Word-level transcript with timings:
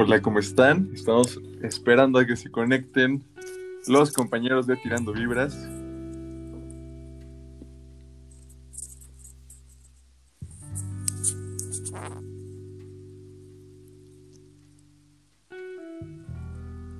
Hola, 0.00 0.22
¿cómo 0.22 0.38
están? 0.38 0.90
Estamos 0.94 1.40
esperando 1.60 2.20
a 2.20 2.24
que 2.24 2.36
se 2.36 2.52
conecten 2.52 3.24
los 3.88 4.12
compañeros 4.12 4.64
de 4.68 4.76
Tirando 4.76 5.12
Vibras. 5.12 5.58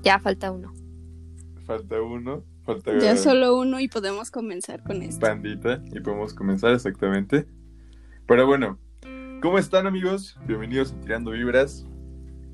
Ya 0.02 0.18
falta 0.18 0.50
uno. 0.50 0.72
Falta 1.66 2.02
uno. 2.02 2.42
Falta 2.64 2.98
Ya 2.98 3.16
solo 3.16 3.60
uno 3.60 3.78
y 3.78 3.86
podemos 3.86 4.32
comenzar 4.32 4.82
con 4.82 5.02
esto. 5.02 5.24
pandita 5.24 5.80
y 5.92 6.00
podemos 6.00 6.34
comenzar 6.34 6.72
exactamente. 6.72 7.46
Pero 8.26 8.44
bueno, 8.44 8.76
¿cómo 9.40 9.56
están 9.56 9.86
amigos? 9.86 10.36
Bienvenidos 10.48 10.90
a 10.90 11.00
Tirando 11.00 11.30
Vibras. 11.30 11.87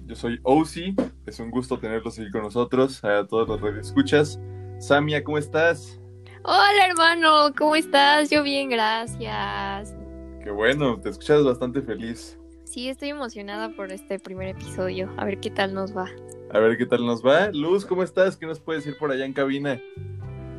Yo 0.06 0.14
soy 0.14 0.38
Ousi, 0.42 0.94
es 1.24 1.40
un 1.40 1.50
gusto 1.50 1.78
tenerlos 1.78 2.18
aquí 2.18 2.30
con 2.30 2.42
nosotros, 2.42 3.02
a 3.02 3.26
todos 3.26 3.48
los 3.48 3.58
radioescuchas. 3.58 4.38
Samia, 4.78 5.24
¿cómo 5.24 5.38
estás? 5.38 5.98
Hola 6.42 6.88
hermano, 6.90 7.54
¿cómo 7.56 7.74
estás? 7.74 8.28
Yo 8.28 8.42
bien, 8.42 8.68
gracias. 8.68 9.96
Qué 10.42 10.50
bueno, 10.50 11.00
te 11.00 11.08
escuchas 11.08 11.42
bastante 11.42 11.80
feliz. 11.80 12.38
Sí, 12.64 12.90
estoy 12.90 13.08
emocionada 13.08 13.74
por 13.74 13.92
este 13.92 14.18
primer 14.18 14.48
episodio. 14.48 15.10
A 15.16 15.24
ver 15.24 15.40
qué 15.40 15.50
tal 15.50 15.72
nos 15.72 15.96
va. 15.96 16.10
A 16.52 16.58
ver 16.58 16.76
qué 16.76 16.84
tal 16.84 17.06
nos 17.06 17.24
va. 17.24 17.50
Luz, 17.54 17.86
¿cómo 17.86 18.02
estás? 18.02 18.36
¿Qué 18.36 18.44
nos 18.44 18.60
puedes 18.60 18.84
decir 18.84 18.98
por 18.98 19.10
allá 19.10 19.24
en 19.24 19.32
cabina? 19.32 19.80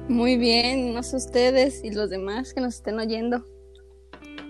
Muy 0.10 0.38
bien, 0.38 0.92
no 0.92 1.04
sé 1.04 1.18
ustedes 1.18 1.84
y 1.84 1.92
los 1.92 2.10
demás 2.10 2.52
que 2.52 2.62
nos 2.62 2.76
estén 2.76 2.98
oyendo. 3.00 3.46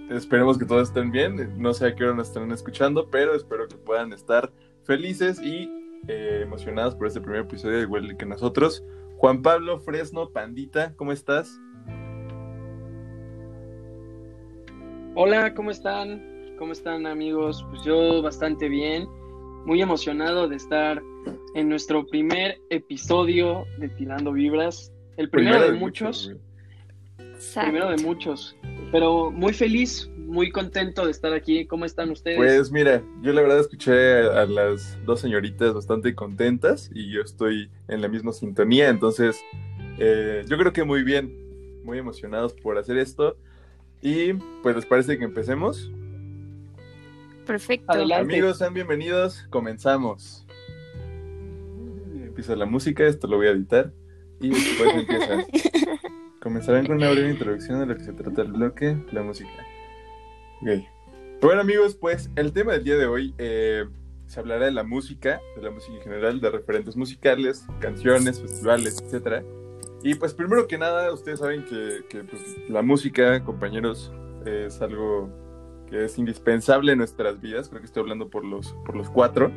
Esperemos 0.10 0.58
que 0.58 0.66
todos 0.66 0.88
estén 0.88 1.12
bien. 1.12 1.54
No 1.62 1.74
sé 1.74 1.88
a 1.88 1.96
qué 1.96 2.06
hora 2.06 2.14
nos 2.16 2.30
están 2.30 2.50
escuchando, 2.52 3.10
pero 3.10 3.36
espero 3.36 3.68
que 3.68 3.76
puedan 3.76 4.14
estar 4.14 4.54
felices 4.86 5.42
y 5.42 5.70
eh, 6.08 6.42
emocionados 6.44 6.96
por 6.96 7.08
este 7.08 7.20
primer 7.20 7.42
episodio, 7.42 7.82
igual 7.82 8.16
que 8.18 8.26
nosotros. 8.26 8.84
Juan 9.18 9.42
Pablo 9.42 9.80
Fresno, 9.80 10.30
Pandita, 10.30 10.94
¿cómo 10.96 11.12
estás? 11.12 11.60
Hola, 15.16 15.54
¿cómo 15.54 15.72
están? 15.72 16.56
¿Cómo 16.60 16.74
están 16.74 17.08
amigos? 17.08 17.66
Pues 17.70 17.84
yo 17.84 18.22
bastante 18.22 18.70
bien, 18.70 19.08
muy 19.66 19.82
emocionado 19.82 20.48
de 20.48 20.58
estar 20.58 21.02
en 21.56 21.70
nuestro 21.70 22.06
primer 22.06 22.60
episodio 22.70 23.66
de 23.80 23.90
Tirando 23.90 24.34
Vibras, 24.34 24.92
el 25.18 25.30
primero, 25.30 25.72
de, 25.72 25.72
muchos. 25.72 26.32
Exacto. 27.18 27.72
primero 27.72 27.90
de 27.90 28.04
muchos, 28.04 28.56
pero 28.92 29.32
muy 29.32 29.54
feliz, 29.54 30.10
muy 30.26 30.52
contento 30.52 31.06
de 31.06 31.12
estar 31.12 31.34
aquí. 31.34 31.66
¿Cómo 31.66 31.86
están 31.86 32.12
ustedes? 32.12 32.38
Pues 32.38 32.72
mira, 32.72 33.02
yo 33.22 33.32
la 33.34 33.42
verdad 33.42 33.60
escuché 33.60 34.22
a 34.22 34.46
las 34.46 34.98
dos 35.06 35.22
señoritas 35.22 35.74
bastante 35.74 36.16
contentas 36.16 36.90
y 36.94 37.12
yo 37.12 37.22
estoy 37.22 37.70
en 37.88 38.02
la 38.02 38.08
misma 38.08 38.34
sintonía, 38.34 38.90
entonces 38.90 39.40
eh, 39.98 40.44
yo 40.48 40.58
creo 40.58 40.74
que 40.74 40.84
muy 40.84 41.04
bien, 41.04 41.84
muy 41.84 41.98
emocionados 41.98 42.54
por 42.54 42.78
hacer 42.78 42.98
esto. 42.98 43.38
Y 44.02 44.34
pues 44.62 44.76
les 44.76 44.86
parece 44.86 45.18
que 45.18 45.24
empecemos. 45.24 45.90
Perfecto. 47.46 47.92
Adelante. 47.92 48.34
Amigos, 48.34 48.58
sean 48.58 48.74
bienvenidos, 48.74 49.46
comenzamos. 49.50 50.46
Empieza 52.14 52.56
la 52.56 52.66
música, 52.66 53.06
esto 53.06 53.28
lo 53.28 53.38
voy 53.38 53.48
a 53.48 53.52
editar 53.52 53.94
y 54.40 54.50
después 54.50 54.94
empieza. 54.94 55.46
Comenzarán 56.42 56.86
con 56.86 56.98
una 56.98 57.10
breve 57.10 57.32
introducción 57.32 57.80
de 57.80 57.86
lo 57.88 57.98
que 57.98 58.04
se 58.04 58.14
trata 58.14 58.44
el 58.44 58.52
bloque, 58.52 58.98
la 59.12 59.24
música. 59.24 59.75
Ok. 60.62 60.84
Bueno 61.42 61.62
amigos, 61.62 61.96
pues 61.96 62.30
el 62.36 62.54
tema 62.54 62.74
del 62.74 62.84
día 62.84 62.96
de 62.98 63.06
hoy 63.06 63.34
eh, 63.38 63.86
se 64.26 64.40
hablará 64.40 64.66
de 64.66 64.72
la 64.72 64.84
música, 64.84 65.40
de 65.56 65.62
la 65.62 65.70
música 65.72 65.96
en 65.98 66.02
general, 66.02 66.42
de 66.42 66.50
referentes 66.50 66.96
musicales, 66.96 67.66
canciones, 67.80 68.42
festivales, 68.42 69.02
etcétera. 69.04 69.44
Y 70.04 70.16
pues 70.16 70.34
primero 70.34 70.68
que 70.68 70.78
nada, 70.78 71.12
ustedes 71.14 71.40
saben 71.40 71.66
que, 71.66 72.06
que, 72.10 72.24
pues, 72.24 72.42
la 72.70 72.82
música, 72.82 73.44
compañeros, 73.44 74.12
es 74.46 74.82
algo 74.82 75.30
que 75.90 76.06
es 76.06 76.18
indispensable 76.18 76.92
en 76.94 77.00
nuestras 77.00 77.42
vidas. 77.42 77.70
Creo 77.70 77.82
que 77.82 77.88
estoy 77.88 78.02
hablando 78.02 78.30
por 78.30 78.46
los, 78.46 78.74
por 78.86 78.96
los 78.96 79.10
cuatro. 79.10 79.52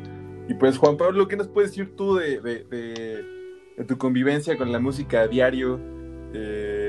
Y 0.47 0.55
pues 0.55 0.77
Juan 0.77 0.97
Pablo, 0.97 1.27
¿qué 1.27 1.37
nos 1.37 1.47
puedes 1.47 1.71
decir 1.71 1.95
tú 1.95 2.15
de- 2.15 2.39
de 2.41 3.83
tu 3.85 3.97
convivencia 3.97 4.57
con 4.57 4.71
la 4.71 4.79
música 4.79 5.21
a 5.21 5.27
diario? 5.27 5.79
Eh, 6.33 6.88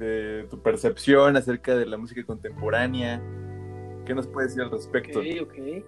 de 0.00 0.46
tu 0.50 0.60
percepción 0.62 1.36
acerca 1.36 1.76
de 1.76 1.86
la 1.86 1.96
música 1.96 2.24
contemporánea. 2.24 3.22
¿Qué 4.06 4.14
nos 4.14 4.26
puedes 4.26 4.50
decir 4.50 4.62
al 4.64 4.70
respecto? 4.70 5.20
Ok, 5.20 5.26
ok. 5.42 5.84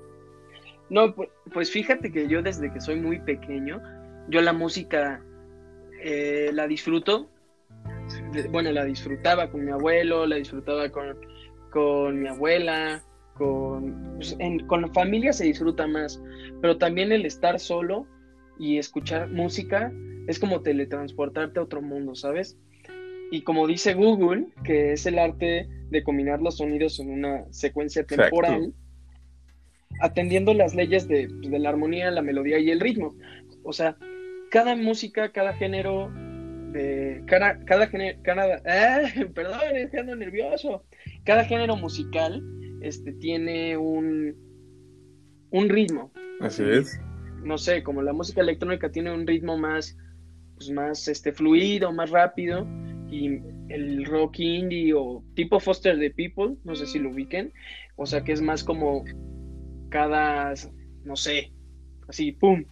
No, 0.90 1.16
pu- 1.16 1.28
pues 1.52 1.70
fíjate 1.70 2.12
que 2.12 2.28
yo 2.28 2.42
desde 2.42 2.72
que 2.72 2.80
soy 2.80 3.00
muy 3.00 3.18
pequeño, 3.20 3.82
yo 4.28 4.40
la 4.42 4.52
música 4.52 5.24
eh, 6.00 6.50
la 6.52 6.66
disfruto. 6.66 7.30
Bueno, 8.50 8.70
la 8.72 8.84
disfrutaba 8.84 9.50
con 9.50 9.64
mi 9.64 9.70
abuelo, 9.72 10.26
la 10.26 10.36
disfrutaba 10.36 10.90
con, 10.90 11.16
con 11.70 12.20
mi 12.20 12.28
abuela, 12.28 13.02
con, 13.34 14.16
pues, 14.16 14.36
con 14.66 14.82
la 14.82 14.88
familia 14.88 15.32
se 15.32 15.44
disfruta 15.44 15.86
más, 15.86 16.22
pero 16.60 16.76
también 16.76 17.12
el 17.12 17.24
estar 17.24 17.58
solo 17.58 18.06
y 18.58 18.76
escuchar 18.78 19.30
música 19.30 19.90
es 20.26 20.38
como 20.38 20.60
teletransportarte 20.60 21.58
a 21.58 21.62
otro 21.62 21.80
mundo, 21.80 22.14
¿sabes? 22.14 22.58
Y 23.32 23.40
como 23.40 23.66
dice 23.66 23.94
Google, 23.94 24.48
que 24.62 24.92
es 24.92 25.06
el 25.06 25.18
arte 25.18 25.66
de 25.88 26.02
combinar 26.02 26.42
los 26.42 26.58
sonidos 26.58 27.00
en 27.00 27.10
una 27.10 27.50
secuencia 27.50 28.02
Exacto. 28.02 28.24
temporal, 28.24 28.74
atendiendo 30.00 30.52
las 30.52 30.74
leyes 30.74 31.08
de, 31.08 31.28
pues, 31.28 31.50
de 31.50 31.58
la 31.58 31.70
armonía, 31.70 32.10
la 32.10 32.20
melodía 32.20 32.58
y 32.58 32.70
el 32.70 32.78
ritmo. 32.78 33.14
O 33.64 33.72
sea, 33.72 33.96
cada 34.50 34.76
música, 34.76 35.32
cada 35.32 35.54
género, 35.54 36.10
de, 36.72 37.22
cada, 37.26 37.58
cada 37.64 37.86
género, 37.86 38.18
cada, 38.22 38.60
¡Ah! 38.66 39.00
perdón, 39.34 39.60
ando 39.98 40.14
nervioso. 40.14 40.84
Cada 41.24 41.46
género 41.46 41.74
musical 41.76 42.44
este, 42.82 43.14
tiene 43.14 43.78
un, 43.78 44.36
un 45.52 45.68
ritmo. 45.70 46.12
Así 46.38 46.64
es. 46.64 47.00
No 47.42 47.56
sé, 47.56 47.82
como 47.82 48.02
la 48.02 48.12
música 48.12 48.42
electrónica 48.42 48.90
tiene 48.90 49.10
un 49.10 49.26
ritmo 49.26 49.56
más, 49.56 49.96
pues 50.56 50.68
más 50.68 51.08
este, 51.08 51.32
fluido, 51.32 51.92
más 51.92 52.10
rápido, 52.10 52.66
y 53.12 53.42
el 53.68 54.06
rock 54.06 54.38
indie 54.38 54.94
o 54.94 55.22
tipo 55.34 55.60
Foster 55.60 55.98
the 55.98 56.10
People, 56.10 56.56
no 56.64 56.74
sé 56.74 56.86
si 56.86 56.98
lo 56.98 57.10
ubiquen, 57.10 57.52
o 57.96 58.06
sea 58.06 58.24
que 58.24 58.32
es 58.32 58.40
más 58.40 58.64
como 58.64 59.04
cada, 59.90 60.54
no 61.04 61.14
sé, 61.14 61.52
así, 62.08 62.32
pum, 62.32 62.64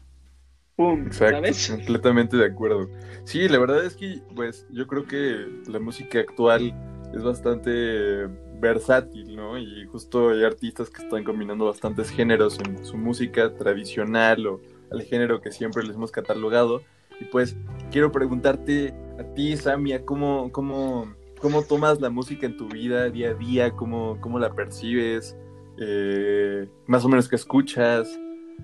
pum, 0.77 1.07
Exacto, 1.07 1.37
¿sabes? 1.37 1.69
completamente 1.77 2.39
de 2.39 2.47
acuerdo. 2.47 2.89
Sí, 3.25 3.49
la 3.49 3.59
verdad 3.59 3.85
es 3.85 3.95
que, 3.97 4.23
pues, 4.35 4.67
yo 4.71 4.87
creo 4.87 5.05
que 5.07 5.47
la 5.71 5.79
música 5.79 6.21
actual 6.21 6.75
es 7.15 7.23
bastante 7.23 8.27
versátil, 8.59 9.37
¿no? 9.37 9.59
Y 9.59 9.85
justo 9.93 10.31
hay 10.31 10.45
artistas 10.45 10.89
que 10.89 11.03
están 11.03 11.23
combinando 11.23 11.67
bastantes 11.67 12.09
géneros 12.09 12.59
en 12.61 12.83
su 12.83 12.97
música 12.97 13.55
tradicional 13.55 14.47
o 14.47 14.61
al 14.91 15.03
género 15.03 15.43
que 15.43 15.53
siempre 15.53 15.83
les 15.83 15.97
hemos 15.97 16.11
catalogado. 16.11 16.83
Y 17.21 17.25
pues, 17.27 17.57
quiero 17.91 18.11
preguntarte 18.11 18.95
a 19.21 19.35
ti, 19.35 19.57
Samia, 19.57 20.05
¿cómo, 20.05 20.51
cómo, 20.51 21.15
cómo 21.41 21.63
tomas 21.63 22.01
la 22.01 22.11
música 22.11 22.47
en 22.47 22.57
tu 22.57 22.69
vida 22.69 23.09
día 23.11 23.31
a 23.31 23.35
día? 23.35 23.71
¿Cómo, 23.73 24.19
cómo 24.21 24.39
la 24.39 24.55
percibes? 24.55 25.37
Eh, 25.79 26.67
más 26.87 27.05
o 27.05 27.09
menos 27.09 27.29
qué 27.29 27.37
escuchas. 27.37 28.19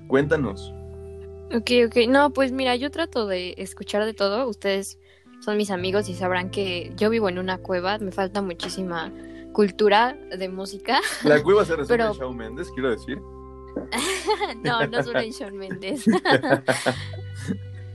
Cuéntanos. 0.09 0.73
Ok, 1.55 1.71
ok. 1.87 1.97
No, 2.09 2.33
pues 2.33 2.53
mira, 2.53 2.75
yo 2.77 2.91
trato 2.91 3.27
de 3.27 3.55
escuchar 3.59 4.05
de 4.05 4.15
todo. 4.15 4.49
Ustedes 4.49 4.99
son 5.41 5.57
mis 5.57 5.71
amigos 5.71 6.09
y 6.09 6.15
sabrán 6.15 6.51
que 6.51 6.93
yo 6.97 7.11
vivo 7.11 7.29
en 7.29 7.39
una 7.39 7.59
cueva. 7.59 7.99
Me 7.99 8.11
falta 8.11 8.41
muchísima 8.41 9.13
cultura 9.53 10.17
de 10.37 10.49
música. 10.49 11.01
La 11.25 11.43
cueva 11.43 11.65
se 11.65 11.77
resume 11.77 11.99
Pero- 11.99 12.13
en 12.13 12.19
Shawn 12.19 12.37
Mendes, 12.37 12.71
quiero 12.73 12.91
decir. 12.91 13.21
no, 14.65 14.87
no 14.87 15.03
solo 15.03 15.21
en 15.21 15.31
Shawn 15.31 15.57
Mendes. 15.57 16.05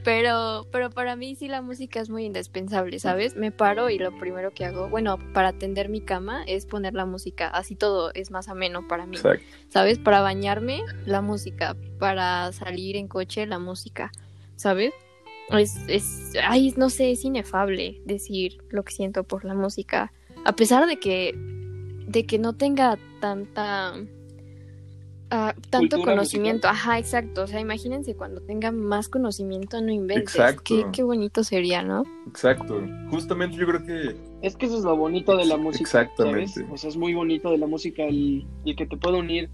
Pero, 0.03 0.65
pero 0.71 0.89
para 0.89 1.15
mí 1.15 1.35
sí 1.35 1.47
la 1.47 1.61
música 1.61 1.99
es 1.99 2.09
muy 2.09 2.25
indispensable, 2.25 2.97
¿sabes? 2.99 3.35
Me 3.35 3.51
paro 3.51 3.89
y 3.89 3.99
lo 3.99 4.17
primero 4.17 4.51
que 4.51 4.65
hago, 4.65 4.89
bueno, 4.89 5.19
para 5.33 5.53
tender 5.53 5.89
mi 5.89 6.01
cama 6.01 6.43
es 6.47 6.65
poner 6.65 6.95
la 6.95 7.05
música, 7.05 7.47
así 7.47 7.75
todo 7.75 8.11
es 8.13 8.31
más 8.31 8.47
ameno 8.47 8.87
para 8.87 9.05
mí, 9.05 9.17
Exacto. 9.17 9.45
¿sabes? 9.69 9.99
Para 9.99 10.21
bañarme, 10.21 10.81
la 11.05 11.21
música, 11.21 11.75
para 11.99 12.51
salir 12.51 12.95
en 12.95 13.07
coche, 13.07 13.45
la 13.45 13.59
música, 13.59 14.11
¿sabes? 14.55 14.93
Es, 15.49 15.77
es, 15.87 16.33
ay, 16.43 16.73
no 16.77 16.89
sé, 16.89 17.11
es 17.11 17.23
inefable 17.23 18.01
decir 18.05 18.63
lo 18.69 18.83
que 18.83 18.93
siento 18.93 19.23
por 19.23 19.45
la 19.45 19.53
música, 19.53 20.11
a 20.45 20.55
pesar 20.55 20.87
de 20.87 20.97
que, 20.97 21.35
de 22.07 22.25
que 22.25 22.39
no 22.39 22.53
tenga 22.53 22.97
tanta 23.19 23.93
ah, 25.31 25.55
tanto 25.69 25.97
Cultura 25.97 26.15
conocimiento. 26.15 26.67
Ajá, 26.67 26.99
exacto. 26.99 27.43
O 27.43 27.47
sea, 27.47 27.59
imagínense 27.59 28.15
cuando 28.15 28.41
tenga 28.41 28.71
más 28.71 29.09
conocimiento, 29.09 29.81
no 29.81 29.91
inventes. 29.91 30.35
Exacto. 30.35 30.63
Qué, 30.63 30.85
qué 30.93 31.03
bonito 31.03 31.43
sería, 31.43 31.81
¿no? 31.81 32.03
Exacto. 32.27 32.81
Justamente 33.09 33.57
yo 33.57 33.65
creo 33.65 33.85
que 33.85 34.15
Es 34.41 34.55
que 34.55 34.67
eso 34.67 34.77
es 34.77 34.83
lo 34.83 34.95
bonito 34.95 35.35
de 35.35 35.45
la 35.45 35.57
música. 35.57 35.83
Exactamente. 35.83 36.47
¿sabes? 36.53 36.69
O 36.71 36.77
sea, 36.77 36.89
es 36.89 36.97
muy 36.97 37.13
bonito 37.13 37.49
de 37.49 37.57
la 37.57 37.67
música 37.67 38.03
el, 38.03 38.45
el 38.65 38.75
que 38.75 38.85
te 38.85 38.97
pueda 38.97 39.17
unir 39.17 39.49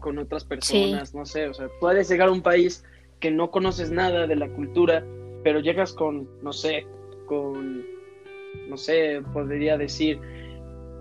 con 0.00 0.18
otras 0.18 0.44
personas, 0.44 1.14
no 1.14 1.26
sé, 1.26 1.48
o 1.48 1.54
sea, 1.54 1.68
puedes 1.80 2.08
llegar 2.08 2.28
a 2.28 2.32
un 2.32 2.42
país 2.42 2.84
que 3.20 3.30
no 3.30 3.50
conoces 3.50 3.90
nada 3.90 4.26
de 4.26 4.36
la 4.36 4.48
cultura, 4.48 5.04
pero 5.44 5.60
llegas 5.60 5.92
con, 5.92 6.28
no 6.42 6.52
sé, 6.52 6.86
con, 7.26 7.84
no 8.68 8.76
sé, 8.76 9.22
podría 9.32 9.76
decir, 9.76 10.20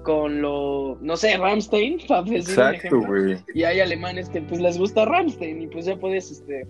con 0.04 0.42
lo, 0.42 0.98
no 1.02 1.18
sé, 1.18 1.38
Ramstein, 1.38 2.00
para 2.08 2.24
decir 2.24 2.58
un 2.58 2.66
Exacto, 2.66 3.02
güey. 3.02 3.38
Y 3.54 3.64
hay 3.64 3.80
alemanes 3.80 4.30
que 4.30 4.42
pues 4.42 4.62
les 4.62 4.78
gusta 4.78 5.06
Ramstein 5.06 5.62
y 5.62 5.68
pues 5.68 5.86
ya 5.86 5.96
puedes 5.98 6.32
este, 6.32 6.68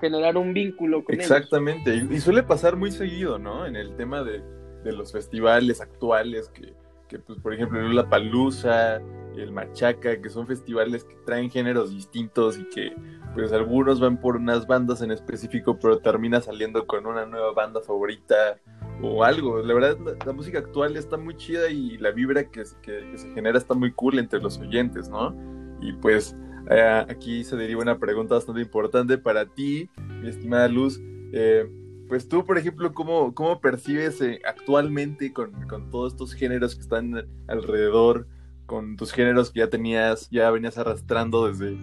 generar 0.00 0.36
un 0.36 0.52
vínculo 0.52 1.04
con. 1.04 1.14
Exactamente, 1.14 1.94
y, 1.94 2.14
y 2.14 2.20
suele 2.20 2.42
pasar 2.42 2.76
muy 2.76 2.90
seguido, 2.90 3.38
¿no? 3.38 3.66
En 3.66 3.76
el 3.76 3.96
tema 3.96 4.22
de, 4.22 4.42
de 4.84 4.92
los 4.92 5.12
festivales 5.12 5.80
actuales, 5.80 6.48
que, 6.50 6.72
que, 7.08 7.18
pues, 7.18 7.38
por 7.40 7.54
ejemplo, 7.54 7.80
el 7.80 8.08
Palusa, 8.08 9.00
el 9.36 9.52
Machaca, 9.52 10.20
que 10.20 10.28
son 10.28 10.46
festivales 10.46 11.04
que 11.04 11.14
traen 11.26 11.50
géneros 11.50 11.90
distintos 11.90 12.58
y 12.58 12.68
que, 12.68 12.94
pues, 13.34 13.52
algunos 13.52 14.00
van 14.00 14.20
por 14.20 14.36
unas 14.36 14.66
bandas 14.66 15.02
en 15.02 15.10
específico, 15.10 15.78
pero 15.80 15.98
termina 15.98 16.40
saliendo 16.40 16.86
con 16.86 17.06
una 17.06 17.26
nueva 17.26 17.52
banda 17.52 17.80
favorita 17.80 18.58
o 19.02 19.24
algo. 19.24 19.62
La 19.62 19.74
verdad, 19.74 19.98
la, 20.24 20.32
música 20.32 20.58
actual 20.58 20.96
está 20.96 21.16
muy 21.16 21.36
chida 21.36 21.68
y 21.70 21.98
la 21.98 22.10
vibra 22.10 22.44
que, 22.50 22.62
que- 22.82 23.10
que 23.10 23.18
se 23.18 23.30
genera 23.34 23.58
está 23.58 23.74
muy 23.74 23.92
cool 23.92 24.18
entre 24.18 24.40
los 24.40 24.58
oyentes, 24.58 25.08
¿no? 25.08 25.34
Y 25.80 25.92
pues 25.94 26.34
eh, 26.70 27.04
aquí 27.08 27.44
se 27.44 27.56
deriva 27.56 27.82
una 27.82 27.98
pregunta 27.98 28.34
bastante 28.34 28.60
importante 28.60 29.18
para 29.18 29.46
ti, 29.46 29.88
mi 30.20 30.28
estimada 30.28 30.68
Luz. 30.68 31.00
Eh, 31.32 31.68
pues 32.08 32.28
tú, 32.28 32.44
por 32.44 32.58
ejemplo, 32.58 32.92
¿cómo, 32.94 33.34
cómo 33.34 33.60
percibes 33.60 34.20
eh, 34.20 34.40
actualmente 34.46 35.32
con, 35.32 35.52
con 35.68 35.90
todos 35.90 36.14
estos 36.14 36.32
géneros 36.32 36.74
que 36.74 36.80
están 36.80 37.26
alrededor, 37.46 38.26
con 38.66 38.96
tus 38.96 39.12
géneros 39.12 39.50
que 39.50 39.60
ya 39.60 39.68
tenías, 39.68 40.28
ya 40.30 40.50
venías 40.50 40.78
arrastrando 40.78 41.48
desde, 41.48 41.76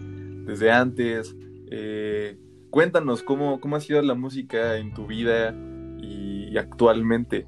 desde 0.45 0.71
antes? 0.71 1.35
Eh, 1.69 2.37
cuéntanos, 2.71 3.23
¿cómo, 3.23 3.59
¿cómo 3.59 3.75
ha 3.75 3.79
sido 3.79 4.01
la 4.01 4.15
música 4.15 4.77
en 4.77 4.93
tu 4.93 5.05
vida 5.05 5.55
actualmente? 6.57 7.47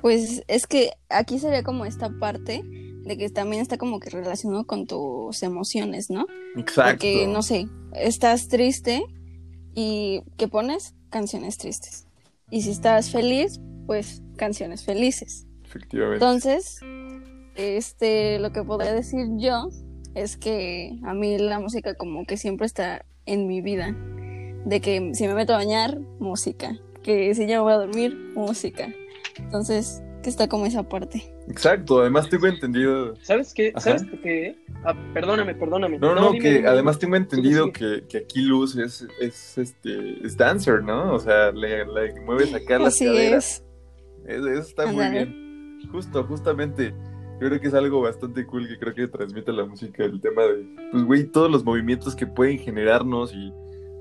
Pues 0.00 0.42
es 0.48 0.66
que 0.66 0.90
aquí 1.08 1.38
sería 1.38 1.62
como 1.62 1.86
esta 1.86 2.10
parte 2.18 2.62
de 3.04 3.16
que 3.16 3.28
también 3.30 3.62
está 3.62 3.78
como 3.78 4.00
que 4.00 4.10
relacionado 4.10 4.66
con 4.66 4.86
tus 4.86 5.42
emociones, 5.42 6.10
¿no? 6.10 6.26
Exacto. 6.56 6.92
Porque, 6.92 7.26
no 7.26 7.42
sé, 7.42 7.68
estás 7.92 8.48
triste 8.48 9.04
y 9.74 10.22
¿qué 10.36 10.48
pones? 10.48 10.94
Canciones 11.10 11.58
tristes. 11.58 12.06
Y 12.50 12.62
si 12.62 12.70
estás 12.70 13.10
feliz, 13.10 13.60
pues 13.86 14.22
canciones 14.36 14.84
felices. 14.84 15.46
Efectivamente. 15.64 16.24
Entonces, 16.24 16.80
este, 17.56 18.38
lo 18.38 18.52
que 18.52 18.62
podría 18.62 18.92
decir 18.92 19.26
yo 19.36 19.68
es 20.14 20.36
que 20.36 20.98
a 21.04 21.14
mí 21.14 21.38
la 21.38 21.60
música 21.60 21.94
como 21.94 22.24
que 22.24 22.36
siempre 22.36 22.66
está 22.66 23.04
en 23.26 23.46
mi 23.46 23.60
vida. 23.60 23.94
De 24.64 24.80
que 24.80 25.10
si 25.14 25.26
me 25.26 25.34
meto 25.34 25.52
a 25.52 25.58
bañar, 25.58 25.98
música. 26.18 26.78
Que 27.04 27.32
si 27.34 27.46
ya 27.46 27.58
me 27.58 27.62
voy 27.62 27.72
a 27.74 27.76
dormir, 27.76 28.16
música. 28.34 28.92
Entonces, 29.36 30.02
que 30.22 30.30
está 30.30 30.48
como 30.48 30.64
esa 30.66 30.82
parte. 30.88 31.22
Exacto, 31.48 32.00
además 32.00 32.30
tengo 32.30 32.46
entendido 32.46 33.14
¿Sabes 33.22 33.52
qué? 33.52 33.72
Ajá. 33.74 33.98
¿Sabes 33.98 34.06
qué? 34.22 34.56
Ah, 34.84 34.94
perdóname, 35.12 35.54
perdóname. 35.54 35.98
No, 35.98 36.14
no, 36.14 36.30
dime, 36.32 36.42
que 36.42 36.52
dime, 36.54 36.68
además 36.68 36.98
dime. 36.98 37.00
tengo 37.00 37.16
entendido 37.16 37.66
Sí, 37.66 37.72
que, 37.72 38.04
que 38.08 38.18
aquí 38.18 38.42
Luz 38.42 38.76
es, 38.76 39.06
es 39.20 39.58
este 39.58 40.24
es 40.26 40.36
dancer, 40.36 40.82
¿no? 40.82 41.12
O 41.14 41.18
sea, 41.20 41.52
le, 41.52 41.84
le 41.84 42.20
mueves 42.22 42.54
acá 42.54 42.78
las 42.78 42.94
Así 42.94 43.04
caderas. 43.04 43.62
es. 44.24 44.36
Es- 44.38 44.46
Eso 44.46 44.60
está 44.62 44.86
muy 44.86 45.08
bien. 45.10 45.80
Justo, 45.92 46.24
justamente. 46.24 46.94
Yo 47.40 47.48
creo 47.48 47.60
que 47.60 47.66
es 47.66 47.74
algo 47.74 48.00
bastante 48.00 48.46
cool 48.46 48.66
que 48.68 48.78
creo 48.78 48.94
que 48.94 49.08
transmite 49.08 49.52
la 49.52 49.66
música, 49.66 50.04
el 50.04 50.20
tema 50.20 50.42
de, 50.44 50.64
pues, 50.92 51.02
güey, 51.04 51.24
todos 51.24 51.50
los 51.50 51.64
movimientos 51.64 52.14
que 52.14 52.26
pueden 52.26 52.58
generarnos 52.58 53.34
y 53.34 53.52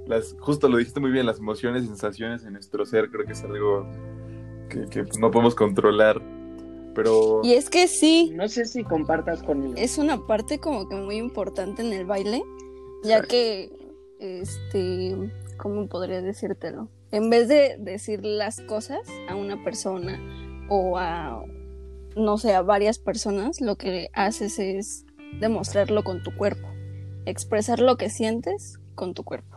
las, 0.08 0.36
justo 0.40 0.68
lo 0.68 0.78
dijiste 0.78 1.00
muy 1.00 1.12
bien, 1.12 1.26
las 1.26 1.40
emociones, 1.40 1.86
sensaciones 1.86 2.44
en 2.44 2.54
nuestro 2.54 2.86
ser, 2.86 3.10
creo 3.10 3.26
que 3.26 3.34
es 3.34 3.44
algo 3.44 3.88
que, 4.70 4.88
que, 4.88 5.04
pues, 5.04 5.18
no 5.20 5.32
podemos 5.32 5.56
controlar. 5.56 6.22
Pero, 6.96 7.42
Y 7.44 7.54
es 7.54 7.70
que 7.70 7.88
sí, 7.88 8.32
No 8.36 8.48
sé 8.48 8.66
si 8.66 8.84
compartas 8.84 9.42
conmigo. 9.42 9.74
es 9.78 9.98
una 9.98 10.28
parte 10.28 10.60
como 10.60 10.88
que 10.88 10.96
muy 10.96 11.16
importante 11.16 11.82
en 11.82 11.92
el 11.92 12.06
baile, 12.06 12.44
ya 13.04 13.24
que, 13.24 13.72
este, 14.20 15.16
¿cómo 15.58 15.88
podría 15.88 16.22
decírtelo? 16.22 16.90
En 17.12 17.30
vez 17.30 17.48
de 17.48 17.78
decir 17.80 18.24
las 18.24 18.62
cosas 18.62 19.00
a 19.28 19.36
una 19.36 19.64
persona 19.64 20.20
o 20.70 20.98
a, 20.98 21.44
no 22.16 22.38
sé, 22.38 22.54
a 22.54 22.62
varias 22.62 23.00
personas, 23.00 23.60
lo 23.60 23.76
que 23.76 24.10
haces 24.14 24.60
es 24.60 25.06
demostrarlo 25.40 26.04
con 26.04 26.22
tu 26.22 26.36
cuerpo, 26.36 26.68
expresar 27.26 27.80
lo 27.80 27.98
que 27.98 28.10
sientes 28.10 28.80
con 28.96 29.14
tu 29.14 29.24
cuerpo. 29.24 29.53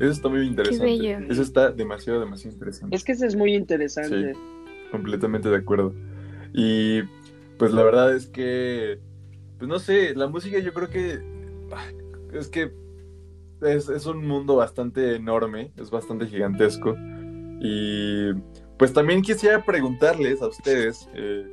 Eso 0.00 0.10
está 0.10 0.28
muy 0.28 0.46
interesante. 0.46 0.84
bello. 0.84 1.18
Eso 1.28 1.42
está 1.42 1.70
demasiado, 1.70 2.20
demasiado 2.20 2.54
interesante. 2.54 2.94
Es 2.94 3.04
que 3.04 3.12
eso 3.12 3.26
es 3.26 3.36
muy 3.36 3.54
interesante. 3.54 4.34
completamente 4.90 5.48
de 5.48 5.56
acuerdo. 5.56 5.94
Y 6.54 7.02
pues 7.58 7.72
la 7.72 7.82
verdad 7.82 8.14
es 8.14 8.26
que, 8.26 8.98
pues 9.58 9.68
no 9.68 9.78
sé, 9.78 10.14
la 10.14 10.28
música 10.28 10.58
yo 10.58 10.72
creo 10.72 10.88
que 10.88 11.20
es 12.32 12.48
que 12.48 12.72
es, 13.60 13.88
es 13.88 14.06
un 14.06 14.26
mundo 14.26 14.56
bastante 14.56 15.16
enorme, 15.16 15.72
es 15.76 15.90
bastante 15.90 16.26
gigantesco. 16.26 16.96
Y 17.60 18.32
pues 18.78 18.92
también 18.92 19.22
quisiera 19.22 19.64
preguntarles 19.64 20.40
a 20.40 20.46
ustedes, 20.46 21.08
eh, 21.14 21.46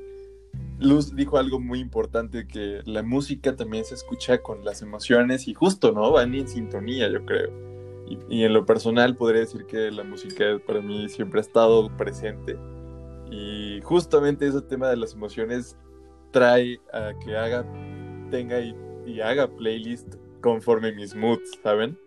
Luz 0.80 1.15
dijo 1.15 1.38
algo 1.38 1.59
muy 1.59 1.80
importante, 1.80 2.47
que 2.47 2.81
la 2.86 3.01
música 3.01 3.56
también 3.56 3.86
se 3.86 3.95
escucha 3.95 4.39
con 4.39 4.63
las 4.65 4.81
emociones 4.81 5.47
y 5.47 5.53
justo, 5.53 5.92
¿no? 5.92 6.12
Van 6.12 6.36
en 6.36 6.47
sintonía, 6.47 7.09
yo 7.09 7.25
creo. 7.25 7.75
Y, 8.07 8.19
y 8.30 8.44
en 8.44 8.54
lo 8.54 8.66
personal 8.66 9.16
podría 9.16 9.42
decir 9.42 9.66
que 9.66 9.90
la 9.92 10.04
música 10.04 10.46
para 10.66 10.81
mí 10.81 11.10
siempre 11.10 11.40
ha 11.40 11.42
estado 11.42 11.90
presente. 11.98 12.57
Y 13.31 13.80
justamente 13.84 14.48
ese 14.48 14.62
tema 14.62 14.90
de 14.90 14.98
las 14.98 15.13
emociones 15.13 15.75
trae 16.31 16.80
a 16.94 17.13
que 17.24 17.36
haga, 17.36 17.66
tenga 18.30 18.60
y, 18.60 18.75
y 19.06 19.22
haga 19.22 19.48
playlist 19.48 20.16
conforme 20.42 20.92
mis 20.92 21.16
moods, 21.16 21.52
¿saben? 21.63 21.98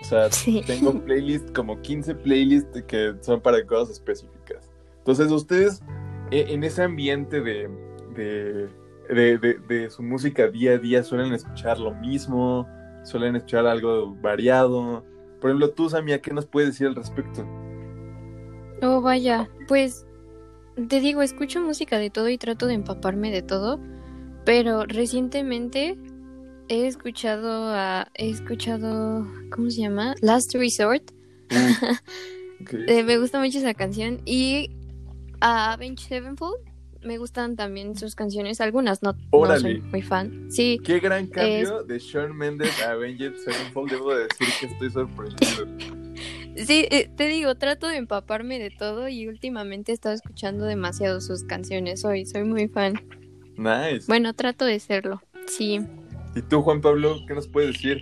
O 0.00 0.04
sea, 0.04 0.30
Sí. 0.30 0.62
tengo 0.66 0.92
playlist 1.04 1.52
como 1.52 1.80
15 1.82 2.14
playlists 2.14 2.82
que 2.84 3.14
son 3.20 3.40
para 3.40 3.64
cosas 3.66 3.90
específicas. 3.96 4.70
Entonces, 4.98 5.30
ustedes 5.32 5.82
e- 6.30 6.46
en 6.52 6.62
ese 6.62 6.82
ambiente 6.84 7.40
de, 7.40 7.68
de, 8.14 8.68
de, 9.12 9.38
de- 9.38 9.58
de 9.68 9.90
su 9.90 10.02
música 10.04 10.46
día 10.48 10.72
a 10.74 10.78
día 10.78 11.02
suelen 11.02 11.32
escuchar 11.32 11.78
lo 11.80 11.92
mismo, 11.94 12.68
suelen 13.02 13.34
escuchar 13.36 13.66
algo 13.66 14.14
variado. 14.14 15.04
Por 15.40 15.50
ejemplo, 15.50 15.70
tú, 15.70 15.88
Samia, 15.88 16.20
¿qué 16.20 16.32
nos 16.32 16.46
puedes 16.46 16.70
decir 16.70 16.86
al 16.86 16.94
respecto? 16.94 17.46
Oh, 18.82 19.00
vaya, 19.00 19.48
pues 19.68 20.06
te 20.88 21.00
digo, 21.00 21.22
escucho 21.22 21.60
música 21.60 21.98
de 21.98 22.10
todo 22.10 22.28
y 22.28 22.38
trato 22.38 22.66
de 22.66 22.74
empaparme 22.74 23.30
de 23.30 23.42
todo, 23.42 23.80
pero 24.44 24.84
recientemente 24.84 25.98
he 26.68 26.86
escuchado 26.86 27.68
a, 27.74 28.08
he 28.14 28.30
escuchado, 28.30 29.26
¿cómo 29.50 29.70
se 29.70 29.82
llama? 29.82 30.14
Last 30.20 30.54
Resort. 30.54 31.10
Ok. 32.62 32.74
Eh, 32.88 33.02
me 33.04 33.16
gusta 33.16 33.40
mucho 33.40 33.56
esa 33.56 33.72
canción 33.72 34.20
y 34.26 34.68
a 35.40 35.72
Avenged 35.72 36.06
Sevenfold 36.06 36.69
me 37.02 37.18
gustan 37.18 37.56
también 37.56 37.96
sus 37.96 38.14
canciones, 38.14 38.60
algunas 38.60 39.02
no, 39.02 39.14
no 39.32 39.58
soy 39.58 39.80
muy 39.80 40.02
fan. 40.02 40.46
Sí, 40.50 40.78
Qué 40.84 41.00
gran 41.00 41.26
cambio 41.26 41.82
de 41.84 41.98
Shawn 41.98 42.36
Mendes 42.36 42.80
a 42.82 42.92
Avenged 42.92 43.34
Sevenfold. 43.36 43.90
Debo 43.90 44.14
de 44.14 44.24
decir 44.28 44.48
que 44.60 44.66
estoy 44.66 44.90
sorprendido. 44.90 45.66
sí, 46.56 46.86
eh, 46.90 47.10
te 47.16 47.28
digo, 47.28 47.54
trato 47.54 47.86
de 47.88 47.96
empaparme 47.96 48.58
de 48.58 48.70
todo 48.70 49.08
y 49.08 49.26
últimamente 49.28 49.92
he 49.92 49.94
estado 49.94 50.14
escuchando 50.14 50.64
demasiado 50.64 51.20
sus 51.20 51.44
canciones. 51.44 52.00
Soy, 52.00 52.26
soy 52.26 52.44
muy 52.44 52.68
fan. 52.68 52.94
Nice. 53.56 54.06
Bueno, 54.08 54.32
trato 54.34 54.64
de 54.64 54.78
serlo. 54.80 55.20
Sí. 55.46 55.80
¿Y 56.34 56.42
tú, 56.42 56.62
Juan 56.62 56.80
Pablo, 56.80 57.16
qué 57.26 57.34
nos 57.34 57.48
puedes 57.48 57.72
decir? 57.74 58.00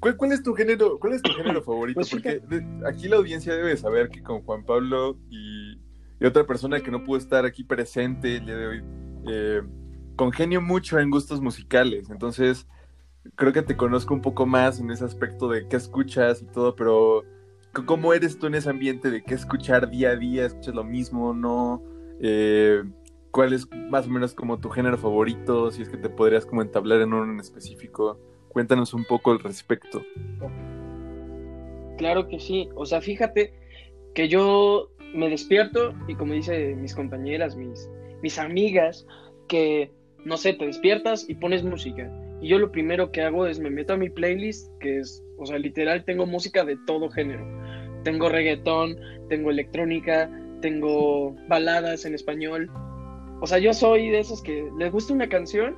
¿Cuál, 0.00 0.16
cuál 0.16 0.32
es 0.32 0.42
tu 0.42 0.52
género, 0.54 0.98
cuál 0.98 1.12
es 1.12 1.22
tu 1.22 1.30
género 1.32 1.62
favorito? 1.64 2.00
Pues 2.00 2.10
Porque 2.10 2.40
de- 2.48 2.66
aquí 2.88 3.08
la 3.08 3.16
audiencia 3.16 3.54
debe 3.54 3.76
saber 3.76 4.08
que 4.08 4.22
con 4.22 4.42
Juan 4.42 4.64
Pablo 4.64 5.16
y, 5.30 5.71
y 6.22 6.26
otra 6.26 6.46
persona 6.46 6.80
que 6.80 6.92
no 6.92 7.02
pudo 7.02 7.18
estar 7.18 7.44
aquí 7.44 7.64
presente 7.64 8.36
el 8.36 8.46
día 8.46 8.56
de 8.56 8.66
hoy, 8.68 8.84
eh, 9.26 9.62
congenio 10.14 10.60
mucho 10.60 11.00
en 11.00 11.10
gustos 11.10 11.40
musicales. 11.40 12.10
Entonces, 12.10 12.68
creo 13.34 13.52
que 13.52 13.62
te 13.62 13.76
conozco 13.76 14.14
un 14.14 14.22
poco 14.22 14.46
más 14.46 14.78
en 14.78 14.92
ese 14.92 15.04
aspecto 15.04 15.48
de 15.48 15.66
qué 15.66 15.74
escuchas 15.74 16.40
y 16.40 16.46
todo, 16.46 16.76
pero 16.76 17.24
¿cómo 17.86 18.14
eres 18.14 18.38
tú 18.38 18.46
en 18.46 18.54
ese 18.54 18.70
ambiente 18.70 19.10
de 19.10 19.24
qué 19.24 19.34
escuchar 19.34 19.90
día 19.90 20.10
a 20.10 20.16
día? 20.16 20.46
¿Escuchas 20.46 20.76
lo 20.76 20.84
mismo? 20.84 21.34
¿No? 21.34 21.82
Eh, 22.20 22.84
¿Cuál 23.32 23.52
es 23.52 23.68
más 23.90 24.06
o 24.06 24.10
menos 24.10 24.32
como 24.32 24.60
tu 24.60 24.68
género 24.70 24.98
favorito? 24.98 25.72
Si 25.72 25.82
es 25.82 25.88
que 25.88 25.96
te 25.96 26.08
podrías 26.08 26.46
como 26.46 26.62
entablar 26.62 27.00
en 27.00 27.14
uno 27.14 27.32
en 27.32 27.40
específico. 27.40 28.20
Cuéntanos 28.48 28.94
un 28.94 29.04
poco 29.06 29.32
al 29.32 29.40
respecto. 29.40 30.04
Claro 31.98 32.28
que 32.28 32.38
sí. 32.38 32.68
O 32.76 32.86
sea, 32.86 33.00
fíjate 33.00 33.54
que 34.14 34.28
yo 34.28 34.92
me 35.14 35.28
despierto 35.28 35.94
y 36.08 36.14
como 36.14 36.34
dice 36.34 36.74
mis 36.74 36.94
compañeras, 36.94 37.56
mis, 37.56 37.88
mis 38.22 38.38
amigas, 38.38 39.06
que 39.48 39.90
no 40.24 40.36
sé, 40.36 40.52
te 40.54 40.66
despiertas 40.66 41.28
y 41.28 41.34
pones 41.34 41.62
música. 41.62 42.10
Y 42.40 42.48
yo 42.48 42.58
lo 42.58 42.72
primero 42.72 43.12
que 43.12 43.22
hago 43.22 43.46
es 43.46 43.60
me 43.60 43.70
meto 43.70 43.92
a 43.92 43.96
mi 43.96 44.10
playlist, 44.10 44.68
que 44.80 44.98
es, 44.98 45.22
o 45.38 45.46
sea, 45.46 45.58
literal 45.58 46.04
tengo 46.04 46.26
música 46.26 46.64
de 46.64 46.76
todo 46.86 47.08
género. 47.10 47.46
Tengo 48.04 48.28
reggaetón, 48.28 48.96
tengo 49.28 49.50
electrónica, 49.50 50.30
tengo 50.60 51.36
baladas 51.48 52.04
en 52.04 52.14
español. 52.14 52.70
O 53.40 53.46
sea, 53.46 53.58
yo 53.58 53.72
soy 53.74 54.10
de 54.10 54.20
esos 54.20 54.42
que 54.42 54.68
les 54.78 54.90
gusta 54.90 55.12
una 55.12 55.28
canción 55.28 55.76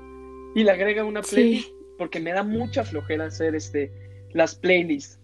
y 0.55 0.65
le 0.65 0.71
agrega 0.71 1.05
una 1.05 1.23
playlist 1.23 1.71
porque 1.99 2.21
me 2.21 2.33
da 2.33 2.43
mucha 2.43 2.85
flojera 2.85 3.27
hacer 3.27 3.55
este 3.55 3.93
las 4.33 4.55
playlists. 4.55 5.21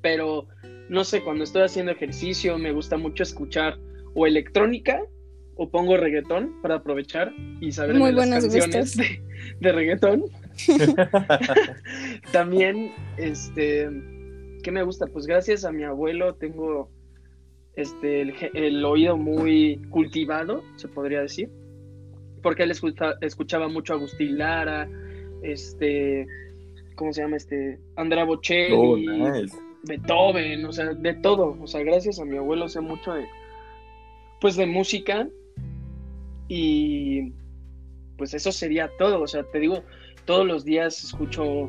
Pero 0.00 0.46
no 0.88 1.04
sé, 1.04 1.22
cuando 1.22 1.44
estoy 1.44 1.62
haciendo 1.62 1.92
ejercicio 1.92 2.58
me 2.58 2.72
gusta 2.72 2.96
mucho 2.96 3.22
escuchar 3.22 3.78
o 4.14 4.26
electrónica 4.26 5.02
o 5.56 5.68
pongo 5.70 5.96
reggaetón 5.96 6.60
para 6.62 6.76
aprovechar 6.76 7.32
y 7.60 7.72
saber 7.72 7.96
Muy 7.96 8.12
las 8.12 8.28
canciones 8.28 8.96
de, 8.96 9.20
de 9.60 9.72
reggaetón. 9.72 10.24
También, 12.32 12.92
este, 13.16 13.88
¿qué 14.62 14.70
me 14.70 14.82
gusta? 14.82 15.06
Pues 15.06 15.26
gracias 15.26 15.64
a 15.64 15.72
mi 15.72 15.84
abuelo 15.84 16.34
tengo 16.34 16.90
este, 17.76 18.22
el, 18.54 18.84
oído 18.84 19.16
muy 19.16 19.80
cultivado, 19.90 20.62
se 20.76 20.88
podría 20.88 21.20
decir, 21.22 21.48
porque 22.42 22.64
él 22.64 22.70
escucha- 22.70 23.14
escuchaba 23.20 23.68
mucho 23.68 23.92
a 23.92 23.96
Agustín 23.96 24.38
Lara, 24.38 24.88
este, 25.42 26.26
¿cómo 26.96 27.12
se 27.12 27.22
llama? 27.22 27.36
Este, 27.36 27.78
Andrea 27.96 28.24
Bocelli, 28.24 28.74
Oh, 28.74 28.96
nice. 28.96 29.56
Beethoven, 29.84 30.64
o 30.64 30.72
sea, 30.72 30.86
de 30.86 31.14
todo. 31.14 31.56
O 31.60 31.66
sea, 31.66 31.82
gracias 31.82 32.18
a 32.18 32.24
mi 32.24 32.36
abuelo 32.36 32.68
sé 32.68 32.80
mucho 32.80 33.12
de, 33.12 33.26
pues, 34.40 34.56
de 34.56 34.66
música 34.66 35.28
y, 36.48 37.32
pues, 38.16 38.34
eso 38.34 38.52
sería 38.52 38.90
todo. 38.98 39.22
O 39.22 39.26
sea, 39.26 39.44
te 39.44 39.58
digo, 39.58 39.82
todos 40.24 40.46
los 40.46 40.64
días 40.64 41.02
escucho 41.04 41.68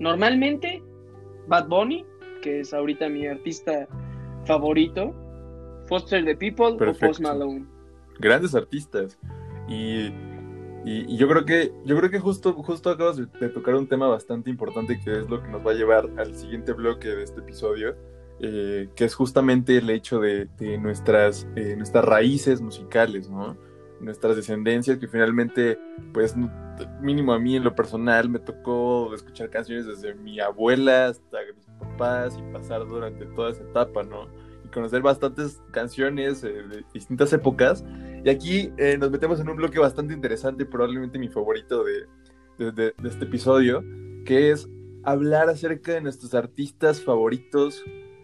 normalmente 0.00 0.82
Bad 1.46 1.68
Bunny, 1.68 2.04
que 2.42 2.60
es 2.60 2.72
ahorita 2.72 3.08
mi 3.08 3.26
artista 3.26 3.88
favorito, 4.44 5.14
Foster 5.86 6.24
the 6.24 6.36
People 6.36 6.76
o 6.88 6.94
Post. 6.94 7.20
Malone. 7.20 7.66
Grandes 8.18 8.54
artistas. 8.54 9.18
Y, 9.68 10.10
y- 10.84 11.16
yo 11.16 11.28
creo 11.28 11.44
que, 11.44 11.72
yo 11.84 11.96
creo 11.96 12.10
que 12.10 12.20
justo, 12.20 12.52
justo 12.54 12.90
acabas 12.90 13.16
de, 13.16 13.48
tocar 13.48 13.74
un 13.74 13.88
tema 13.88 14.08
bastante 14.08 14.50
importante 14.50 15.00
que 15.00 15.18
es 15.18 15.28
lo 15.28 15.42
que 15.42 15.48
nos 15.48 15.66
va 15.66 15.72
a 15.72 15.74
llevar 15.74 16.08
al 16.16 16.34
siguiente 16.34 16.72
bloque 16.72 17.08
de 17.08 17.22
este 17.22 17.40
episodio, 17.40 17.96
eh, 18.40 18.88
que 18.94 19.04
es 19.04 19.14
justamente 19.14 19.78
el 19.78 19.90
hecho 19.90 20.20
de, 20.20 20.48
nuestras, 20.80 21.46
eh, 21.56 21.74
nuestras 21.76 22.04
raíces 22.04 22.60
musicales, 22.60 23.28
¿no? 23.28 23.56
Nuestras 24.00 24.36
descendencias, 24.36 24.98
que 24.98 25.08
finalmente, 25.08 25.78
pues, 26.12 26.36
mínimo 27.00 27.32
a 27.32 27.38
mí 27.38 27.56
en 27.56 27.64
lo 27.64 27.74
personal 27.74 28.28
me 28.28 28.38
tocó 28.38 29.12
escuchar 29.14 29.50
canciones 29.50 29.86
desde 29.86 30.14
mi 30.14 30.38
abuela 30.38 31.08
hasta 31.08 31.38
mis 31.56 31.66
papás 31.78 32.38
y 32.38 32.52
pasar 32.52 32.86
durante 32.86 33.26
toda 33.26 33.50
esa 33.50 33.62
etapa, 33.64 34.04
¿no? 34.04 34.28
Y 34.64 34.68
conocer 34.68 35.02
bastantes 35.02 35.60
canciones 35.72 36.44
eh, 36.44 36.62
de 36.62 36.84
distintas 36.94 37.32
épocas. 37.32 37.84
Y 38.24 38.30
aquí 38.30 38.70
eh, 38.76 38.96
nos 38.98 39.10
metemos 39.10 39.40
en 39.40 39.48
un 39.48 39.56
bloque 39.56 39.78
bastante 39.78 40.12
interesante, 40.14 40.66
probablemente 40.66 41.18
mi 41.18 41.28
favorito 41.28 41.84
de, 41.84 42.72
de- 42.72 42.94
este 43.04 43.24
episodio, 43.24 43.82
que 44.24 44.50
es 44.50 44.68
hablar 45.04 45.48
acerca 45.48 45.92
de 45.92 46.00
nuestros 46.00 46.34
artistas 46.34 47.00
favoritos. 47.00 47.82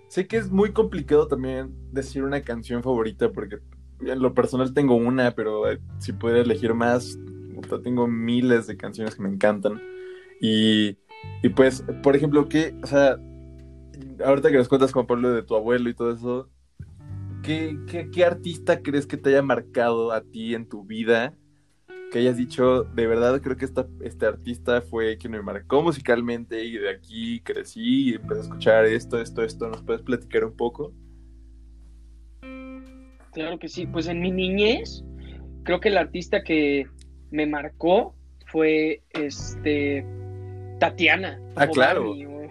Sé 0.09 0.27
que 0.27 0.37
es 0.37 0.51
muy 0.51 0.73
complicado 0.73 1.29
también 1.29 1.75
decir 1.93 2.23
una 2.23 2.43
canción 2.43 2.83
favorita, 2.83 3.31
porque 3.33 3.61
en 4.01 4.21
lo 4.21 4.35
personal 4.35 4.75
tengo 4.75 4.97
una, 4.97 5.31
pero 5.33 5.71
eh, 5.71 5.81
si 5.99 6.13
puedo 6.13 6.37
elegir 6.37 6.75
más, 6.75 7.19
tengo 7.83 8.07
miles 8.07 8.67
de 8.67 8.77
canciones 8.77 9.15
que 9.15 9.23
me 9.23 9.29
encantan. 9.31 9.81
Y, 10.41 10.99
y 11.43 11.49
pues, 11.55 11.85
por 12.03 12.17
ejemplo, 12.17 12.49
¿qué, 12.49 12.75
o 12.83 12.87
sea, 12.87 13.17
ahorita 14.25 14.51
que 14.51 14.59
nos 14.59 14.69
cuentas, 14.69 14.93
Juan 14.93 15.07
Pablo, 15.07 15.33
de 15.33 15.43
tu 15.43 15.55
abuelo 15.57 15.89
y 15.89 15.95
todo 15.95 16.13
eso, 16.13 16.51
¿qué, 17.45 17.77
qué, 17.89 18.11
qué 18.11 18.25
artista 18.25 18.81
crees 18.83 19.07
que 19.07 19.17
te 19.17 19.31
haya 19.31 19.43
marcado 19.43 20.13
a 20.13 20.23
ti 20.23 20.55
en 20.55 20.69
tu 20.69 20.85
vida? 20.85 21.35
Que 22.11 22.21
hayas 22.21 22.37
dicho, 22.37 22.85
de 22.85 23.07
verdad 23.07 23.41
creo 23.43 23.57
que 23.57 23.65
esta, 23.65 23.87
este 24.03 24.27
artista 24.27 24.83
fue 24.83 25.19
quien 25.19 25.33
me 25.33 25.43
marcó 25.43 25.83
musicalmente 25.83 26.65
y 26.65 26.79
de 26.79 26.91
aquí 26.91 27.41
crecí 27.41 28.11
y 28.11 28.15
empecé 28.15 28.41
a 28.41 28.43
escuchar 28.45 28.85
esto, 28.87 29.21
esto, 29.21 29.43
esto. 29.43 29.69
¿Nos 29.69 29.83
puedes 29.83 30.03
platicar 30.03 30.45
un 30.45 30.57
poco? 30.57 30.93
Claro 33.33 33.59
que 33.59 33.69
sí, 33.69 33.87
pues 33.87 34.07
en 34.07 34.21
mi 34.21 34.31
niñez, 34.31 35.05
creo 35.65 35.81
que 35.81 35.89
el 35.89 35.97
artista 35.99 36.43
que 36.45 36.87
me 37.33 37.47
marcó 37.47 38.15
fue 38.47 39.03
este 39.11 40.07
Tatiana. 40.79 41.41
Ah, 41.57 41.67
claro. 41.67 42.11
Barbie, 42.11 42.27
o- 42.27 42.51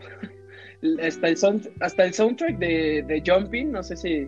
hasta, 1.01 1.29
el 1.29 1.37
sound- 1.37 1.71
hasta 1.79 2.03
el 2.03 2.13
soundtrack 2.13 2.57
de, 2.59 3.03
de 3.07 3.23
Jumping, 3.25 3.71
no 3.71 3.81
sé 3.81 3.95
si 3.95 4.27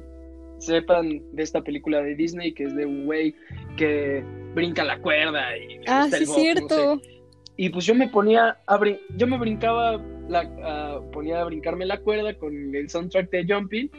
sepan 0.59 1.21
de 1.33 1.43
esta 1.43 1.62
película 1.62 2.01
de 2.01 2.15
Disney 2.15 2.53
que 2.53 2.63
es 2.63 2.75
de 2.75 2.85
un 2.85 3.05
güey 3.05 3.35
que 3.77 4.24
brinca 4.53 4.83
la 4.83 4.97
cuerda 5.00 5.57
y 5.57 5.79
le 5.79 5.83
Ah, 5.88 6.07
sí, 6.09 6.15
el 6.15 6.25
box, 6.25 6.29
no 6.38 6.41
cierto. 6.43 7.00
sé. 7.01 7.09
Y 7.57 7.69
pues 7.69 7.85
yo 7.85 7.95
me 7.95 8.07
ponía 8.09 8.57
a 8.67 8.77
brin- 8.77 9.00
yo 9.15 9.27
me 9.27 9.38
brincaba 9.38 10.01
la, 10.27 10.41
ah, 10.63 11.01
ponía 11.13 11.41
a 11.41 11.45
brincarme 11.45 11.85
la 11.85 12.00
cuerda 12.00 12.33
con 12.38 12.75
el 12.75 12.89
soundtrack 12.89 13.29
de 13.31 13.45
Jumping 13.53 13.89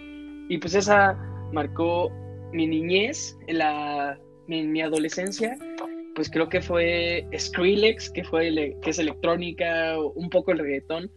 y 0.48 0.58
pues 0.58 0.74
esa 0.74 1.14
marcó 1.52 2.10
mi 2.52 2.66
niñez, 2.66 3.36
la, 3.48 4.18
mi, 4.46 4.62
mi 4.64 4.80
adolescencia, 4.82 5.56
pues 6.14 6.30
creo 6.30 6.48
que 6.48 6.60
fue 6.60 7.26
Skrillex, 7.36 8.10
que, 8.10 8.24
fue 8.24 8.48
ele- 8.48 8.76
que 8.82 8.90
es 8.90 8.98
electrónica, 8.98 9.96
un 10.14 10.30
poco 10.30 10.52
el 10.52 10.58
reggaetón, 10.58 11.10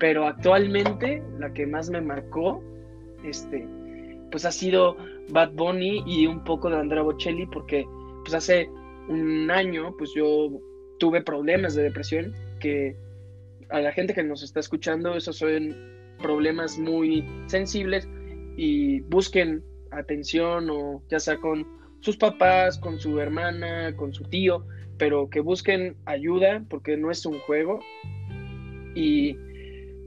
pero 0.00 0.26
actualmente 0.26 1.22
la 1.38 1.52
que 1.52 1.66
más 1.66 1.88
me 1.90 2.00
marcó, 2.00 2.62
este, 3.24 3.66
pues 4.34 4.44
ha 4.44 4.50
sido 4.50 4.96
Bad 5.28 5.52
Bunny 5.52 6.02
y 6.08 6.26
un 6.26 6.42
poco 6.42 6.68
de 6.68 6.76
Andrea 6.76 7.04
Bocelli, 7.04 7.46
porque 7.46 7.86
pues 8.24 8.34
hace 8.34 8.68
un 9.06 9.48
año, 9.48 9.94
pues 9.96 10.10
yo 10.12 10.50
tuve 10.98 11.22
problemas 11.22 11.76
de 11.76 11.84
depresión, 11.84 12.34
que 12.58 12.96
a 13.70 13.78
la 13.78 13.92
gente 13.92 14.12
que 14.12 14.24
nos 14.24 14.42
está 14.42 14.58
escuchando, 14.58 15.14
esos 15.14 15.36
son 15.36 15.76
problemas 16.20 16.80
muy 16.80 17.24
sensibles 17.46 18.08
y 18.56 19.02
busquen 19.02 19.62
atención 19.92 20.68
o 20.68 21.04
ya 21.08 21.20
sea 21.20 21.36
con 21.36 21.64
sus 22.00 22.16
papás, 22.16 22.76
con 22.76 22.98
su 22.98 23.20
hermana, 23.20 23.94
con 23.94 24.12
su 24.12 24.24
tío, 24.24 24.66
pero 24.98 25.30
que 25.30 25.38
busquen 25.38 25.94
ayuda 26.06 26.64
porque 26.68 26.96
no 26.96 27.12
es 27.12 27.24
un 27.24 27.38
juego. 27.38 27.78
Y 28.96 29.36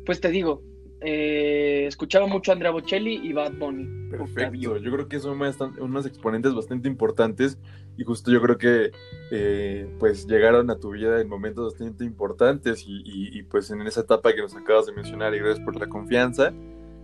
pues 0.05 0.19
te 0.19 0.31
digo, 0.31 0.66
eh, 1.01 1.85
escuchaba 1.87 2.27
mucho 2.27 2.51
a 2.51 2.53
Andrea 2.53 2.71
Bocelli 2.71 3.15
y 3.23 3.33
Bad 3.33 3.53
Bunny. 3.53 4.09
Perfecto, 4.09 4.77
yo 4.77 4.91
creo 4.91 5.07
que 5.07 5.19
son 5.19 5.37
bastan- 5.39 5.77
unos 5.79 6.05
exponentes 6.05 6.53
bastante 6.55 6.87
importantes 6.87 7.57
y 7.97 8.03
justo 8.03 8.31
yo 8.31 8.41
creo 8.41 8.57
que 8.57 8.91
eh, 9.31 9.87
pues 9.99 10.25
llegaron 10.27 10.69
a 10.69 10.77
tu 10.77 10.91
vida 10.91 11.19
en 11.21 11.27
momentos 11.27 11.73
bastante 11.73 12.03
importantes 12.05 12.83
y, 12.87 13.01
y- 13.05 13.37
y, 13.39 13.43
pues 13.43 13.69
en 13.71 13.81
esa 13.81 14.01
etapa 14.01 14.33
que 14.33 14.41
nos 14.41 14.55
acabas 14.55 14.85
de 14.85 14.93
mencionar 14.93 15.33
y 15.35 15.39
gracias 15.39 15.59
por 15.65 15.75
la 15.75 15.87
confianza, 15.87 16.53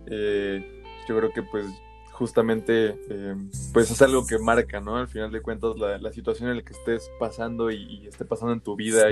eh, 0.06 0.82
yo 1.08 1.16
creo 1.18 1.32
que 1.32 1.42
pues 1.42 1.66
justamente 2.12 2.96
eh, 3.10 3.34
pues 3.72 3.90
es 3.90 4.00
algo 4.02 4.24
que 4.26 4.38
marca, 4.38 4.80
¿no? 4.80 4.96
Al 4.96 5.08
final 5.08 5.32
de 5.32 5.40
cuentas 5.42 5.76
la, 5.76 5.98
la 5.98 6.12
situación 6.12 6.48
en 6.50 6.56
la 6.56 6.62
que 6.62 6.72
estés 6.72 7.10
pasando 7.18 7.70
y, 7.70 7.76
y 7.82 8.06
esté 8.06 8.24
pasando 8.24 8.52
en 8.54 8.60
tu 8.60 8.76
vida 8.76 9.10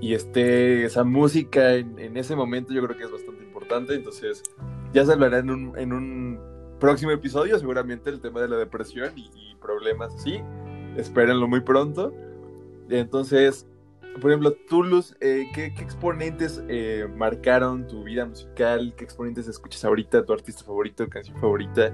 y 0.00 0.12
esté 0.14 0.84
esa 0.84 1.04
música 1.04 1.74
en, 1.74 1.98
en 1.98 2.16
ese 2.16 2.36
momento 2.36 2.72
yo 2.72 2.82
creo 2.84 2.96
que 2.96 3.04
es 3.04 3.10
bastante 3.10 3.45
importante, 3.66 3.94
entonces 3.94 4.42
ya 4.92 5.04
se 5.04 5.12
hablará 5.12 5.38
en 5.38 5.50
un, 5.50 5.78
en 5.78 5.92
un 5.92 6.40
próximo 6.78 7.10
episodio, 7.10 7.58
seguramente 7.58 8.10
el 8.10 8.20
tema 8.20 8.40
de 8.40 8.48
la 8.48 8.56
depresión 8.56 9.12
y, 9.16 9.30
y 9.34 9.56
problemas 9.56 10.14
así. 10.14 10.40
Espérenlo 10.96 11.48
muy 11.48 11.60
pronto. 11.60 12.14
Entonces, 12.88 13.66
por 14.20 14.30
ejemplo, 14.30 14.54
tú, 14.68 14.82
Luz, 14.82 15.16
eh, 15.20 15.46
¿qué, 15.54 15.74
qué 15.74 15.82
exponentes 15.82 16.62
eh, 16.68 17.06
marcaron 17.16 17.86
tu 17.86 18.04
vida 18.04 18.24
musical? 18.24 18.94
¿Qué 18.96 19.04
exponentes 19.04 19.48
escuchas 19.48 19.84
ahorita? 19.84 20.24
¿Tu 20.24 20.32
artista 20.32 20.64
favorito, 20.64 21.08
canción 21.08 21.38
favorita? 21.38 21.92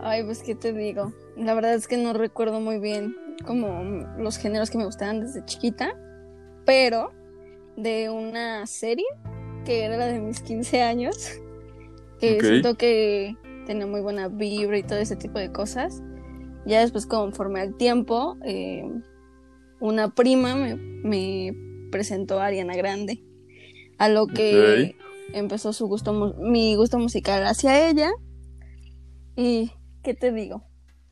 Ay, 0.00 0.24
pues 0.24 0.42
qué 0.42 0.54
te 0.54 0.72
digo. 0.72 1.12
La 1.36 1.54
verdad 1.54 1.74
es 1.74 1.86
que 1.86 1.98
no 1.98 2.14
recuerdo 2.14 2.60
muy 2.60 2.78
bien 2.80 3.14
como 3.46 3.84
los 4.18 4.38
géneros 4.38 4.70
que 4.70 4.78
me 4.78 4.86
gustaban 4.86 5.20
desde 5.20 5.44
chiquita, 5.44 5.94
pero 6.64 7.12
de 7.76 8.10
una 8.10 8.66
serie 8.66 9.06
que 9.64 9.84
era 9.84 9.96
la 9.96 10.06
de 10.06 10.20
mis 10.20 10.40
15 10.40 10.82
años, 10.82 11.16
que 12.20 12.40
siento 12.40 12.76
que 12.76 13.36
tenía 13.66 13.86
muy 13.86 14.00
buena 14.00 14.28
vibra 14.28 14.78
y 14.78 14.82
todo 14.82 14.98
ese 14.98 15.16
tipo 15.16 15.38
de 15.38 15.52
cosas. 15.52 16.02
Ya 16.66 16.80
después, 16.80 17.06
conforme 17.06 17.60
al 17.60 17.76
tiempo, 17.76 18.36
eh, 18.44 18.84
una 19.80 20.14
prima 20.14 20.54
me, 20.54 20.76
me 20.76 21.54
presentó 21.90 22.40
a 22.40 22.46
Ariana 22.46 22.76
Grande, 22.76 23.22
a 23.98 24.08
lo 24.08 24.26
que 24.26 24.96
empezó 25.32 25.72
su 25.72 25.86
gusto, 25.86 26.34
mi 26.38 26.74
gusto 26.76 26.98
musical 26.98 27.46
hacia 27.46 27.88
ella. 27.88 28.10
Y, 29.36 29.72
¿qué 30.02 30.14
te 30.14 30.32
digo? 30.32 30.70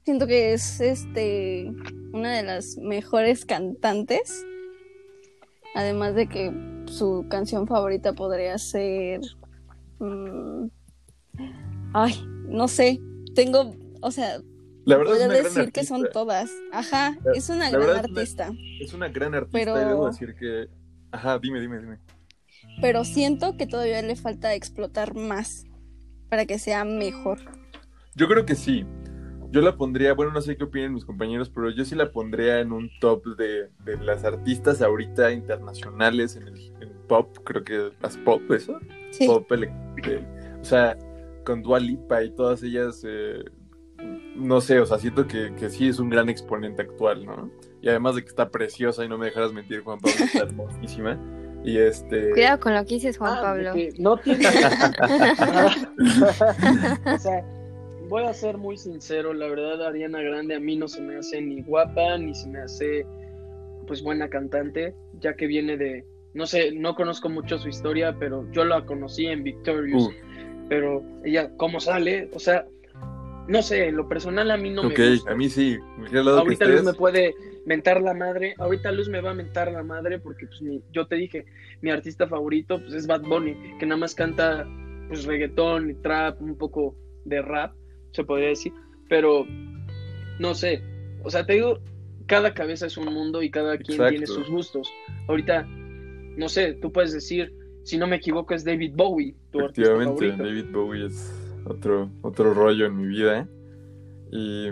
siento 0.09 0.27
que 0.27 0.55
es 0.55 0.81
este 0.81 1.71
una 2.15 2.35
de 2.35 2.43
las 2.43 2.79
mejores 2.79 3.45
cantantes. 3.45 4.43
Además 5.75 6.15
de 6.15 6.27
que 6.31 6.51
su 6.91 7.27
canción 7.29 7.67
favorita 7.67 8.13
podría 8.13 8.57
ser. 8.59 9.21
mm, 9.99 10.67
ay, 11.95 12.15
no 12.49 12.69
sé. 12.69 13.01
Tengo. 13.35 13.75
O 14.01 14.11
sea, 14.11 14.39
La 14.85 14.97
verdad 14.97 15.13
podría 15.19 15.43
decir 15.43 15.73
que 15.73 15.85
son 15.85 16.07
todas. 16.13 16.51
Ajá, 16.73 17.17
La- 17.25 17.33
es 17.35 17.49
una 17.51 17.71
gran 17.71 17.91
artista. 17.99 18.51
Es 18.81 18.93
una 18.95 19.09
gran 19.09 19.35
artista 19.35 19.59
Pero- 19.59 19.77
y 19.81 19.85
debo 19.85 20.07
decir 20.07 20.35
que... 20.39 20.69
Ajá, 21.11 21.39
dime, 21.39 21.61
dime, 21.61 21.79
dime. 21.81 21.99
Pero 22.81 23.05
siento 23.05 23.57
que 23.57 23.67
todavía 23.67 24.03
le 24.03 24.15
falta 24.15 24.55
explotar 24.55 25.15
más 25.15 25.65
para 26.29 26.45
que 26.47 26.59
sea 26.59 26.85
mejor. 26.85 27.39
Yo 28.15 28.29
creo 28.29 28.45
que 28.45 28.55
sí. 28.55 28.85
Yo 29.51 29.63
la 29.63 29.77
pondría, 29.77 30.13
bueno, 30.13 30.33
no 30.33 30.43
sé 30.43 30.57
qué 30.57 30.65
opinan 30.65 30.93
mis 30.93 31.05
compañeros, 31.07 31.49
pero 31.49 31.71
yo 31.71 31.85
sí 31.85 31.95
la 31.95 32.13
pondría 32.13 32.61
en 32.61 32.73
un 32.73 32.91
top 33.01 33.25
de, 33.37 33.71
de 33.85 33.97
las 34.05 34.25
artistas 34.25 34.83
ahorita 34.83 35.33
internacionales 35.33 36.37
en 36.37 36.49
el 36.49 36.73
en 36.81 36.93
pop, 37.09 37.35
creo 37.45 37.65
que 37.65 37.91
las 38.03 38.17
pop, 38.19 38.43
eso. 38.51 38.79
Sí. 39.11 39.27
Pop, 39.27 39.51
o 39.51 40.65
sea, 40.65 40.99
con 41.45 41.63
Dua 41.63 41.81
Lipa 41.81 42.23
y 42.23 42.31
todas 42.31 42.63
ellas, 42.63 43.03
eh, 43.07 43.43
no 44.37 44.61
sé, 44.61 44.81
o 44.81 44.87
sea, 44.87 44.99
siento 44.99 45.27
que, 45.27 45.55
que 45.55 45.71
sí 45.71 45.89
es 45.89 45.99
un 45.99 46.11
gran 46.11 46.29
exponente 46.29 46.83
actual, 46.83 47.25
¿no? 47.25 47.51
Y 47.81 47.89
además 47.89 48.17
de 48.17 48.23
que 48.23 48.29
está 48.29 48.51
preciosa 48.51 49.03
y 49.05 49.09
no 49.09 49.17
me 49.17 49.27
dejarás 49.27 49.53
mentir, 49.55 49.83
Juan 49.83 49.99
Pablo, 49.99 50.25
está 50.25 50.41
hermosísima. 50.41 51.19
Y 51.65 51.77
este... 51.79 52.31
Cuidado 52.31 52.61
con 52.61 52.73
lo 52.75 52.85
que 52.85 52.95
dices, 52.95 53.19
Juan 53.19 53.35
Ah, 53.39 53.43
Pablo. 53.43 53.73
no 53.99 54.17
tiene. 54.19 54.47
o 57.07 57.19
sea, 57.19 57.45
voy 58.09 58.25
a 58.25 58.33
ser 58.33 58.57
muy 58.59 58.77
sincero, 58.77 59.33
la 59.35 59.47
verdad, 59.49 59.87
Ariana 59.87 60.21
Grande 60.23 60.55
a 60.55 60.61
mí 60.61 60.77
no 60.77 60.89
se 60.89 61.01
me 61.03 61.17
hace 61.17 61.41
ni 61.41 61.63
guapa, 61.63 62.17
ni 62.19 62.35
se 62.35 62.49
me 62.49 62.61
hace 62.61 63.07
pues 63.87 64.03
buena 64.03 64.29
cantante, 64.29 64.95
ya 65.21 65.35
que 65.35 65.47
viene 65.47 65.77
de, 65.77 66.05
no 66.35 66.47
sé, 66.47 66.73
no 66.73 66.95
conozco 66.95 67.29
mucho 67.29 67.59
su 67.59 67.69
historia, 67.69 68.17
pero 68.19 68.51
yo 68.53 68.65
la 68.65 68.85
conocí 68.85 69.27
en 69.27 69.43
Victorious, 69.43 70.09
Uh, 70.09 70.13
pero 70.69 71.03
ella, 71.25 71.51
¿cómo 71.57 71.81
sale? 71.81 72.29
O 72.35 72.39
sea, 72.39 72.67
no 73.49 73.63
sé, 73.63 73.89
en 73.89 73.97
lo 73.97 74.07
personal 74.09 74.51
a 74.51 74.59
mí 74.59 74.69
no 74.69 74.83
me 74.91 74.95
gusta. 75.13 75.33
a 75.33 75.35
mí 75.35 75.49
sí. 75.49 75.79
Que 76.11 76.19
Ahorita 76.19 76.67
Luz 76.67 76.85
me 76.85 76.93
puede 76.93 77.35
mentar 77.65 78.03
la 78.03 78.13
madre. 78.13 78.55
Ahorita 78.59 78.93
Luz 78.93 79.09
me 79.09 79.23
va 79.23 79.31
a 79.31 79.35
mentar 79.35 79.73
la 79.73 79.83
madre 79.83 80.19
porque 80.19 80.47
pues 80.47 80.61
mi- 80.61 80.83
yo 80.93 81.07
te 81.07 81.17
dije, 81.17 81.47
mi 81.81 81.91
artista 81.91 82.27
favorito 82.29 82.79
pues 82.79 82.93
es 82.93 83.07
Bad 83.07 83.23
Bunny, 83.23 83.57
que 83.79 83.87
nada 83.87 83.99
más 83.99 84.15
canta 84.15 84.67
pues 85.09 85.25
reggaetón 85.25 85.91
y 85.91 85.95
trap, 85.95 86.43
un 86.43 86.59
poco 86.59 86.95
de 87.25 87.41
rap, 87.41 87.73
se 88.13 88.25
podría 88.25 88.49
decir, 88.49 88.73
pero 89.09 89.47
no 90.39 90.55
sé, 90.55 90.83
o 91.25 91.31
sea, 91.31 91.45
te 91.47 91.55
digo, 91.55 91.81
cada 92.27 92.55
cabeza 92.55 92.87
es 92.87 92.97
un 92.97 93.13
mundo 93.13 93.43
y 93.43 93.51
cada 93.51 93.77
quien 93.79 93.93
Exacto. 93.95 94.11
tiene 94.11 94.27
sus 94.27 94.49
gustos. 94.51 94.91
Ahorita, 95.29 95.67
no 95.67 96.49
sé, 96.49 96.75
tú 96.75 96.93
puedes 96.93 97.13
decir, 97.13 97.55
si 97.85 97.97
no 97.97 98.07
me 98.07 98.17
equivoco 98.17 98.55
es 98.55 98.65
David 98.65 98.93
Bowie, 98.95 99.35
tu 99.51 99.61
artista 99.61 99.93
Efectivamente. 99.93 100.43
David 100.43 100.67
Bowie 100.73 101.07
es 101.07 101.35
otro, 101.65 102.11
otro 102.23 102.53
rollo 102.55 102.87
en 102.87 102.97
mi 102.97 103.07
vida. 103.07 103.41
¿eh? 103.41 103.47
Y, 104.31 104.69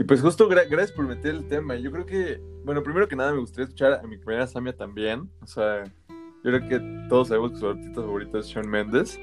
y 0.00 0.04
pues 0.04 0.20
justo 0.20 0.48
gra- 0.48 0.68
gracias 0.68 0.92
por 0.92 1.06
meter 1.06 1.34
el 1.34 1.46
tema. 1.46 1.76
Yo 1.76 1.92
creo 1.92 2.04
que, 2.06 2.40
bueno, 2.64 2.82
primero 2.82 3.06
que 3.06 3.14
nada 3.16 3.32
me 3.32 3.38
gustaría 3.38 3.64
escuchar 3.64 3.92
a 3.94 4.02
mi 4.02 4.18
primera 4.18 4.46
Samia 4.46 4.76
también. 4.76 5.30
O 5.40 5.46
sea, 5.46 5.84
yo 6.08 6.42
creo 6.42 6.68
que 6.68 6.80
todos 7.08 7.28
sabemos 7.28 7.52
que 7.52 7.58
su 7.58 7.68
artista 7.68 8.00
favorito 8.02 8.38
es 8.38 8.46
Shawn 8.48 8.68
Mendes. 8.68 9.18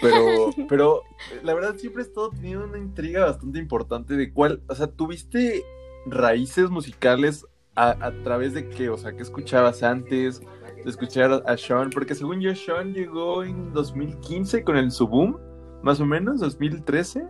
Pero, 0.00 0.50
pero 0.68 1.02
eh, 1.32 1.40
la 1.42 1.54
verdad 1.54 1.76
siempre 1.76 2.02
he 2.02 2.06
estado 2.06 2.30
teniendo 2.30 2.64
una 2.64 2.78
intriga 2.78 3.24
bastante 3.26 3.58
importante 3.58 4.14
de 4.16 4.32
cuál, 4.32 4.62
o 4.68 4.74
sea, 4.74 4.86
¿tuviste 4.86 5.62
raíces 6.06 6.70
musicales 6.70 7.46
a, 7.74 7.90
a 8.04 8.12
través 8.22 8.54
de 8.54 8.68
qué? 8.68 8.88
O 8.88 8.98
sea, 8.98 9.12
¿qué 9.12 9.22
escuchabas 9.22 9.82
antes? 9.82 10.40
de 10.84 10.90
escuchar 10.90 11.30
a, 11.30 11.36
a 11.52 11.56
Sean, 11.56 11.90
porque 11.90 12.12
según 12.14 12.40
yo, 12.40 12.52
Sean 12.56 12.92
llegó 12.92 13.44
en 13.44 13.72
2015 13.72 14.64
con 14.64 14.76
el 14.76 14.90
Subum, 14.90 15.36
más 15.80 16.00
o 16.00 16.04
menos, 16.06 16.40
2013. 16.40 17.24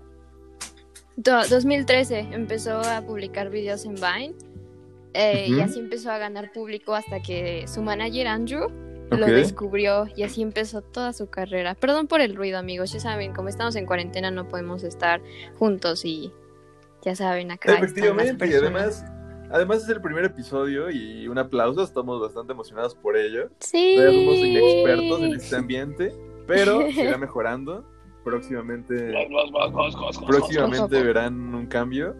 Do- 1.16 1.46
2013 1.50 2.28
empezó 2.32 2.78
a 2.80 3.02
publicar 3.02 3.50
videos 3.50 3.84
en 3.84 3.96
Vine 3.96 4.34
eh, 5.12 5.48
y 5.50 5.60
así 5.60 5.78
empezó 5.80 6.10
a 6.10 6.16
ganar 6.16 6.50
público 6.52 6.94
hasta 6.94 7.20
que 7.20 7.66
su 7.68 7.82
manager 7.82 8.26
Andrew 8.28 8.68
lo 9.16 9.26
descubrió 9.26 10.06
y 10.16 10.22
así 10.22 10.42
empezó 10.42 10.82
toda 10.82 11.12
su 11.12 11.28
carrera. 11.28 11.74
Perdón 11.74 12.06
por 12.06 12.20
el 12.20 12.36
ruido, 12.36 12.58
amigos. 12.58 12.92
Ya 12.92 13.00
saben, 13.00 13.32
como 13.32 13.48
estamos 13.48 13.76
en 13.76 13.86
cuarentena 13.86 14.30
no 14.30 14.48
podemos 14.48 14.82
estar 14.82 15.20
juntos 15.58 16.04
y 16.04 16.32
ya 17.02 17.16
saben, 17.16 17.50
acá 17.50 17.74
Efectivamente, 17.74 18.46
y 18.46 18.54
además, 18.54 19.04
además 19.50 19.82
es 19.82 19.88
el 19.88 20.00
primer 20.00 20.24
episodio 20.24 20.88
y 20.88 21.26
un 21.26 21.36
aplauso, 21.36 21.82
estamos 21.82 22.20
bastante 22.20 22.52
emocionados 22.52 22.94
por 22.94 23.16
ello. 23.16 23.50
Sí. 23.58 23.94
Todavía 23.96 24.20
somos 24.20 24.36
inexpertos 24.36 25.20
en 25.20 25.34
este 25.34 25.56
ambiente, 25.56 26.12
pero 26.46 26.82
se 26.92 27.02
irá 27.02 27.18
mejorando. 27.18 27.84
Próximamente, 28.24 29.12
próximamente 30.28 31.02
verán 31.02 31.54
un 31.56 31.66
cambio. 31.66 32.14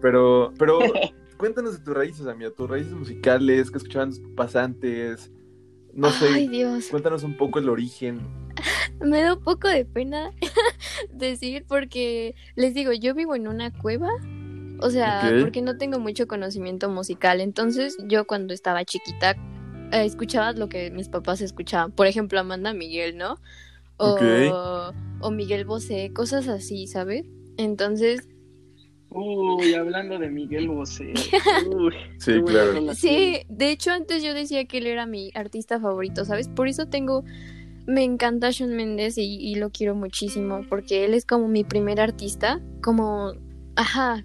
Pero, 0.00 0.52
pero 0.56 0.78
cuéntanos 1.36 1.76
de 1.76 1.84
tus 1.84 1.94
raíces, 1.94 2.28
amiga, 2.28 2.52
tus 2.52 2.70
raíces 2.70 2.92
musicales, 2.92 3.72
qué 3.72 3.78
escuchaban 3.78 4.10
tus 4.10 4.20
papás 4.20 4.54
antes. 4.54 5.32
No 5.94 6.10
sé, 6.10 6.28
Ay, 6.32 6.48
Dios. 6.48 6.88
cuéntanos 6.90 7.22
un 7.24 7.36
poco 7.36 7.58
el 7.58 7.68
origen. 7.68 8.20
Me 9.00 9.22
da 9.22 9.34
un 9.34 9.42
poco 9.42 9.68
de 9.68 9.84
pena 9.84 10.30
decir 11.12 11.64
porque 11.68 12.34
les 12.56 12.74
digo, 12.74 12.92
yo 12.92 13.14
vivo 13.14 13.34
en 13.34 13.48
una 13.48 13.72
cueva, 13.72 14.10
o 14.80 14.90
sea, 14.90 15.32
porque 15.40 15.62
no 15.62 15.76
tengo 15.76 15.98
mucho 15.98 16.26
conocimiento 16.26 16.88
musical, 16.88 17.40
entonces 17.40 17.96
yo 18.06 18.26
cuando 18.26 18.54
estaba 18.54 18.84
chiquita 18.84 19.32
eh, 19.92 20.04
escuchaba 20.04 20.52
lo 20.52 20.68
que 20.68 20.90
mis 20.90 21.08
papás 21.08 21.40
escuchaban, 21.40 21.92
por 21.92 22.06
ejemplo, 22.06 22.38
Amanda 22.40 22.72
Miguel, 22.72 23.16
¿no? 23.16 23.38
O, 23.96 24.16
o 25.20 25.30
Miguel 25.32 25.64
Bosé, 25.64 26.12
cosas 26.12 26.46
así, 26.46 26.86
¿sabes? 26.86 27.24
Entonces, 27.56 28.28
Uy, 29.10 29.74
hablando 29.74 30.18
de 30.18 30.28
Miguel 30.30 30.68
Bosé. 30.68 31.12
Uy, 31.74 31.94
Sí, 32.18 32.40
claro. 32.46 32.94
sí, 32.94 33.40
de 33.48 33.70
hecho 33.70 33.90
antes 33.90 34.22
yo 34.22 34.34
decía 34.34 34.66
que 34.66 34.78
él 34.78 34.86
era 34.86 35.06
mi 35.06 35.30
artista 35.34 35.80
favorito, 35.80 36.24
¿sabes? 36.24 36.48
Por 36.48 36.68
eso 36.68 36.86
tengo, 36.86 37.24
me 37.86 38.04
encanta 38.04 38.50
Shawn 38.50 38.76
Mendes 38.76 39.16
y, 39.16 39.36
y 39.36 39.54
lo 39.54 39.70
quiero 39.70 39.94
muchísimo, 39.94 40.60
porque 40.68 41.04
él 41.04 41.14
es 41.14 41.24
como 41.24 41.48
mi 41.48 41.64
primer 41.64 42.00
artista, 42.00 42.60
como, 42.82 43.32
ajá, 43.76 44.24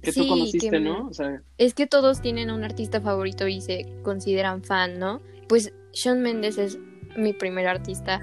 Que 0.00 0.12
tú 0.12 0.28
conociste, 0.28 0.70
que- 0.70 0.80
¿no? 0.80 1.08
O 1.08 1.12
sea, 1.12 1.42
es 1.58 1.74
que 1.74 1.86
todos 1.88 2.22
tienen 2.22 2.50
un 2.52 2.62
artista 2.62 3.00
favorito 3.00 3.48
y 3.48 3.60
se 3.60 3.84
consideran 4.02 4.62
fan, 4.62 4.98
¿no? 5.00 5.20
Pues 5.48 5.72
Shawn 5.92 6.22
Mendes 6.22 6.56
es 6.58 6.78
mi 7.16 7.32
primer 7.32 7.66
artista 7.66 8.22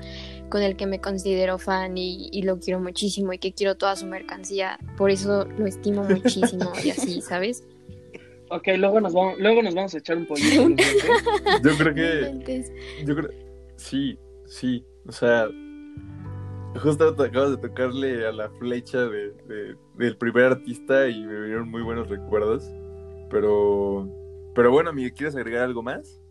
con 0.50 0.62
el 0.62 0.76
que 0.76 0.86
me 0.86 1.00
considero 1.02 1.58
fan 1.58 1.98
y, 1.98 2.30
y 2.32 2.44
lo 2.44 2.60
quiero 2.60 2.80
muchísimo 2.80 3.34
y 3.34 3.38
que 3.40 3.54
quiero 3.54 3.76
toda 3.76 3.96
su 3.96 4.06
mercancía, 4.06 4.78
por 4.98 5.10
eso 5.12 5.46
lo 5.58 5.66
estimo 5.66 6.04
muchísimo 6.10 6.74
y 6.84 6.90
así, 6.92 7.22
¿sabes? 7.22 7.64
ok, 8.50 8.68
luego 8.78 9.02
nos 9.02 9.14
vamos, 9.14 9.40
luego 9.40 9.64
nos 9.64 9.74
vamos 9.74 9.94
a 9.96 9.98
echar 9.98 10.18
un 10.18 10.28
pollito. 10.28 10.70
Yo 11.64 11.76
creo 11.78 11.94
que, 11.96 12.64
yo 13.04 13.16
creo, 13.16 13.30
sí, 13.76 14.18
sí, 14.46 14.86
o 15.08 15.12
sea, 15.12 15.48
justo 16.82 17.16
te 17.16 17.24
acabas 17.24 17.52
de 17.52 17.58
tocarle 17.58 18.28
a 18.28 18.32
la 18.32 18.50
flecha 18.60 19.00
de, 19.00 19.32
de- 19.48 19.76
del 19.98 20.18
primer 20.18 20.46
artista 20.46 21.08
y 21.08 21.26
me 21.26 21.40
vinieron 21.42 21.70
muy 21.70 21.82
buenos 21.82 22.08
recuerdos, 22.08 22.70
pero, 23.32 24.08
pero 24.54 24.72
bueno, 24.72 24.92
amiga, 24.92 25.10
¿quieres 25.16 25.36
agregar 25.36 25.64
algo 25.64 25.82
más? 25.82 26.22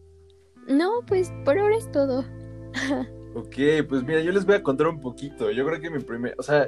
No, 0.68 1.00
pues 1.06 1.32
por 1.44 1.58
ahora 1.58 1.76
es 1.76 1.90
todo. 1.90 2.24
Ok, 3.34 3.56
pues 3.88 4.04
mira, 4.04 4.20
yo 4.20 4.30
les 4.30 4.46
voy 4.46 4.54
a 4.54 4.62
contar 4.62 4.86
un 4.86 5.00
poquito. 5.00 5.50
Yo 5.50 5.66
creo 5.66 5.80
que 5.80 5.90
mi 5.90 5.98
primer, 5.98 6.34
o 6.38 6.42
sea, 6.42 6.66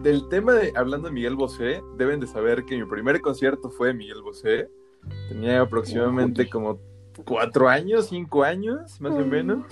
del 0.00 0.28
tema 0.28 0.52
de 0.52 0.72
hablando 0.76 1.08
de 1.08 1.14
Miguel 1.14 1.34
Bosé, 1.34 1.82
deben 1.96 2.20
de 2.20 2.26
saber 2.26 2.64
que 2.64 2.76
mi 2.76 2.84
primer 2.84 3.20
concierto 3.20 3.70
fue 3.70 3.88
de 3.88 3.94
Miguel 3.94 4.22
Bosé. 4.22 4.68
Tenía 5.28 5.60
aproximadamente 5.60 6.48
como 6.48 6.80
cuatro 7.24 7.68
años, 7.68 8.06
cinco 8.08 8.44
años, 8.44 9.00
más 9.00 9.12
o 9.14 9.24
menos. 9.24 9.64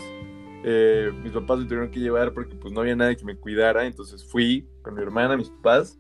Eh, 0.64 1.10
mis 1.22 1.32
papás 1.32 1.58
me 1.58 1.64
tuvieron 1.64 1.90
que 1.90 2.00
llevar 2.00 2.32
porque 2.32 2.54
pues 2.54 2.72
no 2.72 2.80
había 2.80 2.94
nadie 2.94 3.16
que 3.16 3.24
me 3.24 3.36
cuidara, 3.36 3.84
entonces 3.84 4.24
fui 4.24 4.66
con 4.82 4.94
mi 4.94 5.02
hermana, 5.02 5.36
mis 5.36 5.50
papás. 5.50 5.98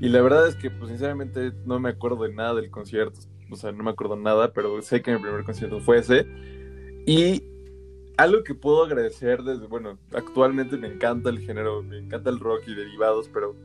Y 0.00 0.08
la 0.08 0.22
verdad 0.22 0.48
es 0.48 0.56
que, 0.56 0.70
pues 0.70 0.88
sinceramente, 0.88 1.52
no 1.64 1.78
me 1.78 1.90
acuerdo 1.90 2.24
de 2.24 2.32
nada 2.32 2.54
del 2.54 2.70
concierto. 2.70 3.20
O 3.50 3.56
sea, 3.56 3.72
no 3.72 3.82
me 3.82 3.90
acuerdo 3.90 4.16
nada, 4.16 4.52
pero 4.52 4.80
sé 4.82 5.02
que 5.02 5.12
mi 5.12 5.20
primer 5.20 5.44
concierto 5.44 5.80
fue 5.80 5.98
ese. 5.98 6.26
Y 7.06 7.44
algo 8.22 8.44
que 8.44 8.54
puedo 8.54 8.84
agradecer 8.84 9.42
desde, 9.42 9.66
bueno, 9.66 9.98
actualmente 10.12 10.76
me 10.76 10.88
encanta 10.88 11.30
el 11.30 11.38
género, 11.40 11.82
me 11.82 11.98
encanta 11.98 12.30
el 12.30 12.38
rock 12.38 12.62
y 12.66 12.74
derivados, 12.74 13.28
pero 13.32 13.56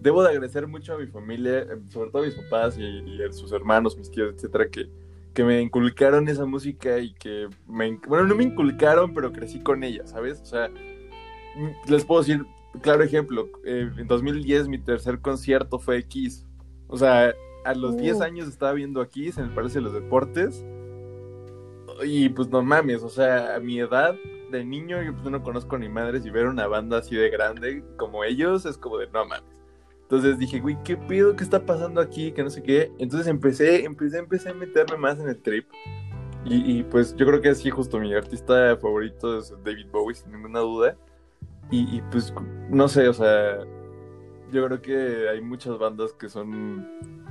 debo 0.00 0.22
de 0.22 0.30
agradecer 0.30 0.66
mucho 0.66 0.94
a 0.94 0.98
mi 0.98 1.06
familia, 1.06 1.60
eh, 1.60 1.78
sobre 1.90 2.10
todo 2.10 2.22
a 2.22 2.26
mis 2.26 2.34
papás 2.34 2.76
y, 2.78 2.82
y 2.82 3.22
a 3.22 3.32
sus 3.32 3.52
hermanos, 3.52 3.96
mis 3.96 4.10
tíos, 4.10 4.34
etcétera, 4.34 4.68
que, 4.68 4.88
que 5.34 5.44
me 5.44 5.60
inculcaron 5.60 6.28
esa 6.28 6.44
música 6.46 6.98
y 6.98 7.12
que 7.14 7.48
me, 7.68 7.98
bueno, 8.08 8.26
no 8.26 8.34
me 8.34 8.44
inculcaron, 8.44 9.14
pero 9.14 9.32
crecí 9.32 9.62
con 9.62 9.84
ella, 9.84 10.06
¿sabes? 10.06 10.40
O 10.40 10.46
sea, 10.46 10.68
mm, 10.68 11.90
les 11.90 12.04
puedo 12.04 12.22
decir, 12.22 12.44
claro 12.82 13.02
ejemplo, 13.02 13.48
eh, 13.64 13.90
en 13.96 14.06
2010 14.08 14.68
mi 14.68 14.78
tercer 14.78 15.20
concierto 15.20 15.78
fue 15.78 16.02
Kiss. 16.04 16.46
O 16.88 16.96
sea, 16.96 17.32
a 17.64 17.74
los 17.74 17.96
10 17.96 18.16
Uh. 18.16 18.22
años 18.22 18.48
estaba 18.48 18.72
viendo 18.72 19.00
aquí 19.00 19.28
en 19.28 19.44
el 19.44 19.50
Palacio 19.50 19.80
de 19.80 19.84
los 19.84 19.92
Deportes. 19.92 20.64
Y 22.02 22.28
pues 22.30 22.48
no 22.48 22.62
mames, 22.62 23.02
o 23.02 23.08
sea, 23.08 23.56
a 23.56 23.60
mi 23.60 23.78
edad 23.78 24.14
de 24.50 24.64
niño 24.64 25.02
yo 25.02 25.14
pues 25.14 25.30
no 25.30 25.42
conozco 25.42 25.78
ni 25.78 25.88
madres 25.88 26.26
y 26.26 26.30
ver 26.30 26.46
una 26.46 26.66
banda 26.66 26.98
así 26.98 27.14
de 27.14 27.30
grande 27.30 27.84
como 27.96 28.24
ellos 28.24 28.66
es 28.66 28.76
como 28.76 28.98
de 28.98 29.06
no 29.08 29.24
mames. 29.24 29.60
Entonces 30.02 30.38
dije, 30.38 30.58
güey, 30.58 30.76
¿qué 30.82 30.96
pedo? 30.96 31.36
¿Qué 31.36 31.44
está 31.44 31.64
pasando 31.64 32.00
aquí? 32.00 32.32
Que 32.32 32.42
no 32.42 32.50
sé 32.50 32.64
qué. 32.64 32.90
Entonces 32.98 33.28
empecé, 33.28 33.84
empecé, 33.84 34.18
empecé 34.18 34.48
a 34.48 34.54
meterme 34.54 34.96
más 34.96 35.20
en 35.20 35.28
el 35.28 35.40
trip. 35.40 35.68
Y, 36.44 36.82
pues 36.84 37.14
yo 37.16 37.26
creo 37.26 37.40
que 37.40 37.54
sí, 37.54 37.68
justo 37.70 38.00
mi 38.00 38.14
artista 38.14 38.76
favorito 38.78 39.38
es 39.38 39.54
David 39.62 39.86
Bowie, 39.92 40.16
sin 40.16 40.32
ninguna 40.32 40.60
duda. 40.60 40.96
Y, 41.70 41.96
y, 41.96 42.02
pues 42.10 42.34
no 42.70 42.88
sé, 42.88 43.08
o 43.08 43.12
sea, 43.12 43.58
yo 44.50 44.66
creo 44.66 44.82
que 44.82 45.28
hay 45.28 45.40
muchas 45.42 45.78
bandas 45.78 46.12
que 46.14 46.28
son 46.28 46.88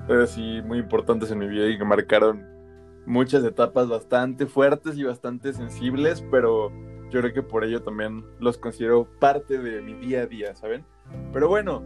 así 0.07 0.61
muy 0.63 0.77
importantes 0.77 1.31
en 1.31 1.39
mi 1.39 1.47
vida 1.47 1.67
y 1.67 1.77
que 1.77 1.83
marcaron 1.83 2.45
muchas 3.05 3.43
etapas 3.43 3.87
bastante 3.87 4.45
fuertes 4.45 4.97
y 4.97 5.03
bastante 5.03 5.53
sensibles, 5.53 6.23
pero 6.31 6.71
yo 7.09 7.21
creo 7.21 7.33
que 7.33 7.43
por 7.43 7.63
ello 7.63 7.81
también 7.81 8.23
los 8.39 8.57
considero 8.57 9.07
parte 9.19 9.57
de 9.57 9.81
mi 9.81 9.93
día 9.93 10.21
a 10.21 10.25
día, 10.27 10.55
¿saben? 10.55 10.85
Pero 11.33 11.47
bueno, 11.47 11.83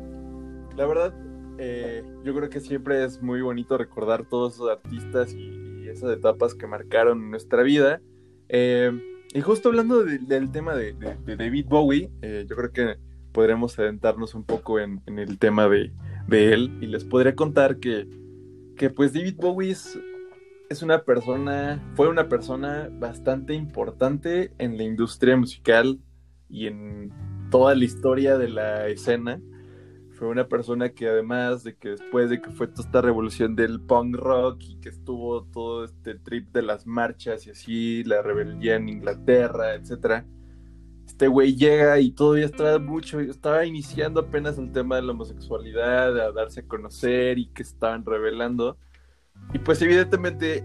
la 0.75 0.85
verdad, 0.85 1.13
eh, 1.57 2.03
yo 2.23 2.33
creo 2.33 2.49
que 2.49 2.59
siempre 2.59 3.03
es 3.03 3.21
muy 3.21 3.41
bonito 3.41 3.77
recordar 3.77 4.25
todos 4.27 4.55
esos 4.55 4.69
artistas 4.69 5.33
y, 5.33 5.61
esas 5.83 6.17
etapas 6.17 6.55
que 6.55 6.65
marcaron 6.65 7.29
nuestra 7.29 7.61
vida. 7.61 8.01
Eh, 8.49 8.91
y 9.31 9.41
justo 9.41 9.69
hablando 9.69 10.03
de, 10.03 10.17
del 10.17 10.49
tema 10.51 10.75
de, 10.75 10.95
David 11.37 11.67
Bowie, 11.67 12.09
eh, 12.23 12.45
yo 12.49 12.55
creo 12.55 12.71
que 12.71 12.95
podremos 13.31 13.77
adentrarnos 13.77 14.33
un 14.33 14.43
poco 14.43 14.79
en, 14.79 15.01
el 15.05 15.37
tema 15.37 15.69
de, 15.69 15.91
de, 16.27 16.53
él 16.53 16.79
y 16.81 16.87
les 16.87 17.03
podría 17.03 17.35
contar 17.35 17.77
que, 17.77 18.07
que 18.75 18.89
pues 18.89 19.13
David 19.13 19.35
Bowie 19.37 19.71
es, 19.71 19.99
es 20.69 20.81
una 20.81 21.03
persona, 21.03 21.81
fue 21.95 22.07
una 22.09 22.29
persona 22.29 22.89
bastante 22.91 23.53
importante 23.53 24.53
en 24.57 24.77
la 24.77 24.83
industria 24.83 25.37
musical 25.37 25.99
y 26.49 26.67
en 26.67 27.11
toda 27.51 27.75
la 27.75 27.83
historia 27.83 28.37
de 28.37 28.49
la 28.49 28.87
escena. 28.87 29.41
Fue 30.11 30.27
una 30.27 30.47
persona 30.47 30.89
que 30.89 31.07
además 31.07 31.63
de 31.63 31.75
que 31.75 31.89
después 31.89 32.29
de 32.29 32.41
que 32.41 32.51
fue 32.51 32.67
toda 32.67 32.85
esta 32.85 33.01
revolución 33.01 33.55
del 33.55 33.81
punk 33.81 34.15
rock 34.15 34.61
y 34.61 34.75
que 34.77 34.89
estuvo 34.89 35.43
todo 35.45 35.83
este 35.83 36.15
trip 36.15 36.51
de 36.53 36.61
las 36.61 36.85
marchas 36.85 37.45
y 37.47 37.51
así, 37.51 38.03
la 38.03 38.21
rebeldía 38.21 38.75
en 38.75 38.89
Inglaterra, 38.89 39.73
etcétera, 39.73 40.25
este 41.07 41.27
güey 41.27 41.55
llega 41.55 41.99
y 41.99 42.11
todavía 42.11 42.45
estaba 42.45 42.79
mucho, 42.79 43.19
estaba 43.19 43.65
iniciando 43.65 44.21
apenas 44.21 44.57
el 44.57 44.71
tema 44.71 44.95
de 44.95 45.03
la 45.03 45.11
homosexualidad, 45.11 46.17
a 46.19 46.31
darse 46.31 46.61
a 46.61 46.67
conocer 46.67 47.37
y 47.37 47.47
que 47.47 47.63
estaban 47.63 48.05
revelando. 48.05 48.77
Y 49.53 49.59
pues 49.59 49.81
evidentemente 49.81 50.63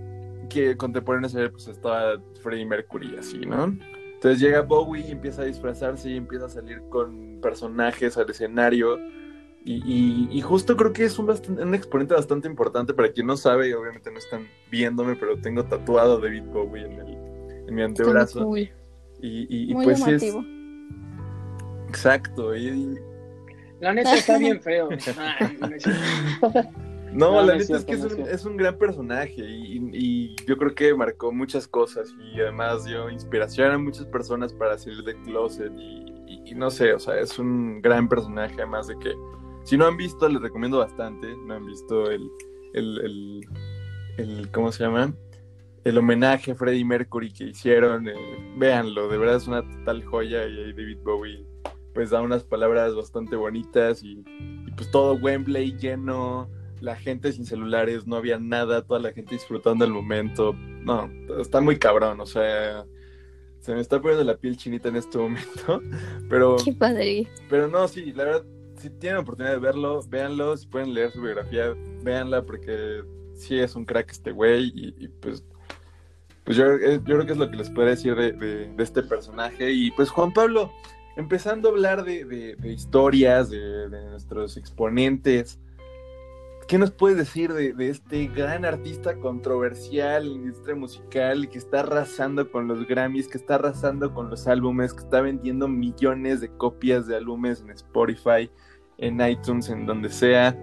que 0.49 0.77
contemporáneos 0.77 1.35
a 1.35 1.43
él 1.43 1.51
pues 1.51 1.69
estaba 1.69 2.21
Freddie 2.43 2.67
Mercury 2.67 3.17
así, 3.19 3.39
¿no? 3.41 3.77
Entonces 4.15 4.41
llega 4.41 4.63
Bowie 4.63 5.07
y 5.07 5.13
empieza 5.13 5.43
a 5.43 5.45
disfrazarse 5.45 6.11
y 6.11 6.17
empieza 6.17 6.47
a 6.47 6.49
salir 6.49 6.83
con 6.89 7.39
personajes 7.41 8.17
al 8.17 8.29
escenario. 8.31 8.99
Y, 9.65 9.83
y, 9.85 10.29
y 10.33 10.41
justo 10.41 10.77
creo 10.77 10.93
que 10.93 11.05
es 11.05 11.19
un, 11.19 11.27
bastante, 11.27 11.63
un, 11.63 11.75
exponente 11.75 12.15
bastante 12.15 12.49
importante 12.49 12.95
para 12.95 13.13
quien 13.13 13.27
no 13.27 13.37
sabe, 13.37 13.69
y 13.69 13.73
obviamente 13.75 14.11
no 14.11 14.19
están 14.19 14.49
viéndome, 14.71 15.15
pero 15.15 15.39
tengo 15.41 15.65
tatuado 15.65 16.17
a 16.17 16.21
David 16.21 16.45
Bowie 16.45 16.87
en, 16.87 16.93
el, 16.93 17.69
en 17.69 17.75
mi 17.75 17.83
antebrazo. 17.83 18.45
Cool. 18.45 18.71
Y, 19.21 19.71
y, 19.71 19.75
Muy 19.75 19.85
pues 19.85 20.01
llamativo. 20.01 20.41
es. 20.41 21.89
Exacto. 21.91 22.57
Y, 22.57 22.99
La 23.81 23.93
neta 23.93 24.15
está 24.15 24.39
bien 24.39 24.61
feo. 24.61 24.89
Ay, 25.17 25.59
no, 27.13 27.33
No, 27.33 27.43
la 27.47 27.57
es 27.57 27.69
neta 27.71 27.79
es 27.79 27.85
que 27.85 27.93
es 27.95 28.05
un, 28.05 28.21
es 28.29 28.45
un 28.45 28.57
gran 28.57 28.77
personaje 28.79 29.41
y, 29.43 29.79
y 29.93 30.37
yo 30.47 30.57
creo 30.57 30.75
que 30.75 30.95
marcó 30.95 31.33
muchas 31.33 31.67
cosas 31.69 32.15
y 32.35 32.41
además 32.41 32.85
dio 32.85 33.09
inspiración 33.11 33.71
a 33.73 33.79
muchas 33.79 34.07
personas 34.07 34.53
para 34.53 34.77
salir 34.79 35.03
del 35.05 35.17
closet 35.23 35.73
y, 35.79 36.05
y- 36.27 36.43
y 36.47 36.55
no 36.55 36.71
sé, 36.71 36.93
o 36.95 36.99
sea, 36.99 37.19
es 37.21 37.39
un 37.39 37.81
gran 37.83 38.09
personaje 38.09 38.55
además 38.57 38.87
de 38.89 38.99
que 38.99 39.13
si 39.65 39.77
no 39.77 39.87
han 39.87 39.97
visto 39.97 40.29
les 40.29 40.41
recomiendo 40.41 40.79
bastante, 40.79 41.35
no 41.47 41.55
han 41.55 41.67
visto 41.67 42.11
el, 42.11 42.29
el, 42.75 43.01
el, 43.05 43.41
el- 44.19 44.51
¿cómo 44.51 44.73
se 44.73 44.85
llama? 44.85 45.15
El 45.85 45.97
homenaje 45.97 46.51
a 46.53 46.55
Freddie 46.55 46.85
Mercury 46.85 47.33
que 47.33 47.45
hicieron, 47.45 48.09
eh, 48.09 48.15
véanlo, 48.57 49.09
de 49.09 49.17
verdad 49.17 49.37
es 49.37 49.47
una 49.47 49.63
total 49.63 50.05
joya 50.05 50.47
y 50.47 50.59
ahí 50.65 50.73
David 50.73 50.99
Bowie 51.05 51.47
pues 51.95 52.11
da 52.11 52.21
unas 52.21 52.45
palabras 52.45 52.95
bastante 52.95 53.35
bonitas 53.37 54.03
y, 54.05 54.23
y 54.67 54.71
pues 54.77 54.91
todo 54.91 55.15
Wembley 55.15 55.77
lleno, 55.79 56.49
la 56.81 56.97
gente 56.97 57.33
sin 57.33 57.45
celulares, 57.45 58.07
no 58.07 58.17
había 58.17 58.39
nada, 58.39 58.83
toda 58.85 59.01
la 59.01 59.13
gente 59.13 59.35
disfrutando 59.35 59.85
el 59.85 59.93
momento. 59.93 60.53
No, 60.55 61.11
está 61.41 61.61
muy 61.61 61.79
cabrón, 61.79 62.21
o 62.21 62.27
sea, 62.27 62.85
se 63.61 63.75
me 63.75 63.81
está 63.81 64.01
poniendo 64.01 64.25
la 64.25 64.37
piel 64.37 64.57
chinita 64.57 64.89
en 64.89 64.97
este 64.97 65.19
momento, 65.19 65.83
pero, 66.31 66.57
Qué 66.65 66.73
padre. 66.73 67.27
pero 67.51 67.69
no, 67.69 67.87
sí, 67.89 68.13
la 68.13 68.25
verdad, 68.25 68.45
si 68.77 68.91
tienen 68.91 69.21
oportunidad 69.21 69.55
de 69.55 69.61
verlo, 69.61 70.01
véanlo, 70.09 70.57
si 70.57 70.67
pueden 70.69 70.95
leer 70.95 71.11
su 71.11 71.21
biografía, 71.21 71.75
véanla 72.03 72.43
porque 72.43 73.03
sí 73.35 73.59
es 73.59 73.75
un 73.75 73.85
crack 73.85 74.11
este 74.11 74.31
güey 74.33 74.73
y, 74.75 74.95
y, 74.99 75.09
pues... 75.09 75.45
Pues 76.45 76.57
yo, 76.57 76.65
eh, 76.77 76.95
yo 77.05 77.17
creo 77.17 77.27
que 77.27 77.33
es 77.33 77.39
lo 77.39 77.51
que 77.51 77.59
les 77.59 77.69
puedo 77.69 77.87
decir 77.87 78.15
de, 78.15 78.33
de- 78.33 78.73
de 78.75 78.83
este 78.83 79.03
personaje. 79.03 79.71
Y 79.71 79.91
pues 79.91 80.09
Juan 80.09 80.33
Pablo, 80.33 80.73
empezando 81.19 81.69
a 81.69 81.73
hablar 81.73 82.05
de, 82.07 82.25
de- 82.25 82.57
de 82.57 82.73
historias, 82.73 83.51
de, 83.51 83.59
de 83.91 84.05
nuestros 84.07 84.57
exponentes, 84.57 85.59
¿qué 86.69 86.77
nos 86.77 86.91
puedes 86.91 87.17
decir 87.17 87.55
de, 87.55 87.73
de 87.73 87.89
este 87.89 88.27
gran 88.27 88.67
artista 88.67 89.17
controversial 89.17 90.25
en 90.25 90.29
la 90.29 90.37
industria 90.37 90.77
musical 90.77 91.49
que 91.49 91.57
está 91.57 91.81
arrasando 91.81 92.53
con 92.53 92.69
los 92.69 92.87
Grammys, 92.87 93.27
que 93.27 93.39
está 93.39 93.55
arrasando 93.55 94.13
con 94.13 94.29
los 94.29 94.47
álbumes, 94.47 94.93
que 94.93 95.01
está 95.01 95.23
vendiendo 95.23 95.67
millones 95.67 96.43
de 96.43 96.51
copias 96.51 97.07
de 97.07 97.17
álbumes 97.17 97.63
en 97.63 97.71
Spotify, 97.71 98.51
en 98.99 99.19
iTunes, 99.27 99.71
en 99.71 99.87
donde 99.87 100.11
sea? 100.11 100.55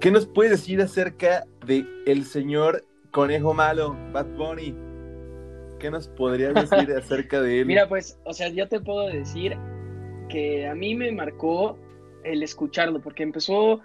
¿Qué 0.00 0.10
nos 0.10 0.26
puedes 0.26 0.50
decir 0.50 0.80
acerca 0.82 1.46
de 1.64 1.86
el 2.06 2.24
señor 2.24 2.84
Conejo 3.12 3.54
Malo, 3.54 3.96
Bad 4.12 4.26
Bunny? 4.36 4.74
¿Qué 5.78 5.92
nos 5.92 6.08
podrías 6.08 6.54
decir 6.54 6.92
acerca 6.98 7.40
de 7.40 7.60
él? 7.60 7.66
Mira, 7.66 7.88
pues, 7.88 8.18
o 8.24 8.32
sea, 8.32 8.48
yo 8.48 8.68
te 8.68 8.80
puedo 8.80 9.06
decir 9.06 9.56
que 10.28 10.66
a 10.66 10.74
mí 10.74 10.96
me 10.96 11.12
marcó 11.12 11.78
el 12.24 12.42
escucharlo, 12.42 13.00
porque 13.00 13.22
empezó 13.22 13.80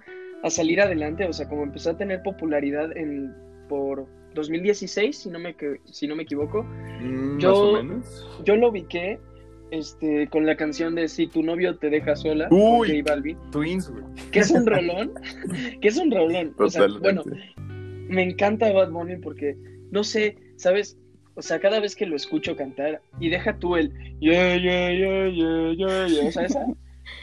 a 0.46 0.50
salir 0.52 0.80
adelante, 0.80 1.26
o 1.26 1.34
sea, 1.34 1.50
como 1.50 1.64
empezó 1.64 1.90
a 1.92 1.98
tener 1.98 2.22
popularidad 2.22 2.96
en 2.96 3.34
por 3.68 4.06
2016, 4.36 5.18
si 5.18 5.30
no 5.30 5.40
me, 5.40 5.56
si 5.86 6.08
no 6.08 6.16
me 6.16 6.24
equivoco, 6.24 6.64
Mm, 7.02 7.40
yo- 7.40 7.50
Más 7.50 7.58
o 7.60 7.74
menos. 7.84 8.28
yo 8.46 8.56
lo 8.56 8.70
ubiqué 8.70 9.20
este, 9.72 10.28
con 10.30 10.46
la 10.46 10.56
canción 10.56 10.94
de 10.96 11.08
Si 11.08 11.28
tu 11.28 11.42
novio 11.44 11.78
te 11.78 11.90
deja 11.90 12.16
sola, 12.16 12.48
Uy. 12.52 12.88
con 12.88 12.98
J 13.00 13.12
Balvin, 13.14 13.38
Twins, 13.52 13.90
güey. 13.90 14.04
que 14.32 14.40
es 14.40 14.52
un 14.52 14.66
rolón, 14.68 15.12
que 15.82 15.88
es 15.88 15.98
un 15.98 16.12
rolón, 16.12 16.54
o 16.58 16.70
sea, 16.70 16.88
bueno, 17.02 17.24
me 18.08 18.24
encanta 18.24 18.72
Bad 18.72 18.92
Bunny 18.92 19.18
porque, 19.18 19.58
no 19.92 20.04
sé, 20.04 20.38
¿sabes? 20.58 20.98
O 21.34 21.42
sea, 21.42 21.60
cada 21.60 21.80
vez 21.80 21.96
que 21.96 22.06
lo 22.06 22.16
escucho 22.16 22.56
cantar 22.56 23.02
y 23.20 23.30
deja 23.30 23.58
tú 23.58 23.76
el 23.76 23.92
yeah, 24.20 24.56
yeah, 24.58 24.92
yeah, 24.94 25.28
yeah, 25.30 25.74
yeah, 25.74 26.08
yeah", 26.08 26.28
o 26.28 26.32
sea, 26.32 26.44
esa, 26.46 26.66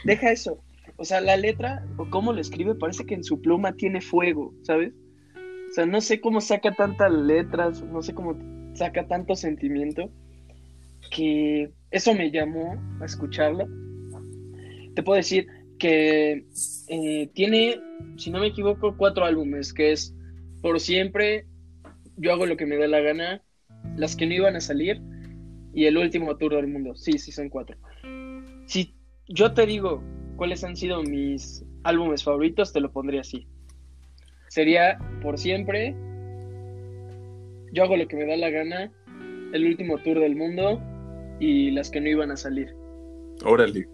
deja 0.03 0.31
eso. 0.31 0.59
O 1.03 1.05
sea, 1.05 1.19
la 1.19 1.35
letra 1.35 1.85
o 1.97 2.09
cómo 2.09 2.31
lo 2.31 2.39
escribe 2.39 2.75
parece 2.75 3.05
que 3.05 3.13
en 3.13 3.25
su 3.25 3.41
pluma 3.41 3.73
tiene 3.73 3.99
fuego, 3.99 4.53
¿sabes? 4.61 4.93
O 5.69 5.73
sea, 5.73 5.85
no 5.85 5.99
sé 5.99 6.21
cómo 6.21 6.39
saca 6.39 6.73
tantas 6.73 7.11
letras, 7.11 7.83
no 7.83 8.01
sé 8.01 8.13
cómo 8.13 8.37
saca 8.73 9.05
tanto 9.05 9.35
sentimiento 9.35 10.09
que 11.11 11.73
eso 11.91 12.13
me 12.13 12.31
llamó 12.31 12.81
a 13.01 13.05
escucharlo. 13.05 13.67
Te 14.95 15.03
puedo 15.03 15.17
decir 15.17 15.45
que 15.77 16.45
eh, 16.87 17.29
tiene, 17.33 17.81
si 18.15 18.31
no 18.31 18.39
me 18.39 18.47
equivoco, 18.47 18.95
cuatro 18.95 19.25
álbumes, 19.25 19.73
que 19.73 19.91
es 19.91 20.15
Por 20.61 20.79
Siempre, 20.79 21.47
Yo 22.15 22.31
hago 22.31 22.45
lo 22.45 22.55
que 22.55 22.65
me 22.65 22.77
da 22.77 22.87
la 22.87 23.01
gana, 23.01 23.43
Las 23.97 24.15
que 24.15 24.25
no 24.25 24.35
iban 24.35 24.55
a 24.55 24.61
salir 24.61 25.01
y 25.73 25.83
El 25.83 25.97
último 25.97 26.37
tour 26.37 26.55
del 26.55 26.67
mundo. 26.67 26.95
Sí, 26.95 27.17
sí, 27.17 27.33
son 27.33 27.49
cuatro. 27.49 27.75
Si 28.67 28.95
yo 29.27 29.53
te 29.53 29.65
digo 29.65 30.01
cuáles 30.35 30.63
han 30.63 30.75
sido 30.75 31.01
mis 31.03 31.63
álbumes 31.83 32.23
favoritos, 32.23 32.71
te 32.73 32.79
lo 32.81 32.91
pondría 32.91 33.21
así. 33.21 33.47
Sería 34.49 34.97
Por 35.21 35.37
Siempre, 35.37 35.95
Yo 37.71 37.83
hago 37.83 37.97
lo 37.97 38.07
que 38.07 38.15
me 38.15 38.25
da 38.27 38.35
la 38.37 38.49
gana, 38.49 38.91
El 39.53 39.65
último 39.67 39.97
tour 39.97 40.19
del 40.19 40.35
mundo 40.35 40.81
y 41.39 41.71
Las 41.71 41.89
que 41.89 41.99
no 42.01 42.09
iban 42.09 42.31
a 42.31 42.37
salir. 42.37 42.75
Órale. 43.43 43.87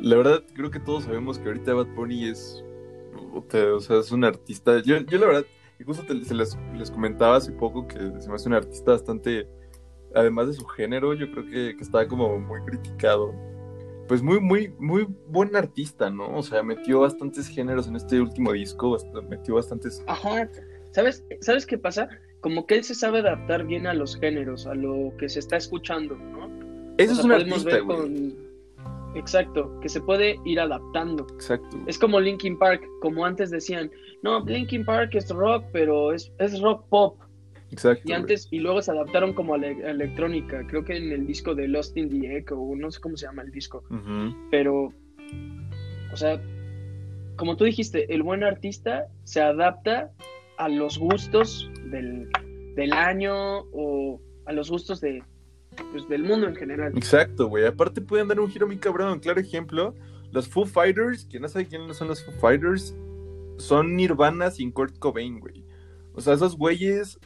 La 0.00 0.16
verdad, 0.16 0.42
creo 0.54 0.70
que 0.70 0.80
todos 0.80 1.04
sabemos 1.04 1.38
que 1.38 1.48
ahorita 1.48 1.74
Bad 1.74 1.94
Bunny 1.94 2.28
es. 2.28 2.64
O 3.34 3.80
sea, 3.80 3.98
es 4.00 4.10
un 4.10 4.24
artista. 4.24 4.82
Yo, 4.82 4.98
yo 4.98 5.18
la 5.18 5.26
verdad, 5.26 5.44
justo 5.84 6.04
te- 6.04 6.24
se 6.24 6.34
les, 6.34 6.56
les 6.76 6.90
comentaba 6.90 7.36
hace 7.36 7.52
poco 7.52 7.86
que 7.86 7.98
se 7.98 8.28
me 8.28 8.34
hace 8.34 8.48
un 8.48 8.54
artista 8.54 8.92
bastante. 8.92 9.46
Además 10.14 10.48
de 10.48 10.54
su 10.54 10.64
género, 10.66 11.14
yo 11.14 11.30
creo 11.30 11.44
que, 11.44 11.76
que 11.76 11.82
está 11.82 12.08
como 12.08 12.36
muy 12.40 12.60
criticado. 12.62 13.32
Pues 14.10 14.22
muy, 14.22 14.40
muy, 14.40 14.74
muy 14.80 15.06
buen 15.28 15.54
artista, 15.54 16.10
¿no? 16.10 16.36
O 16.36 16.42
sea, 16.42 16.64
metió 16.64 16.98
bastantes 16.98 17.46
géneros 17.46 17.86
en 17.86 17.94
este 17.94 18.20
último 18.20 18.50
disco, 18.50 18.98
metió 19.28 19.54
bastantes... 19.54 20.02
Ajá, 20.08 20.50
¿sabes, 20.90 21.24
¿sabes 21.40 21.64
qué 21.64 21.78
pasa? 21.78 22.08
Como 22.40 22.66
que 22.66 22.74
él 22.74 22.82
se 22.82 22.96
sabe 22.96 23.20
adaptar 23.20 23.64
bien 23.64 23.86
a 23.86 23.94
los 23.94 24.18
géneros, 24.18 24.66
a 24.66 24.74
lo 24.74 25.16
que 25.16 25.28
se 25.28 25.38
está 25.38 25.58
escuchando, 25.58 26.16
¿no? 26.16 26.50
Eso 26.98 27.12
es 27.12 27.24
un 27.24 27.30
artista, 27.30 27.78
Exacto, 29.14 29.78
que 29.80 29.88
se 29.88 30.00
puede 30.00 30.40
ir 30.44 30.58
adaptando. 30.58 31.24
Exacto. 31.32 31.78
Es 31.86 31.96
como 31.96 32.18
Linkin 32.18 32.58
Park, 32.58 32.82
como 33.02 33.24
antes 33.24 33.52
decían, 33.52 33.92
no, 34.24 34.44
Linkin 34.44 34.84
Park 34.84 35.14
es 35.14 35.28
rock, 35.28 35.66
pero 35.72 36.12
es, 36.12 36.32
es 36.38 36.60
rock 36.60 36.84
pop. 36.88 37.16
Exacto. 37.70 38.08
Y 38.08 38.12
antes, 38.12 38.48
y 38.50 38.58
luego 38.58 38.82
se 38.82 38.90
adaptaron 38.90 39.32
como 39.32 39.54
a 39.54 39.58
la 39.58 39.68
electrónica, 39.68 40.66
creo 40.66 40.84
que 40.84 40.96
en 40.96 41.12
el 41.12 41.26
disco 41.26 41.54
de 41.54 41.68
Lost 41.68 41.96
in 41.96 42.08
the 42.08 42.36
Echo, 42.36 42.56
no 42.76 42.90
sé 42.90 43.00
cómo 43.00 43.16
se 43.16 43.26
llama 43.26 43.42
el 43.42 43.50
disco. 43.50 43.84
Pero, 44.50 44.92
o 46.12 46.16
sea, 46.16 46.40
como 47.36 47.56
tú 47.56 47.64
dijiste, 47.64 48.12
el 48.12 48.22
buen 48.22 48.44
artista 48.44 49.06
se 49.24 49.40
adapta 49.40 50.10
a 50.58 50.68
los 50.68 50.98
gustos 50.98 51.70
del, 51.86 52.28
del 52.76 52.92
año 52.92 53.60
o 53.72 54.20
a 54.44 54.52
los 54.52 54.70
gustos 54.70 55.00
de, 55.00 55.22
pues, 55.92 56.08
del 56.08 56.24
mundo 56.24 56.48
en 56.48 56.56
general. 56.56 56.92
Exacto, 56.96 57.48
güey. 57.48 57.64
Aparte 57.64 58.00
pueden 58.00 58.28
dar 58.28 58.40
un 58.40 58.50
giro 58.50 58.66
muy 58.66 58.76
cabrón. 58.78 59.20
Claro 59.20 59.40
ejemplo, 59.40 59.94
los 60.32 60.48
Foo 60.48 60.66
Fighters, 60.66 61.24
que 61.24 61.40
no 61.40 61.48
sabe 61.48 61.66
quiénes 61.66 61.96
son 61.96 62.08
los 62.08 62.22
Foo 62.24 62.34
Fighters, 62.34 62.94
son 63.58 63.96
Nirvana 63.96 64.50
sin 64.50 64.70
Kurt 64.72 64.98
Cobain, 64.98 65.40
güey. 65.40 65.64
O 66.12 66.20
sea, 66.20 66.34
esos 66.34 66.56
güeyes 66.56 67.18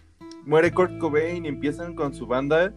muere 0.44 0.72
Kurt 0.72 0.98
Cobain 0.98 1.44
y 1.44 1.48
empiezan 1.48 1.94
con 1.94 2.14
su 2.14 2.26
banda 2.26 2.72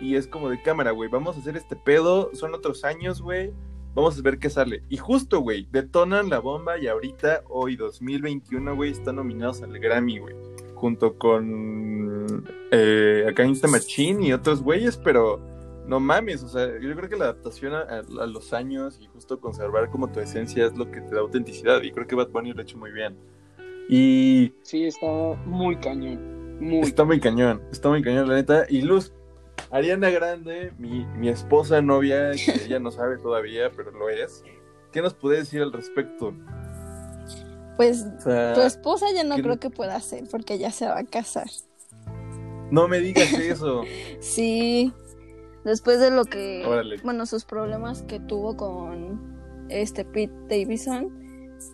y 0.00 0.16
es 0.16 0.26
como 0.26 0.48
de 0.48 0.62
cámara, 0.62 0.92
güey, 0.92 1.10
vamos 1.10 1.36
a 1.36 1.40
hacer 1.40 1.56
este 1.56 1.76
pedo, 1.76 2.30
son 2.34 2.54
otros 2.54 2.84
años, 2.84 3.20
güey, 3.20 3.52
vamos 3.94 4.18
a 4.18 4.22
ver 4.22 4.38
qué 4.38 4.48
sale. 4.48 4.82
Y 4.88 4.96
justo, 4.96 5.40
güey, 5.40 5.68
detonan 5.70 6.30
la 6.30 6.38
bomba 6.38 6.78
y 6.78 6.86
ahorita, 6.86 7.42
hoy 7.48 7.76
2021, 7.76 8.74
güey, 8.74 8.92
están 8.92 9.16
nominados 9.16 9.62
al 9.62 9.78
Grammy, 9.78 10.18
güey 10.18 10.34
junto 10.80 11.18
con 11.18 12.42
eh, 12.72 13.26
acá 13.28 13.44
Insta 13.44 13.68
Machine 13.68 14.26
y 14.26 14.32
otros 14.32 14.62
güeyes, 14.62 14.96
pero 14.96 15.38
no 15.86 16.00
mames, 16.00 16.42
o 16.42 16.48
sea, 16.48 16.66
yo 16.80 16.94
creo 16.96 17.08
que 17.08 17.16
la 17.16 17.26
adaptación 17.26 17.74
a, 17.74 18.02
los 18.26 18.52
años 18.54 18.98
y 19.00 19.06
justo 19.08 19.38
conservar 19.40 19.90
como 19.90 20.10
tu 20.10 20.20
esencia 20.20 20.66
es 20.66 20.76
lo 20.76 20.90
que 20.90 21.02
te 21.02 21.14
da 21.14 21.20
autenticidad 21.20 21.82
y 21.82 21.92
creo 21.92 22.06
que 22.06 22.14
Bad 22.14 22.30
Bunny 22.30 22.52
lo 22.52 22.60
ha 22.60 22.62
hecho 22.62 22.78
muy 22.78 22.92
bien. 22.92 23.14
Y... 23.90 24.54
Sí, 24.62 24.86
está 24.86 25.06
muy 25.44 25.76
cañón, 25.76 26.39
muy... 26.60 26.80
Está 26.80 27.04
muy 27.04 27.20
cañón, 27.20 27.62
está 27.72 27.88
muy 27.88 28.02
cañón, 28.02 28.28
la 28.28 28.34
neta. 28.34 28.66
Y 28.68 28.82
Luz, 28.82 29.12
Ariana 29.70 30.10
Grande, 30.10 30.72
mi, 30.78 31.04
mi 31.16 31.28
esposa, 31.28 31.80
novia, 31.80 32.32
que 32.32 32.64
ella 32.64 32.78
no 32.78 32.90
sabe 32.90 33.18
todavía, 33.18 33.70
pero 33.74 33.90
lo 33.90 34.08
es, 34.08 34.44
¿qué 34.92 35.02
nos 35.02 35.14
puede 35.14 35.38
decir 35.38 35.62
al 35.62 35.72
respecto? 35.72 36.34
Pues 37.76 38.04
tu 38.22 38.60
esposa 38.60 39.06
ya 39.14 39.24
no 39.24 39.36
creo 39.36 39.58
que 39.58 39.70
pueda 39.70 39.96
hacer 39.96 40.24
porque 40.30 40.58
ya 40.58 40.70
se 40.70 40.86
va 40.86 40.98
a 40.98 41.04
casar. 41.04 41.46
No 42.70 42.88
me 42.88 43.00
digas 43.00 43.32
eso. 43.38 43.84
sí. 44.20 44.92
Después 45.64 46.00
de 46.00 46.10
lo 46.10 46.24
que, 46.24 46.98
bueno, 47.04 47.26
sus 47.26 47.44
problemas 47.44 48.02
que 48.02 48.18
tuvo 48.18 48.56
con 48.56 49.66
este 49.68 50.06
Pete 50.06 50.32
Davidson 50.48 51.10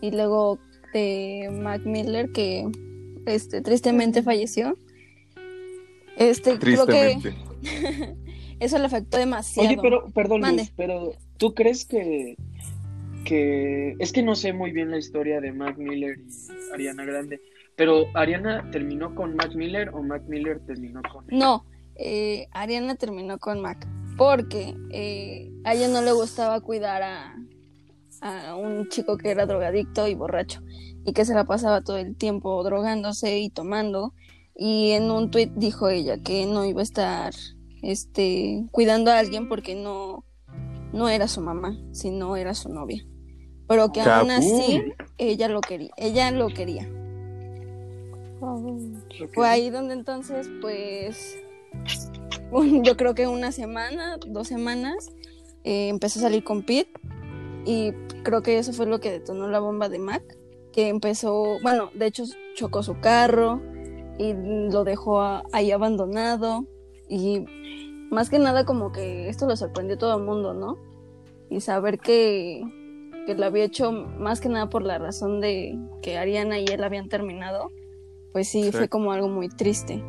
y 0.00 0.10
luego 0.10 0.58
de 0.92 1.48
Mac 1.52 1.82
Miller 1.84 2.32
que 2.32 2.68
este 3.26 3.60
tristemente 3.60 4.22
falleció. 4.22 4.78
Este 6.16 6.58
creo 6.58 6.86
que 6.86 7.18
eso 8.60 8.78
le 8.78 8.86
afectó 8.86 9.18
demasiado. 9.18 9.68
Oye, 9.68 9.78
pero 9.80 10.08
perdón, 10.10 10.42
pero 10.76 11.12
¿tú 11.36 11.54
crees 11.54 11.84
que 11.84 12.36
que 13.24 13.96
es 13.98 14.12
que 14.12 14.22
no 14.22 14.34
sé 14.36 14.52
muy 14.52 14.70
bien 14.70 14.90
la 14.90 14.98
historia 14.98 15.40
de 15.40 15.52
Mac 15.52 15.76
Miller 15.76 16.18
y 16.18 16.72
Ariana 16.72 17.04
Grande, 17.04 17.40
pero 17.74 18.06
¿Ariana 18.14 18.70
terminó 18.70 19.14
con 19.14 19.34
Mac 19.34 19.54
Miller 19.54 19.90
o 19.90 20.02
Mac 20.02 20.22
Miller 20.28 20.60
terminó 20.64 21.02
con 21.12 21.26
No, 21.28 21.66
eh, 21.96 22.46
Ariana 22.52 22.94
terminó 22.94 23.38
con 23.38 23.60
Mac 23.60 23.86
porque 24.16 24.74
eh, 24.90 25.50
a 25.64 25.74
ella 25.74 25.88
no 25.88 26.00
le 26.02 26.12
gustaba 26.12 26.60
cuidar 26.60 27.02
a, 27.02 27.36
a 28.20 28.54
un 28.54 28.88
chico 28.88 29.18
que 29.18 29.30
era 29.30 29.44
drogadicto 29.44 30.06
y 30.06 30.14
borracho 30.14 30.62
y 31.06 31.12
que 31.12 31.24
se 31.24 31.34
la 31.34 31.44
pasaba 31.44 31.82
todo 31.82 31.96
el 31.96 32.16
tiempo 32.16 32.62
drogándose 32.64 33.38
y 33.38 33.48
tomando. 33.48 34.12
Y 34.54 34.90
en 34.90 35.10
un 35.10 35.30
tweet 35.30 35.52
dijo 35.54 35.88
ella 35.88 36.18
que 36.18 36.46
no 36.46 36.64
iba 36.64 36.80
a 36.80 36.82
estar 36.82 37.32
este 37.82 38.66
cuidando 38.72 39.10
a 39.12 39.18
alguien 39.18 39.48
porque 39.48 39.74
no 39.74 40.24
no 40.92 41.08
era 41.08 41.28
su 41.28 41.40
mamá, 41.40 41.78
sino 41.92 42.36
era 42.36 42.54
su 42.54 42.68
novia. 42.68 43.06
Pero 43.68 43.92
que 43.92 44.00
aún 44.00 44.30
así 44.30 44.82
ella 45.18 45.48
lo 45.48 45.60
quería, 45.60 45.90
ella 45.96 46.30
lo 46.30 46.48
quería. 46.48 46.88
Fue 49.34 49.48
ahí 49.48 49.70
donde 49.70 49.94
entonces, 49.94 50.48
pues, 50.60 51.36
yo 52.82 52.96
creo 52.96 53.14
que 53.14 53.26
una 53.26 53.52
semana, 53.52 54.18
dos 54.26 54.48
semanas, 54.48 55.10
eh, 55.64 55.88
empezó 55.88 56.18
a 56.20 56.22
salir 56.22 56.44
con 56.44 56.62
Pete 56.62 56.92
y 57.64 57.92
creo 58.22 58.42
que 58.42 58.58
eso 58.58 58.72
fue 58.72 58.86
lo 58.86 59.00
que 59.00 59.10
detonó 59.10 59.48
la 59.48 59.58
bomba 59.58 59.88
de 59.88 59.98
Mac, 59.98 60.22
que 60.76 60.88
empezó, 60.88 61.58
bueno, 61.62 61.88
de 61.94 62.04
hecho 62.04 62.24
chocó 62.54 62.82
su 62.82 63.00
carro 63.00 63.62
y 64.18 64.34
lo 64.70 64.84
dejó 64.84 65.22
ahí 65.52 65.72
abandonado 65.72 66.66
y 67.08 67.46
más 68.10 68.28
que 68.28 68.38
nada 68.38 68.66
como 68.66 68.92
que 68.92 69.30
esto 69.30 69.46
lo 69.46 69.56
sorprendió 69.56 69.96
a 69.96 69.98
todo 69.98 70.18
el 70.18 70.24
mundo, 70.24 70.52
¿no? 70.52 70.76
Y 71.48 71.60
saber 71.62 71.98
que 71.98 72.62
que 73.24 73.34
lo 73.34 73.46
había 73.46 73.64
hecho 73.64 73.90
más 73.90 74.40
que 74.40 74.50
nada 74.50 74.68
por 74.68 74.82
la 74.82 74.98
razón 74.98 75.40
de 75.40 75.76
que 76.02 76.18
Ariana 76.18 76.60
y 76.60 76.66
él 76.66 76.84
habían 76.84 77.08
terminado, 77.08 77.72
pues 78.32 78.46
sí, 78.46 78.70
fue 78.70 78.88
como 78.88 79.12
algo 79.12 79.28
muy 79.28 79.48
triste. 79.48 80.04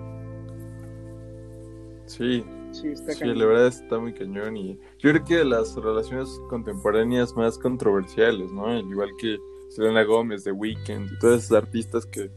Sí, 2.06 2.44
sí, 2.72 2.90
está 2.90 3.14
sí 3.14 3.26
la 3.26 3.46
verdad 3.46 3.68
está 3.68 4.00
muy 4.00 4.14
cañón 4.14 4.58
y 4.58 4.78
yo 5.00 5.12
creo 5.12 5.24
que 5.24 5.36
de 5.38 5.46
las 5.46 5.76
relaciones 5.76 6.30
contemporáneas 6.50 7.34
más 7.36 7.58
controversiales, 7.58 8.52
¿no? 8.52 8.68
Al 8.68 8.88
igual 8.88 9.10
que 9.18 9.38
Selena 9.70 10.04
Gómez, 10.04 10.44
The 10.44 10.52
Weeknd 10.52 11.12
y 11.14 11.20
todos 11.20 11.44
esos 11.44 11.58
artistas 11.58 12.06
que 12.06 12.30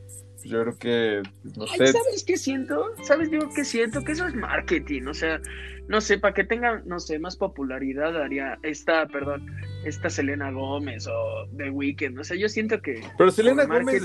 yo 0.44 0.62
creo 0.62 0.78
que, 0.78 1.22
no 1.56 1.66
sé. 1.66 1.88
¿Sabes 1.88 2.24
qué 2.24 2.36
siento? 2.36 2.92
¿Sabes 3.02 3.30
yo 3.30 3.40
qué 3.54 3.64
siento? 3.64 4.02
Que 4.02 4.12
eso 4.12 4.26
es 4.26 4.34
marketing, 4.34 5.02
o 5.02 5.14
sea, 5.14 5.40
no 5.88 6.00
sé, 6.00 6.18
para 6.18 6.34
que 6.34 6.44
tenga, 6.44 6.82
no 6.86 7.00
sé, 7.00 7.18
más 7.18 7.36
popularidad 7.36 8.16
haría 8.16 8.58
esta, 8.62 9.06
perdón, 9.06 9.46
esta 9.84 10.08
Selena 10.08 10.50
Gómez 10.50 11.06
o 11.06 11.46
The 11.56 11.70
Weeknd, 11.70 12.18
o 12.18 12.24
sea, 12.24 12.36
yo 12.36 12.48
siento 12.48 12.80
que... 12.80 13.02
Pero 13.18 13.30
Selena 13.30 13.64
Gómez, 13.64 14.04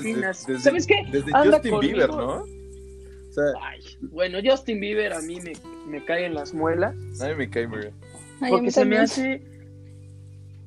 ¿sabes 0.59 0.87
qué? 0.87 1.05
Desde 1.11 1.31
Justin 1.31 1.79
Bieber, 1.79 2.09
¿no? 2.09 2.41
O 2.41 3.31
sea... 3.31 3.43
Ay, 3.61 3.81
bueno, 4.01 4.39
Justin 4.43 4.79
Bieber 4.79 5.13
a 5.13 5.21
mí 5.21 5.39
me, 5.41 5.53
me 5.87 6.03
cae 6.03 6.25
en 6.25 6.33
las 6.33 6.53
muelas. 6.53 6.95
A 7.21 7.27
mí 7.29 7.35
me 7.35 7.49
cae 7.49 7.67
muy 7.67 7.79
bien. 7.79 7.93
Porque 8.49 8.71
se 8.71 8.83
me 8.83 8.97
hace... 8.97 9.41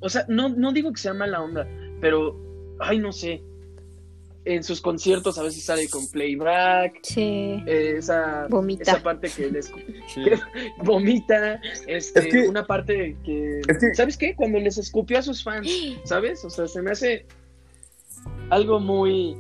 O 0.01 0.09
sea, 0.09 0.25
no, 0.29 0.49
no 0.49 0.73
digo 0.73 0.93
que 0.93 1.01
sea 1.01 1.13
mala 1.13 1.43
onda, 1.43 1.67
pero, 2.01 2.39
ay, 2.81 2.99
no 2.99 3.13
sé, 3.13 3.43
en 4.49 4.65
sus 4.65 4.81
conciertos 4.81 5.39
a 5.39 5.43
veces 5.43 5.63
sale 5.63 5.89
con 5.89 6.09
playback. 6.09 7.01
Sí. 7.03 7.63
esa, 7.67 8.49
esa 8.81 9.03
parte 9.03 9.29
que 9.29 9.51
les 9.51 9.71
vomita. 10.83 11.61
Este, 11.87 12.49
una 12.49 12.67
parte 12.67 13.17
que, 13.25 13.61
¿Sabes 13.95 14.17
qué? 14.17 14.35
Cuando 14.35 14.59
les 14.59 14.79
escupió 14.79 15.19
a 15.19 15.23
sus 15.23 15.43
fans, 15.43 15.71
¿sabes? 16.05 16.45
O 16.45 16.51
sea, 16.51 16.67
se 16.67 16.83
me 16.83 16.93
hace 16.93 17.27
algo 18.51 18.81
muy. 18.81 19.37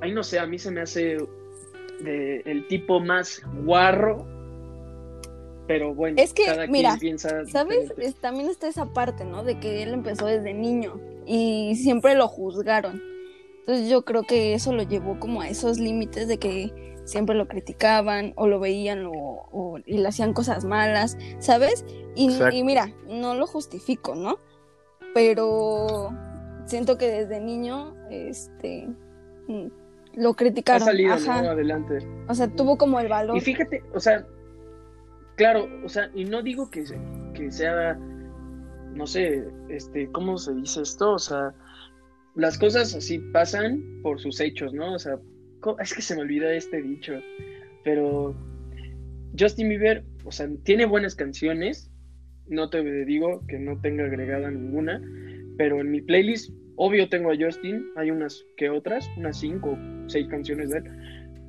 Ay, 0.00 0.12
no 0.12 0.22
sé, 0.22 0.38
a 0.38 0.46
mí 0.46 0.58
se 0.58 0.70
me 0.70 0.80
hace 0.80 1.18
de, 2.00 2.40
el 2.46 2.66
tipo 2.68 3.00
más 3.00 3.42
guarro. 3.64 4.26
Pero 5.66 5.94
bueno, 5.94 6.16
es 6.18 6.32
que, 6.32 6.46
mira, 6.70 6.98
¿sabes? 7.46 7.90
también 8.22 8.48
está 8.48 8.68
esa 8.68 8.86
parte, 8.86 9.26
¿no? 9.26 9.44
De 9.44 9.60
que 9.60 9.82
él 9.82 9.92
empezó 9.92 10.24
desde 10.24 10.54
niño 10.54 10.98
y 11.28 11.76
siempre 11.76 12.14
lo 12.14 12.26
juzgaron 12.26 13.00
entonces 13.68 13.90
yo 13.90 14.02
creo 14.02 14.22
que 14.22 14.54
eso 14.54 14.72
lo 14.72 14.82
llevó 14.82 15.20
como 15.20 15.42
a 15.42 15.48
esos 15.50 15.78
límites 15.78 16.26
de 16.26 16.38
que 16.38 16.72
siempre 17.04 17.34
lo 17.34 17.48
criticaban 17.48 18.32
o 18.34 18.46
lo 18.48 18.60
veían 18.60 19.04
o, 19.06 19.78
y 19.84 19.98
le 19.98 20.08
hacían 20.08 20.32
cosas 20.32 20.64
malas, 20.64 21.18
¿sabes? 21.38 21.84
Y, 22.14 22.30
mira, 22.64 22.94
no 23.06 23.34
lo 23.34 23.46
justifico, 23.46 24.14
¿no? 24.14 24.38
Pero 25.12 26.16
siento 26.64 26.96
que 26.96 27.08
desde 27.08 27.40
niño, 27.40 27.94
este, 28.08 28.88
mm, 29.48 29.66
lo 30.14 30.32
criticaron. 30.32 30.88
Ha 30.88 31.18
salido 31.18 31.50
adelante. 31.50 31.98
O 32.26 32.34
sea, 32.34 32.48
tuvo 32.48 32.78
como 32.78 33.00
el 33.00 33.08
valor. 33.08 33.36
Y 33.36 33.42
fíjate, 33.42 33.82
o 33.92 34.00
sea, 34.00 34.26
claro, 35.36 35.68
o 35.84 35.90
sea, 35.90 36.10
y 36.14 36.24
no 36.24 36.40
digo 36.40 36.70
que, 36.70 36.84
que 37.34 37.52
sea, 37.52 37.98
no 38.94 39.06
sé, 39.06 39.44
este, 39.68 40.10
¿cómo 40.10 40.38
se 40.38 40.54
dice 40.54 40.82
esto? 40.82 41.14
O 41.14 41.18
sea, 41.18 41.54
las 42.34 42.58
cosas 42.58 42.94
así 42.94 43.18
pasan 43.18 44.00
por 44.02 44.20
sus 44.20 44.40
hechos, 44.40 44.72
¿no? 44.72 44.94
O 44.94 44.98
sea, 44.98 45.18
es 45.80 45.94
que 45.94 46.02
se 46.02 46.14
me 46.14 46.22
olvida 46.22 46.52
este 46.52 46.80
dicho, 46.80 47.14
pero 47.84 48.34
Justin 49.38 49.68
Bieber, 49.68 50.04
o 50.24 50.32
sea, 50.32 50.48
tiene 50.64 50.86
buenas 50.86 51.14
canciones, 51.14 51.90
no 52.46 52.70
te 52.70 52.82
digo 53.04 53.44
que 53.46 53.58
no 53.58 53.80
tenga 53.80 54.04
agregada 54.04 54.50
ninguna, 54.50 55.02
pero 55.56 55.80
en 55.80 55.90
mi 55.90 56.00
playlist, 56.00 56.52
obvio 56.76 57.08
tengo 57.08 57.30
a 57.30 57.36
Justin, 57.38 57.84
hay 57.96 58.10
unas 58.10 58.44
que 58.56 58.70
otras, 58.70 59.10
unas 59.16 59.38
cinco 59.38 59.70
o 59.72 60.08
seis 60.08 60.28
canciones 60.28 60.70
de 60.70 60.78
él, 60.78 60.84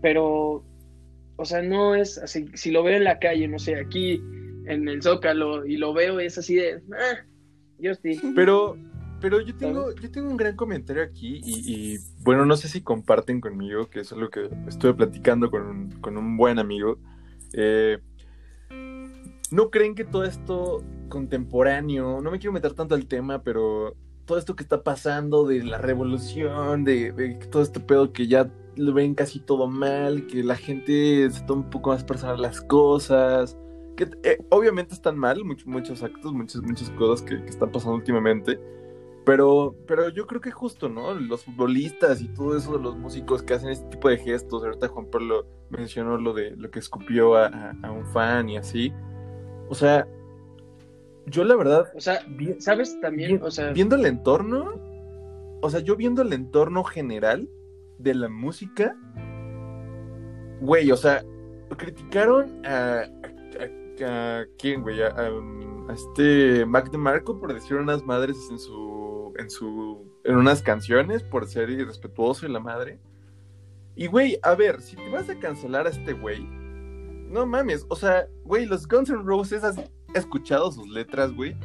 pero, 0.01 0.65
o 1.35 1.45
sea, 1.45 1.61
no 1.61 1.95
es 1.95 2.17
así, 2.17 2.47
si 2.53 2.71
lo 2.71 2.83
veo 2.83 2.97
en 2.97 3.03
la 3.03 3.19
calle, 3.19 3.47
no 3.47 3.59
sé, 3.59 3.75
aquí 3.75 4.21
en 4.65 4.87
el 4.87 5.01
Zócalo 5.01 5.65
y 5.65 5.77
lo 5.77 5.93
veo, 5.93 6.19
es 6.19 6.37
así 6.37 6.55
de, 6.55 6.81
ah, 6.93 7.25
Justin. 7.81 8.33
Pero, 8.35 8.77
pero 9.21 9.41
yo 9.41 9.55
tengo, 9.55 9.93
yo 9.95 10.11
tengo 10.11 10.29
un 10.29 10.37
gran 10.37 10.55
comentario 10.55 11.03
aquí 11.03 11.41
y, 11.43 11.93
y, 11.93 11.97
bueno, 12.21 12.45
no 12.45 12.55
sé 12.55 12.67
si 12.67 12.81
comparten 12.81 13.41
conmigo, 13.41 13.89
que 13.89 14.01
eso 14.01 14.15
es 14.15 14.21
lo 14.21 14.29
que 14.29 14.49
estuve 14.67 14.93
platicando 14.93 15.49
con 15.51 15.61
un, 15.63 15.91
con 16.01 16.17
un 16.17 16.37
buen 16.37 16.59
amigo. 16.59 16.97
Eh, 17.53 17.99
¿No 19.51 19.71
creen 19.71 19.95
que 19.95 20.05
todo 20.05 20.23
esto 20.23 20.83
contemporáneo, 21.09 22.21
no 22.21 22.31
me 22.31 22.37
quiero 22.37 22.53
meter 22.53 22.73
tanto 22.73 22.95
al 22.95 23.07
tema, 23.07 23.41
pero 23.41 23.95
todo 24.25 24.37
esto 24.37 24.55
que 24.55 24.61
está 24.61 24.83
pasando 24.83 25.47
de 25.47 25.63
la 25.63 25.79
revolución, 25.79 26.83
de, 26.83 27.11
de 27.11 27.33
todo 27.49 27.63
este 27.63 27.79
pedo 27.79 28.13
que 28.13 28.27
ya 28.27 28.51
lo 28.75 28.93
ven 28.93 29.15
casi 29.15 29.39
todo 29.39 29.67
mal, 29.67 30.27
que 30.27 30.43
la 30.43 30.55
gente 30.55 31.29
se 31.31 31.41
toma 31.45 31.63
un 31.63 31.69
poco 31.69 31.89
más 31.89 32.03
personal 32.03 32.41
las 32.41 32.61
cosas, 32.61 33.57
que 33.99 34.07
eh, 34.23 34.37
obviamente 34.49 34.93
están 34.93 35.17
mal, 35.17 35.43
muchos, 35.43 35.67
muchos 35.67 36.01
actos, 36.01 36.31
muchas, 36.31 36.61
muchas 36.61 36.89
cosas 36.91 37.21
que, 37.21 37.43
que, 37.43 37.49
están 37.49 37.69
pasando 37.69 37.95
últimamente, 37.95 38.57
pero, 39.25 39.75
pero 39.85 40.07
yo 40.07 40.25
creo 40.25 40.39
que 40.39 40.51
justo, 40.51 40.87
¿no? 40.87 41.13
Los 41.13 41.43
futbolistas 41.43 42.21
y 42.21 42.29
todo 42.29 42.57
eso 42.57 42.77
de 42.77 42.83
los 42.83 42.95
músicos 42.95 43.43
que 43.43 43.55
hacen 43.55 43.69
este 43.69 43.89
tipo 43.89 44.07
de 44.07 44.17
gestos, 44.17 44.63
ahorita 44.63 44.87
Juan 44.87 45.07
Pablo 45.07 45.45
mencionó 45.69 46.17
lo 46.17 46.33
de 46.33 46.55
lo 46.55 46.71
que 46.71 46.79
escupió 46.79 47.35
a, 47.35 47.47
a, 47.47 47.75
a 47.83 47.91
un 47.91 48.05
fan 48.05 48.47
y 48.47 48.55
así, 48.55 48.93
o 49.67 49.75
sea, 49.75 50.07
yo 51.25 51.43
la 51.43 51.57
verdad. 51.57 51.91
O 51.93 51.99
sea, 51.99 52.25
¿sabes 52.59 52.99
también? 53.01 53.43
O 53.43 53.51
sea, 53.51 53.71
viendo 53.71 53.97
el 53.97 54.05
entorno, 54.05 54.79
o 55.61 55.69
sea, 55.69 55.81
yo 55.81 55.97
viendo 55.97 56.21
el 56.21 56.31
entorno 56.31 56.85
general 56.85 57.49
de 57.97 58.13
la 58.13 58.29
música, 58.29 58.95
güey, 60.61 60.89
o 60.89 60.97
sea, 60.97 61.21
criticaron 61.77 62.65
a. 62.65 63.03
¿A, 64.05 64.45
quién, 64.57 64.81
güey? 64.81 65.01
A, 65.01 65.07
a, 65.07 65.93
este 65.93 66.65
Mac 66.65 66.91
DeMarco 66.91 67.39
por 67.39 67.53
decir 67.53 67.77
unas 67.77 68.03
madres 68.03 68.37
en 68.49 68.59
su. 68.59 69.33
en 69.37 69.49
su. 69.49 70.05
en 70.23 70.37
unas 70.37 70.61
canciones 70.61 71.23
por 71.23 71.47
ser 71.47 71.69
irrespetuoso 71.69 72.45
y 72.45 72.51
la 72.51 72.59
madre. 72.59 72.99
Y, 73.95 74.07
güey, 74.07 74.39
a 74.43 74.55
ver, 74.55 74.81
si 74.81 74.95
te 74.95 75.09
vas 75.09 75.29
a 75.29 75.37
cancelar 75.39 75.85
a 75.85 75.89
este 75.89 76.13
güey, 76.13 76.47
no 77.29 77.45
mames, 77.45 77.85
o 77.89 77.95
sea, 77.95 78.27
güey, 78.45 78.65
los 78.65 78.87
Guns 78.87 79.09
N' 79.09 79.23
Roses, 79.23 79.63
¿has 79.63 79.75
escuchado 80.13 80.71
sus 80.71 80.87
letras, 80.87 81.33
güey? 81.33 81.55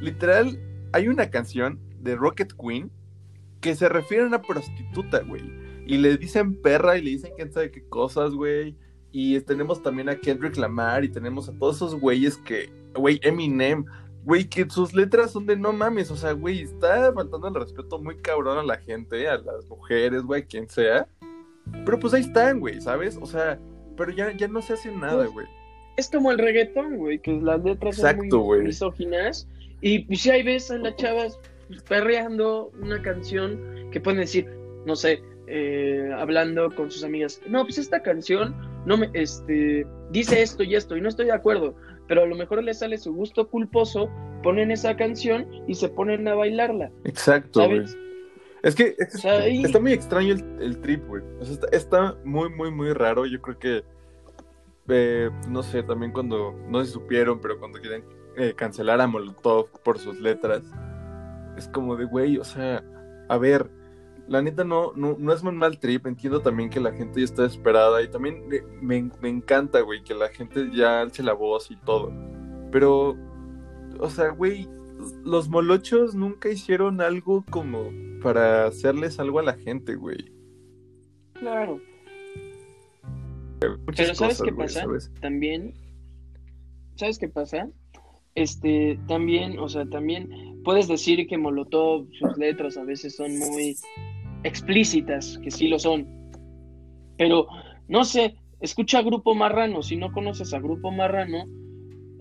Literal, 0.00 0.58
hay 0.92 1.08
una 1.08 1.30
canción 1.30 1.78
de 2.00 2.16
Rocket 2.16 2.52
Queen 2.54 2.90
que 3.60 3.74
se 3.74 3.88
refiere 3.88 4.24
a 4.24 4.28
una 4.28 4.42
prostituta, 4.42 5.20
güey. 5.20 5.42
Y 5.86 5.98
le 5.98 6.16
dicen 6.16 6.60
perra 6.60 6.96
y 6.96 7.02
le 7.02 7.10
dicen 7.10 7.32
quién 7.36 7.52
sabe 7.52 7.70
qué 7.70 7.84
cosas, 7.86 8.32
güey. 8.32 8.76
Y 9.16 9.40
tenemos 9.42 9.80
también 9.80 10.08
a 10.08 10.16
Kendrick 10.16 10.56
Lamar 10.56 11.04
y 11.04 11.08
tenemos 11.08 11.48
a 11.48 11.52
todos 11.56 11.76
esos 11.76 11.94
güeyes 11.94 12.36
que, 12.36 12.68
güey, 12.96 13.20
Eminem, 13.22 13.84
güey, 14.24 14.42
que 14.42 14.68
sus 14.68 14.92
letras 14.92 15.30
son 15.30 15.46
de 15.46 15.54
no 15.54 15.72
mames, 15.72 16.10
o 16.10 16.16
sea, 16.16 16.32
güey, 16.32 16.62
está 16.62 17.12
faltando 17.12 17.46
el 17.46 17.54
respeto 17.54 18.00
muy 18.00 18.16
cabrón 18.16 18.58
a 18.58 18.64
la 18.64 18.76
gente, 18.76 19.28
a 19.28 19.38
las 19.38 19.68
mujeres, 19.68 20.22
güey, 20.24 20.42
quien 20.42 20.68
sea. 20.68 21.06
Pero 21.84 22.00
pues 22.00 22.12
ahí 22.12 22.22
están, 22.22 22.58
güey, 22.58 22.80
¿sabes? 22.80 23.16
O 23.22 23.26
sea, 23.26 23.56
pero 23.96 24.10
ya, 24.10 24.36
ya 24.36 24.48
no 24.48 24.60
se 24.60 24.72
hace 24.72 24.90
nada, 24.90 25.26
güey. 25.26 25.46
Es 25.96 26.10
como 26.10 26.32
el 26.32 26.38
reggaetón, 26.38 26.96
güey, 26.96 27.20
que 27.20 27.34
las 27.40 27.62
letras 27.62 27.98
Exacto, 27.98 28.18
son 28.18 28.28
muy 28.30 28.38
güey. 28.40 28.62
misóginas. 28.62 29.46
Y, 29.80 30.12
si 30.16 30.28
hay 30.28 30.42
veces 30.42 30.72
a 30.72 30.78
las 30.78 30.96
chavas 30.96 31.38
perreando 31.88 32.72
una 32.82 33.00
canción 33.00 33.90
que 33.92 34.00
pueden 34.00 34.18
decir, 34.18 34.50
no 34.86 34.96
sé, 34.96 35.22
eh, 35.46 36.10
hablando 36.18 36.68
con 36.74 36.90
sus 36.90 37.04
amigas, 37.04 37.40
no, 37.46 37.62
pues 37.62 37.78
esta 37.78 38.02
canción 38.02 38.73
no 38.86 38.96
me, 38.96 39.10
este, 39.14 39.86
dice 40.10 40.42
esto 40.42 40.62
y 40.62 40.74
esto, 40.74 40.96
y 40.96 41.00
no 41.00 41.08
estoy 41.08 41.26
de 41.26 41.32
acuerdo, 41.32 41.74
pero 42.06 42.22
a 42.22 42.26
lo 42.26 42.36
mejor 42.36 42.62
les 42.62 42.78
sale 42.80 42.98
su 42.98 43.14
gusto 43.14 43.48
culposo, 43.48 44.10
ponen 44.42 44.70
esa 44.70 44.96
canción 44.96 45.46
y 45.66 45.74
se 45.74 45.88
ponen 45.88 46.26
a 46.28 46.34
bailarla. 46.34 46.90
Exacto. 47.04 47.60
¿sabes? 47.60 47.96
Es 48.62 48.74
que, 48.74 48.94
es 48.98 49.10
que 49.12 49.16
O 49.16 49.20
sea, 49.20 49.38
ahí- 49.40 49.62
está 49.64 49.78
muy 49.80 49.92
extraño 49.92 50.34
el, 50.34 50.44
el 50.62 50.80
trip, 50.80 51.06
güey. 51.06 51.22
O 51.40 51.44
sea, 51.44 51.54
está, 51.54 51.66
está 51.76 52.16
muy, 52.24 52.48
muy, 52.50 52.70
muy 52.70 52.92
raro. 52.92 53.26
Yo 53.26 53.40
creo 53.42 53.58
que, 53.58 53.84
eh, 54.88 55.30
no 55.48 55.62
sé, 55.62 55.82
también 55.82 56.12
cuando, 56.12 56.54
no 56.68 56.84
si 56.84 56.90
supieron, 56.92 57.40
pero 57.40 57.58
cuando 57.58 57.78
quieren 57.80 58.04
eh, 58.36 58.54
cancelar 58.56 59.00
a 59.00 59.06
Molotov 59.06 59.68
por 59.82 59.98
sus 59.98 60.18
letras, 60.20 60.62
es 61.56 61.68
como 61.68 61.96
de, 61.96 62.04
güey, 62.06 62.38
o 62.38 62.44
sea, 62.44 62.82
a 63.28 63.38
ver, 63.38 63.68
la 64.26 64.40
neta 64.40 64.64
no, 64.64 64.92
no, 64.94 65.16
no 65.18 65.32
es 65.32 65.42
un 65.42 65.56
mal 65.56 65.78
trip. 65.78 66.06
Entiendo 66.06 66.40
también 66.40 66.70
que 66.70 66.80
la 66.80 66.92
gente 66.92 67.20
ya 67.20 67.24
está 67.24 67.42
desesperada 67.42 68.02
y 68.02 68.08
también 68.08 68.46
me, 68.80 69.10
me, 69.20 69.28
encanta, 69.28 69.80
güey, 69.80 70.02
que 70.02 70.14
la 70.14 70.28
gente 70.28 70.70
ya 70.72 71.02
alce 71.02 71.22
la 71.22 71.34
voz 71.34 71.70
y 71.70 71.76
todo. 71.76 72.12
Pero, 72.70 73.16
o 73.98 74.10
sea, 74.10 74.30
güey, 74.30 74.68
los 75.24 75.48
molochos 75.48 76.14
nunca 76.14 76.48
hicieron 76.48 77.00
algo 77.00 77.44
como 77.50 77.90
para 78.22 78.66
hacerles 78.66 79.18
algo 79.20 79.40
a 79.40 79.42
la 79.42 79.54
gente, 79.54 79.94
güey. 79.94 80.32
Claro. 81.34 81.80
Muchas 83.86 84.06
Pero 84.06 84.14
¿sabes 84.14 84.18
cosas, 84.18 84.42
qué 84.42 84.50
güey, 84.50 84.66
pasa? 84.66 84.80
¿sabes? 84.80 85.12
También, 85.20 85.74
¿sabes 86.96 87.18
qué 87.18 87.28
pasa? 87.28 87.68
Este, 88.34 88.98
también, 89.06 89.58
o 89.58 89.68
sea, 89.68 89.86
también 89.86 90.62
puedes 90.64 90.88
decir 90.88 91.26
que 91.28 91.38
Molotov, 91.38 92.08
sus 92.18 92.36
letras 92.36 92.76
a 92.76 92.84
veces 92.84 93.14
son 93.14 93.38
muy 93.38 93.76
explícitas, 94.44 95.38
que 95.42 95.50
sí 95.50 95.68
lo 95.68 95.78
son. 95.78 96.06
Pero, 97.18 97.46
no 97.88 98.04
sé, 98.04 98.36
escucha 98.60 98.98
a 98.98 99.02
Grupo 99.02 99.34
Marrano. 99.34 99.82
Si 99.82 99.96
no 99.96 100.12
conoces 100.12 100.54
a 100.54 100.60
Grupo 100.60 100.90
Marrano, 100.90 101.44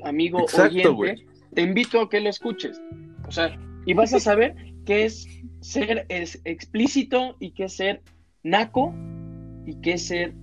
amigo 0.04 0.40
Exacto, 0.42 0.96
oyente, 0.96 1.26
te 1.54 1.62
invito 1.62 2.02
a 2.02 2.10
que 2.10 2.20
lo 2.20 2.30
escuches. 2.30 2.82
O 3.28 3.32
sea, 3.32 3.56
y 3.86 3.94
vas 3.94 4.14
a 4.14 4.20
saber 4.20 4.56
qué 4.86 5.06
es 5.06 5.28
ser 5.62 6.06
es 6.10 6.42
explícito 6.44 7.38
y 7.40 7.52
qué 7.52 7.66
es 7.66 7.74
ser 7.78 8.02
naco 8.44 8.94
y 9.66 9.80
qué 9.80 9.94
es 9.94 10.08
ser 10.08 10.34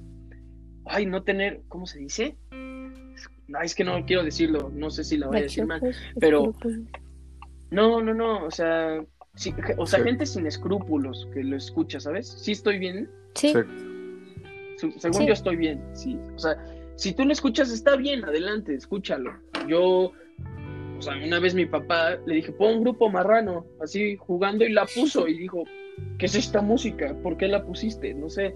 ay, 0.87 1.07
no 1.07 1.23
tener, 1.23 1.63
¿cómo 1.69 1.87
se 1.87 1.99
dice? 1.99 2.37
Ay, 2.53 3.65
es 3.67 3.75
que 3.75 3.85
no 3.85 4.05
quiero 4.05 4.25
decirlo, 4.25 4.71
no 4.75 4.91
sé 4.91 5.05
si 5.05 5.17
la 5.17 5.29
voy 5.29 5.39
a 5.39 5.43
decir 5.43 5.67
mal. 5.67 5.81
pero- 6.19 6.55
No, 7.71 8.01
no, 8.03 8.15
no, 8.15 8.47
o 8.47 8.51
sea, 8.51 9.05
sí, 9.41 9.55
o 9.77 9.87
sea, 9.87 9.99
Sí. 10.01 10.05
gente 10.05 10.27
sin 10.27 10.47
escrúpulos 10.47 11.27
que 11.33 11.43
lo 11.43 11.57
escucha, 11.57 11.99
¿sabes? 12.01 12.29
Sí 12.29 12.53
estoy 12.53 12.79
bien, 12.79 13.09
Sí, 13.35 13.49
Exacto. 13.49 13.73
Su- 14.79 14.93
según 14.99 15.19
Sí. 15.21 15.27
yo 15.27 15.33
estoy 15.35 15.57
bien, 15.57 15.83
sí. 15.93 16.19
O 16.35 16.39
sea, 16.39 16.57
si 16.97 17.13
tú 17.13 17.25
lo 17.25 17.33
escuchas 17.33 17.71
está 17.71 17.97
bien, 17.97 18.25
adelante, 18.25 18.75
escúchalo. 18.75 19.33
Yo, 19.69 20.13
o 20.99 21.03
sea, 21.03 21.15
una 21.25 21.39
vez 21.39 21.55
mi 21.55 21.65
papá 21.67 22.17
le 22.27 22.35
dije, 22.37 22.51
pon 22.53 22.75
un 22.79 22.81
grupo 22.83 23.09
marrano, 23.11 23.67
así 23.81 24.17
jugando 24.17 24.65
y 24.65 24.73
la 24.73 24.87
puso 24.87 25.29
y 25.29 25.37
dijo, 25.39 25.65
¿qué 26.19 26.27
es 26.27 26.35
esta 26.35 26.61
música? 26.63 27.15
¿Por 27.23 27.37
qué 27.37 27.47
la 27.49 27.65
pusiste? 27.65 28.13
No 28.15 28.29
sé. 28.31 28.55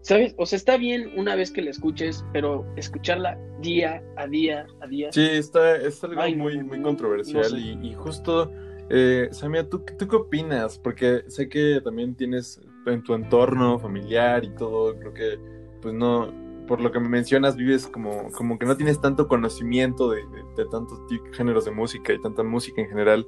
¿Sabes? 0.00 0.34
O 0.36 0.44
sea, 0.46 0.56
está 0.58 0.76
bien 0.76 1.10
una 1.16 1.34
vez 1.34 1.50
que 1.50 1.62
la 1.62 1.70
escuches, 1.70 2.24
pero 2.32 2.66
escucharla 2.76 3.38
día 3.62 4.02
a 4.16 4.26
día 4.26 4.66
a 4.80 4.86
día. 4.86 5.10
Sí, 5.12 5.22
está, 5.30 5.76
es 5.76 6.02
algo 6.04 6.20
Ay, 6.20 6.34
muy, 6.34 6.58
no, 6.58 6.64
muy 6.64 6.78
no, 6.78 6.84
controversial 6.84 7.42
no 7.42 7.48
sé. 7.48 7.58
y, 7.58 7.88
y 7.88 7.94
justo, 7.94 8.52
eh, 8.90 9.28
Samia, 9.32 9.68
¿tú, 9.68 9.82
¿tú 9.98 10.06
qué 10.08 10.16
opinas? 10.16 10.78
Porque 10.78 11.24
sé 11.28 11.48
que 11.48 11.80
también 11.82 12.14
tienes 12.14 12.60
en 12.86 13.02
tu 13.02 13.14
entorno 13.14 13.78
familiar 13.78 14.44
y 14.44 14.50
todo, 14.54 14.96
creo 14.98 15.14
que, 15.14 15.38
pues 15.80 15.94
no, 15.94 16.32
por 16.66 16.80
lo 16.80 16.90
que 16.92 17.00
me 17.00 17.08
mencionas, 17.08 17.56
vives 17.56 17.86
como, 17.86 18.30
como 18.32 18.58
que 18.58 18.66
no 18.66 18.76
tienes 18.76 19.00
tanto 19.00 19.28
conocimiento 19.28 20.10
de, 20.10 20.22
de- 20.56 20.64
tantos 20.70 20.98
géneros 21.32 21.64
de 21.64 21.70
música 21.70 22.12
y 22.12 22.20
tanta 22.20 22.42
música 22.42 22.80
en 22.80 22.88
general. 22.88 23.26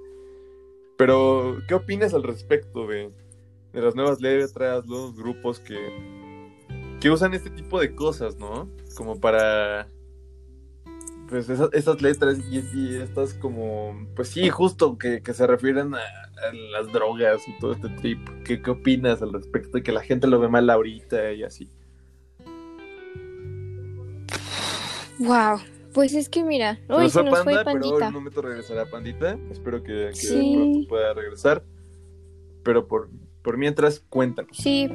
Pero, 0.97 1.59
¿qué 1.69 1.75
opinas 1.75 2.15
al 2.15 2.23
respecto 2.23 2.87
de, 2.87 3.11
de 3.73 3.81
las 3.83 3.95
nuevas 3.95 4.21
letras, 4.21 4.87
los 4.87 5.15
grupos 5.15 5.61
que, 5.61 5.77
que 7.01 7.11
usan 7.11 7.35
este 7.35 7.51
tipo 7.51 7.79
de 7.79 7.95
cosas, 7.95 8.37
¿no? 8.39 8.71
Como 8.97 9.21
para 9.21 9.89
pues 11.29 11.49
esas, 11.49 11.69
esas 11.73 12.01
letras 12.03 12.39
y, 12.51 12.59
y 12.75 12.97
estas 12.97 13.35
como, 13.35 14.07
pues 14.15 14.29
sí, 14.29 14.49
justo 14.51 14.97
que, 14.99 15.23
que 15.23 15.35
se 15.35 15.47
refieren 15.47 15.95
a, 15.95 15.99
a 15.99 16.53
las 16.73 16.93
drogas 16.93 17.47
y 17.49 17.59
todo 17.59 17.73
este 17.73 17.89
trip. 17.91 18.21
¿Qué, 18.45 18.63
¿Qué 18.63 18.71
opinas 18.71 19.23
al 19.23 19.33
respecto 19.33 19.79
de 19.79 19.83
que 19.83 19.93
la 19.93 20.03
gente 20.03 20.27
lo 20.27 20.39
ve 20.39 20.49
mal 20.49 20.69
ahorita 20.71 21.33
y 21.33 21.43
así? 21.43 21.69
wow. 25.19 25.59
Pues 25.93 26.13
es 26.15 26.29
que 26.29 26.45
mira, 26.45 26.79
Se 26.87 26.93
hoy 26.93 27.03
nos 27.05 27.13
se 27.13 27.23
nos 27.25 27.43
fue 27.43 27.55
Panda, 27.55 27.65
pero 27.65 27.77
en 27.77 27.81
Pandita. 27.91 28.09
un 28.09 28.15
momento 28.15 28.43
regresará 28.43 28.85
Pandita. 28.85 29.39
Espero 29.51 29.83
que, 29.83 30.11
que 30.11 30.15
Sí. 30.15 30.53
pronto 30.55 30.89
pueda 30.89 31.15
regresar. 31.15 31.65
Pero 32.63 32.87
por, 32.87 33.09
por 33.43 33.57
mientras, 33.57 34.01
cuéntanos. 34.11 34.55
Sí, 34.55 34.91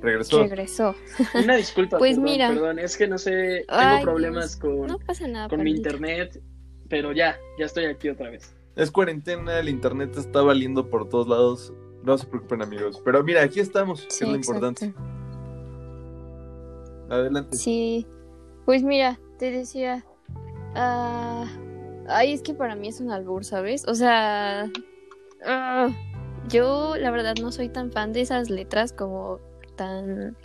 Regresó. 0.00 0.42
regresó. 0.42 0.94
Una 1.34 1.56
disculpa, 1.56 1.98
Pues 1.98 2.16
perdón, 2.16 2.24
mira. 2.24 2.48
perdón, 2.48 2.78
es 2.78 2.96
que 2.96 3.06
no 3.06 3.18
sé, 3.18 3.64
tengo 3.68 3.80
Ay, 3.80 4.02
problemas 4.02 4.56
con, 4.56 4.86
No 4.86 4.98
pasa 4.98 5.28
nada, 5.28 5.48
con 5.48 5.62
mi 5.62 5.72
internet 5.72 6.40
pero 6.90 7.12
ya, 7.12 7.38
ya 7.56 7.64
estoy 7.64 7.86
aquí 7.86 8.10
otra 8.10 8.28
vez. 8.28 8.54
Es 8.76 8.90
cuarentena, 8.90 9.58
el 9.58 9.68
internet 9.68 10.14
está 10.18 10.42
valiendo 10.42 10.90
por 10.90 11.08
todos 11.08 11.28
lados. 11.28 11.72
No 12.02 12.18
se 12.18 12.26
preocupen, 12.26 12.62
amigos. 12.62 13.00
Pero 13.04 13.22
mira, 13.22 13.42
aquí 13.42 13.60
estamos, 13.60 14.02
que 14.02 14.08
es 14.08 14.20
lo 14.22 14.34
exacto. 14.34 14.58
importante. 14.58 14.94
Adelante. 17.08 17.56
Sí, 17.56 18.06
pues 18.66 18.82
mira, 18.82 19.18
te 19.38 19.50
decía, 19.50 20.04
ah, 20.74 21.46
ay, 22.08 22.32
es 22.32 22.42
que 22.42 22.54
para 22.54 22.74
mí 22.74 22.88
es 22.88 23.00
un 23.00 23.10
albur, 23.10 23.44
¿sabes? 23.44 23.86
O 23.86 23.94
sea, 23.94 24.70
ah, 25.44 25.88
yo 26.48 26.96
la 26.96 27.10
verdad 27.10 27.34
no 27.40 27.52
soy 27.52 27.68
tan 27.68 27.92
fan 27.92 28.12
de 28.12 28.22
esas 28.22 28.50
letras 28.50 28.92
como 28.92 29.40
tan, 29.80 30.36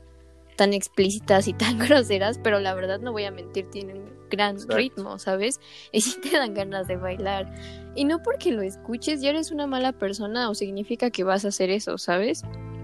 tan 0.55 0.73
explícitas 0.73 1.49
y 1.49 1.53
tan 1.53 1.77
groseras, 1.79 2.39
pero 2.41 2.61
la 2.61 2.73
verdad 2.73 3.01
no 3.01 3.11
voy 3.11 3.25
a 3.25 3.31
mentir, 3.31 3.69
tienen 3.69 4.05
gran 4.29 4.55
Exacto. 4.55 4.77
ritmo, 4.77 5.19
¿sabes? 5.19 5.59
Y 5.91 5.99
sí 6.01 6.21
te 6.21 6.37
dan 6.37 6.53
ganas 6.53 6.87
de 6.87 6.95
bailar. 6.95 7.53
Y 7.95 8.05
no 8.05 8.23
porque 8.23 8.53
lo 8.53 8.61
escuches 8.61 9.21
ya 9.21 9.31
eres 9.31 9.51
una 9.51 9.67
mala 9.67 9.91
persona 9.91 10.49
o 10.49 10.55
significa 10.55 11.11
que 11.11 11.25
vas 11.25 11.43
a 11.43 11.49
hacer 11.49 11.69
eso, 11.69 11.97
¿sabes? 11.97 12.43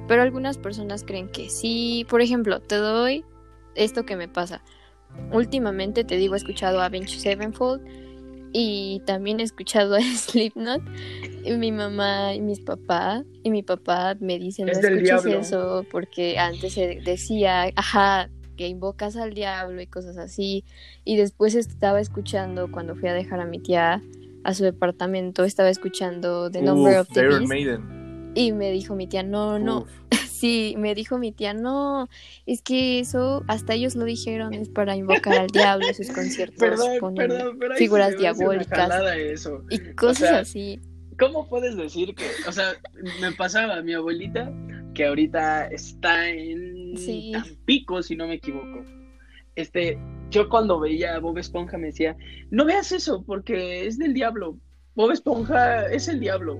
Pero 0.09 0.23
algunas 0.23 0.57
personas 0.57 1.05
creen 1.05 1.29
que 1.29 1.49
sí. 1.49 2.05
Por 2.09 2.21
ejemplo, 2.21 2.59
te 2.59 2.75
doy 2.75 3.23
esto 3.75 4.05
que 4.05 4.17
me 4.17 4.27
pasa. 4.27 4.61
Últimamente 5.31 6.03
te 6.03 6.17
digo, 6.17 6.33
he 6.33 6.37
escuchado 6.37 6.81
a 6.81 6.85
Avenged 6.85 7.19
Sevenfold 7.19 7.81
y 8.53 9.01
también 9.05 9.39
he 9.39 9.43
escuchado 9.43 9.95
a 9.95 10.01
Slipknot. 10.01 10.81
Y 11.43 11.51
mi 11.53 11.71
mamá 11.71 12.33
y 12.35 12.41
mis 12.41 12.59
papás 12.59 13.23
y 13.43 13.49
mi 13.49 13.63
papá 13.63 14.15
me 14.19 14.37
dicen, 14.39 14.69
Es 14.69 14.79
no 14.81 14.87
escuches 14.87 15.03
diablo". 15.23 15.39
eso 15.39 15.85
porque 15.91 16.37
antes 16.37 16.73
se 16.73 16.99
decía, 17.03 17.71
ajá, 17.75 18.29
que 18.57 18.67
invocas 18.67 19.15
al 19.15 19.33
diablo 19.33 19.81
y 19.81 19.87
cosas 19.87 20.17
así. 20.17 20.63
Y 21.05 21.15
después 21.17 21.55
estaba 21.55 21.99
escuchando 21.99 22.69
cuando 22.71 22.95
fui 22.95 23.09
a 23.09 23.13
dejar 23.13 23.39
a 23.39 23.45
mi 23.45 23.59
tía 23.59 24.01
a 24.43 24.53
su 24.53 24.63
departamento, 24.63 25.43
estaba 25.43 25.69
escuchando 25.69 26.49
The 26.51 26.61
Number 26.61 26.93
Uf, 27.01 27.09
of 27.09 27.13
the 27.13 27.27
Beast 27.27 27.47
Maiden. 27.47 28.00
Y 28.35 28.51
me 28.51 28.71
dijo 28.71 28.95
mi 28.95 29.07
tía, 29.07 29.23
no, 29.23 29.59
no, 29.59 29.81
Uf. 29.81 29.89
Sí, 30.41 30.73
me 30.75 30.95
dijo 30.95 31.19
mi 31.19 31.31
tía, 31.31 31.53
no, 31.53 32.09
es 32.47 32.63
que 32.63 32.99
eso, 32.99 33.43
hasta 33.47 33.75
ellos 33.75 33.93
lo 33.95 34.05
dijeron, 34.05 34.55
es 34.55 34.69
para 34.69 34.95
invocar 34.95 35.37
al 35.37 35.47
diablo 35.47 35.87
en 35.87 35.93
sus 35.93 36.09
conciertos, 36.15 36.57
Perdón, 36.57 36.97
ponen 36.99 37.27
perdón, 37.29 37.57
pero 37.59 37.75
figuras 37.75 38.17
diabólicas. 38.17 38.91
eso. 39.17 39.63
y 39.69 39.77
cosas 39.93 40.29
sea, 40.29 40.39
así. 40.39 40.79
¿Cómo 41.19 41.47
puedes 41.47 41.77
decir 41.77 42.15
que, 42.15 42.25
o 42.47 42.51
sea, 42.51 42.73
me 43.21 43.31
pasaba 43.33 43.75
a 43.75 43.81
mi 43.83 43.93
abuelita, 43.93 44.51
que 44.95 45.05
ahorita 45.05 45.67
está 45.67 46.27
en 46.27 46.97
Sí. 46.97 47.31
Tampico, 47.31 48.01
si 48.01 48.15
no 48.15 48.27
me 48.27 48.35
equivoco. 48.35 48.83
Este, 49.55 49.97
yo 50.29 50.49
cuando 50.49 50.79
veía 50.79 51.15
a 51.15 51.19
Bob 51.19 51.37
Esponja 51.37 51.77
me 51.77 51.87
decía, 51.87 52.15
no 52.49 52.65
veas 52.65 52.91
eso 52.91 53.23
porque 53.23 53.85
es 53.85 53.97
del 53.97 54.13
diablo. 54.13 54.57
Bob 54.95 55.11
Esponja 55.11 55.87
es 55.91 56.07
el 56.07 56.19
diablo. 56.19 56.59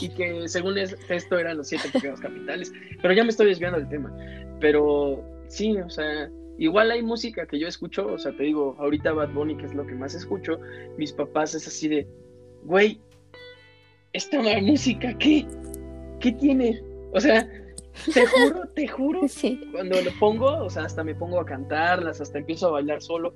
Y 0.00 0.08
que 0.10 0.48
según 0.48 0.76
es- 0.78 0.96
esto 1.08 1.38
eran 1.38 1.56
los 1.58 1.68
siete 1.68 1.88
pecados 1.92 2.20
capitales. 2.20 2.72
Pero 3.00 3.14
ya 3.14 3.22
me 3.24 3.30
estoy 3.30 3.46
desviando 3.46 3.78
del 3.78 3.88
tema. 3.88 4.12
Pero 4.60 5.22
sí, 5.48 5.76
o 5.78 5.88
sea, 5.88 6.28
igual 6.58 6.90
hay 6.90 7.02
música 7.02 7.46
que 7.46 7.58
yo 7.58 7.68
escucho. 7.68 8.06
O 8.06 8.18
sea, 8.18 8.32
te 8.36 8.42
digo, 8.42 8.74
ahorita 8.78 9.12
Bad 9.12 9.30
Bunny, 9.32 9.56
que 9.56 9.66
es 9.66 9.74
lo 9.74 9.86
que 9.86 9.94
más 9.94 10.14
escucho. 10.14 10.58
Mis 10.98 11.12
papás 11.12 11.54
es 11.54 11.66
así 11.68 11.88
de, 11.88 12.06
güey, 12.64 13.00
esta 14.12 14.40
música, 14.60 15.16
¿qué? 15.18 15.46
¿Qué 16.20 16.32
tiene? 16.32 16.82
O 17.12 17.20
sea, 17.20 17.48
te 18.12 18.26
juro, 18.26 18.66
te 18.74 18.88
juro 18.88 19.20
Sí, 19.28 19.60
cuando 19.72 20.00
lo 20.00 20.10
pongo, 20.18 20.64
o 20.64 20.70
sea, 20.70 20.84
hasta 20.84 21.04
me 21.04 21.14
pongo 21.14 21.40
a 21.40 21.44
cantarlas, 21.46 22.20
hasta 22.20 22.38
empiezo 22.38 22.68
a 22.68 22.72
bailar 22.72 23.00
solo. 23.02 23.34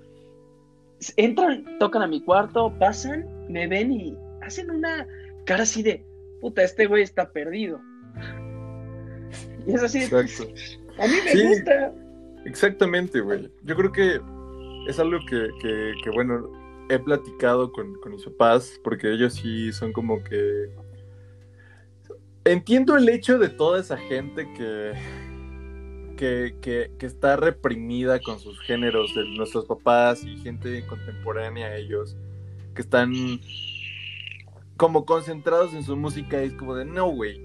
Entran, 1.16 1.64
tocan 1.78 2.02
a 2.02 2.06
mi 2.06 2.20
cuarto, 2.22 2.72
pasan, 2.78 3.26
me 3.48 3.66
ven 3.66 3.92
y 3.92 4.16
hacen 4.42 4.70
una 4.70 5.06
cara 5.46 5.62
así 5.62 5.82
de, 5.82 6.04
puta, 6.40 6.62
este 6.62 6.86
güey 6.86 7.02
está 7.02 7.30
perdido. 7.30 7.80
Y 9.66 9.74
es 9.74 9.82
así, 9.82 10.02
Exacto. 10.02 10.44
a 10.98 11.06
mí 11.06 11.14
me 11.24 11.30
Sí. 11.30 11.46
gusta. 11.48 11.92
Exactamente, 12.44 13.20
güey. 13.20 13.50
Yo 13.64 13.76
creo 13.76 13.92
que 13.92 14.20
es 14.88 14.98
algo 14.98 15.18
que, 15.28 15.48
que, 15.60 15.92
que, 16.02 16.10
bueno, 16.10 16.50
he 16.88 16.98
platicado 16.98 17.70
con, 17.72 17.94
con 18.00 18.12
mis 18.12 18.24
papás, 18.24 18.80
porque 18.82 19.12
ellos 19.12 19.34
sí 19.34 19.72
son 19.72 19.92
como 19.92 20.22
que... 20.24 20.70
Entiendo 22.44 22.96
el 22.96 23.08
hecho 23.10 23.38
de 23.38 23.50
toda 23.50 23.80
esa 23.80 23.98
gente 23.98 24.48
que, 24.56 24.92
que, 26.18 26.56
que, 26.60 26.90
que 26.98 27.06
está 27.06 27.36
reprimida 27.36 28.18
con 28.20 28.40
sus 28.40 28.58
géneros, 28.60 29.14
de 29.14 29.24
nuestros 29.36 29.66
papás 29.66 30.24
y 30.24 30.36
gente 30.38 30.84
contemporánea 30.86 31.68
a 31.68 31.76
ellos, 31.76 32.16
que 32.74 32.82
están 32.82 33.12
como 34.76 35.06
concentrados 35.06 35.74
en 35.74 35.84
su 35.84 35.96
música 35.96 36.42
y 36.42 36.48
es 36.48 36.54
como 36.54 36.74
de, 36.74 36.84
no, 36.84 37.08
güey, 37.08 37.40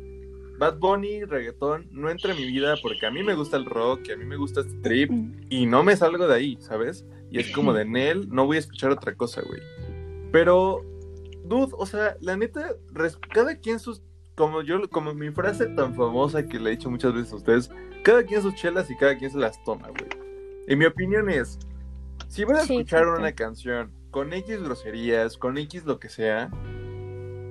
Bad 0.58 0.80
Bunny, 0.80 1.24
reggaetón, 1.24 1.88
no 1.92 2.10
entra 2.10 2.34
en 2.34 2.40
mi 2.40 2.48
vida 2.48 2.76
porque 2.82 3.06
a 3.06 3.12
mí 3.12 3.22
me 3.22 3.36
gusta 3.36 3.58
el 3.58 3.66
rock 3.66 4.08
y 4.08 4.12
a 4.12 4.18
mí 4.18 4.26
me 4.26 4.38
gusta 4.38 4.62
este 4.62 4.74
trip 4.82 5.12
y 5.50 5.68
no 5.68 5.84
me 5.84 5.96
salgo 5.96 6.28
de 6.28 6.34
ahí, 6.36 6.58
¿sabes? 6.60 7.06
Y 7.30 7.40
es 7.40 7.52
como 7.52 7.74
de 7.74 7.86
Nel, 7.86 8.28
no 8.30 8.48
voy 8.48 8.58
a 8.58 8.60
escuchar 8.60 8.90
otra 8.90 9.16
cosa, 9.16 9.42
güey. 9.42 9.62
Pero, 10.32 10.84
dude, 11.46 11.74
o 11.78 11.86
sea, 11.86 12.18
la 12.22 12.36
neta, 12.38 12.76
cada 13.32 13.56
quien 13.56 13.80
sus, 13.80 14.02
como 14.36 14.62
yo, 14.62 14.90
como 14.90 15.14
mi 15.14 15.30
frase 15.32 15.68
tan 15.68 15.94
famosa 15.96 16.48
que 16.48 16.60
le 16.60 16.70
he 16.72 16.76
dicho 16.76 16.90
muchas 16.90 17.14
veces 17.14 17.34
a 17.34 17.36
ustedes, 17.38 17.72
cada 18.04 18.24
quien 18.24 18.42
sus 18.42 18.56
chelas 18.56 18.90
y 18.90 18.96
cada 18.98 19.18
quien 19.18 19.32
se 19.32 19.38
las 19.38 19.64
toma, 19.64 19.90
güey. 19.90 20.10
Y 20.68 20.76
mi 20.76 20.86
opinión 20.86 21.30
es, 21.30 21.60
si 22.28 22.44
van 22.44 22.58
a 22.58 22.62
Sí, 22.62 22.74
escuchar 22.76 23.02
exacto. 23.02 23.20
una 23.20 23.32
canción 23.34 23.92
con 24.12 24.34
X 24.34 24.62
groserías, 24.64 25.38
con 25.38 25.58
X 25.58 25.86
lo 25.86 26.00
que 26.00 26.10
sea, 26.10 26.50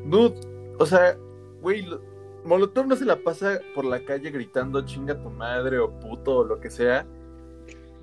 dude, 0.07 0.41
o 0.79 0.87
sea, 0.87 1.17
güey, 1.61 1.83
lo- 1.83 2.01
Molotov 2.45 2.87
no 2.89 2.97
se 2.97 3.05
la 3.05 3.17
pasa 3.17 3.61
por 3.75 3.85
la 3.85 4.05
calle 4.05 4.31
gritando 4.31 4.81
chinga 4.85 5.21
tu 5.23 5.31
madre 5.31 5.79
o 5.79 5.91
puto 6.01 6.39
o 6.39 6.45
lo 6.45 6.59
que 6.61 6.71
sea. 6.71 7.07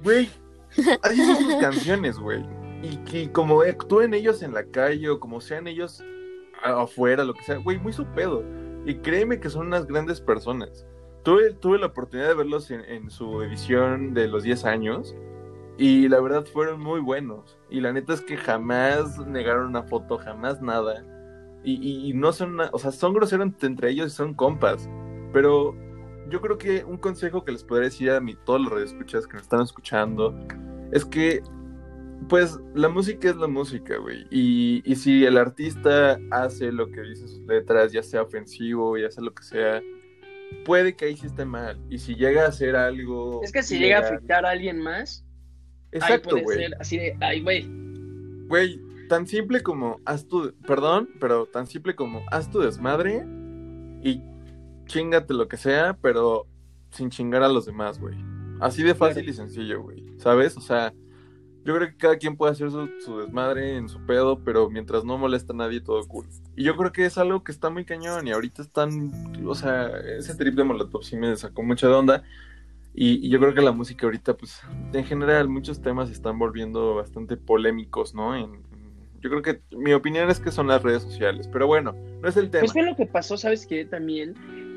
Güey, 0.02 0.30
así 1.04 1.26
son 1.26 1.36
sus 1.36 1.56
canciones, 1.56 2.18
güey. 2.18 2.46
Y 2.82 2.96
que 3.04 3.30
como 3.34 3.62
actúen 3.64 4.14
ellos 4.14 4.42
en 4.42 4.54
la 4.54 4.64
calle 4.64 5.10
o 5.10 5.20
como 5.20 5.42
sean 5.42 5.68
ellos 5.68 6.02
afuera, 6.64 7.26
lo 7.26 7.34
que 7.34 7.44
sea, 7.44 7.58
güey, 7.58 7.78
muy 7.80 7.92
su 7.92 8.06
pedo. 8.06 8.42
Y 8.86 8.96
créeme 8.96 9.40
que 9.40 9.50
son 9.50 9.68
unas 9.68 9.86
grandes 9.86 10.22
personas. 10.22 10.86
Tuve, 11.24 11.54
tuve 11.54 11.78
la 11.80 11.88
oportunidad 11.88 12.30
de 12.30 12.34
verlos 12.36 12.72
en, 12.72 12.82
en 12.86 13.10
su 13.10 13.42
edición 13.42 14.14
de 14.14 14.28
los 14.28 14.44
10 14.44 14.66
años 14.66 15.16
y 15.78 16.08
la 16.08 16.20
verdad 16.22 16.46
fueron 16.46 16.80
muy 16.82 17.00
buenos. 17.02 17.58
Y 17.70 17.82
la 17.82 17.92
neta 17.94 18.14
es 18.14 18.22
que 18.22 18.38
jamás 18.38 19.18
negaron 19.28 19.68
una 19.68 19.84
foto, 19.84 20.18
jamás 20.18 20.62
nada. 20.62 21.06
Y, 21.64 22.10
y- 22.10 22.14
no 22.14 22.32
son, 22.32 22.54
una- 22.56 22.70
o 22.72 22.80
sea, 22.80 22.92
son 22.92 23.14
groseros 23.14 23.50
entre 23.62 23.90
ellos 23.92 24.08
y 24.14 24.16
son 24.16 24.34
compas. 24.34 24.90
Pero 25.34 25.76
yo 26.30 26.40
creo 26.42 26.58
que 26.58 26.84
un 26.86 26.98
consejo 26.98 27.44
que 27.44 27.52
les 27.52 27.64
podría 27.64 27.86
decir 27.90 28.12
a 28.12 28.22
mí, 28.22 28.36
todos 28.46 28.62
los 28.62 28.72
radioescuchas 28.72 29.28
que 29.28 29.36
me 29.36 29.42
están 29.42 29.62
escuchando, 29.62 30.34
es 30.92 31.04
que, 31.06 31.42
pues, 32.28 32.60
la 32.76 32.90
música 32.90 33.30
es 33.30 33.36
la 33.38 33.48
música, 33.48 33.98
güey. 33.98 34.26
Y, 34.30 34.82
y 34.86 34.96
si 34.96 35.26
el 35.26 35.38
artista 35.38 36.20
hace 36.32 36.72
lo 36.72 36.92
que 36.92 37.02
dice 37.02 37.28
sus 37.28 37.42
letras, 37.48 37.92
ya 37.92 38.04
sea 38.04 38.22
ofensivo, 38.24 38.98
ya 38.98 39.10
sea 39.10 39.24
lo 39.24 39.34
que 39.34 39.44
sea, 39.44 39.82
puede 40.66 40.96
que 40.96 41.06
ahí 41.06 41.18
sí 41.18 41.28
esté 41.28 41.46
mal. 41.46 41.80
Y 41.90 41.98
si 42.00 42.16
llega 42.16 42.46
a 42.46 42.50
hacer 42.50 42.76
algo. 42.76 43.42
Es 43.44 43.52
que 43.52 43.64
si 43.64 43.80
llega 43.80 43.98
a 44.00 44.02
afectar 44.02 44.46
a 44.46 44.50
alguien 44.52 44.80
más, 44.82 45.24
ahí 45.94 46.00
Exacto, 46.00 46.30
puede 46.32 46.44
güey. 46.44 46.58
ser 46.58 46.76
así 46.80 46.98
de, 46.98 47.18
ay, 47.22 47.42
güey. 47.42 47.68
Güey, 48.48 48.82
tan 49.08 49.26
simple 49.28 49.62
como 49.62 50.00
haz 50.06 50.28
tu, 50.28 50.54
perdón, 50.68 51.10
pero 51.20 51.46
tan 51.46 51.68
simple 51.68 51.96
como 51.96 52.24
haz 52.32 52.50
tu 52.52 52.60
desmadre 52.60 53.24
y 54.04 54.22
chingate 54.86 55.34
lo 55.34 55.48
que 55.48 55.58
sea, 55.58 55.98
pero 56.02 56.48
sin 56.92 57.10
chingar 57.10 57.44
a 57.44 57.50
los 57.50 57.66
demás, 57.66 58.00
güey. 58.00 58.16
Así 58.60 58.84
de 58.84 58.96
fácil 58.96 59.24
Claro. 59.24 59.30
y 59.32 59.34
sencillo, 59.34 59.82
güey. 59.84 60.04
¿Sabes? 60.18 60.58
O 60.58 60.62
sea, 60.62 60.94
yo 61.66 61.76
creo 61.76 61.88
que 61.90 61.98
cada 61.98 62.18
quien 62.18 62.36
puede 62.38 62.54
hacer 62.54 62.72
su, 62.72 62.90
su 63.04 63.20
desmadre 63.20 63.76
en 63.76 63.90
su 63.90 64.00
pedo, 64.06 64.40
pero 64.44 64.70
mientras 64.70 65.04
no 65.04 65.18
molesta 65.18 65.54
a 65.54 65.56
nadie, 65.56 65.82
todo 65.82 66.06
cool. 66.08 66.26
Y 66.56 66.64
yo 66.64 66.76
creo 66.76 66.92
que 66.92 67.06
es 67.06 67.18
algo 67.18 67.44
que 67.44 67.52
está 67.52 67.70
muy 67.70 67.86
cañón 67.86 68.28
y 68.28 68.32
ahorita 68.32 68.62
están, 68.62 69.12
o 69.46 69.56
sea, 69.56 69.90
ese 70.18 70.36
trip 70.36 70.56
de 70.56 70.64
Molotov 70.64 71.04
sí 71.04 71.16
me 71.18 71.36
sacó 71.36 71.62
mucha 71.64 71.88
de 71.88 71.94
onda. 71.94 72.24
Y, 72.94 73.26
y 73.26 73.30
yo 73.30 73.40
creo 73.40 73.54
que 73.54 73.62
la 73.62 73.72
música 73.72 74.08
ahorita, 74.08 74.36
pues, 74.36 74.62
en 74.94 75.06
general, 75.06 75.48
muchos 75.48 75.82
temas 75.82 76.10
están 76.10 76.40
volviendo 76.40 76.96
bastante 76.96 77.38
polémicos, 77.38 78.16
¿no? 78.16 78.36
En- 78.36 78.64
yo 79.22 79.30
creo 79.30 79.42
que 79.42 79.62
mi 79.76 79.92
opinión 79.94 80.30
es 80.30 80.40
que 80.40 80.50
son 80.52 80.68
las 80.68 80.82
redes 80.82 81.04
sociales, 81.04 81.48
pero 81.52 81.68
bueno, 81.68 81.94
no 82.22 82.28
es 82.30 82.38
el 82.38 82.50
tema. 82.50 82.62
Pues 82.62 82.72
fue 82.74 82.84
lo 82.84 82.96
que 82.96 83.06
pasó, 83.06 83.36
¿sabes 83.38 83.68
qué? 83.68 83.84
También 83.86 84.34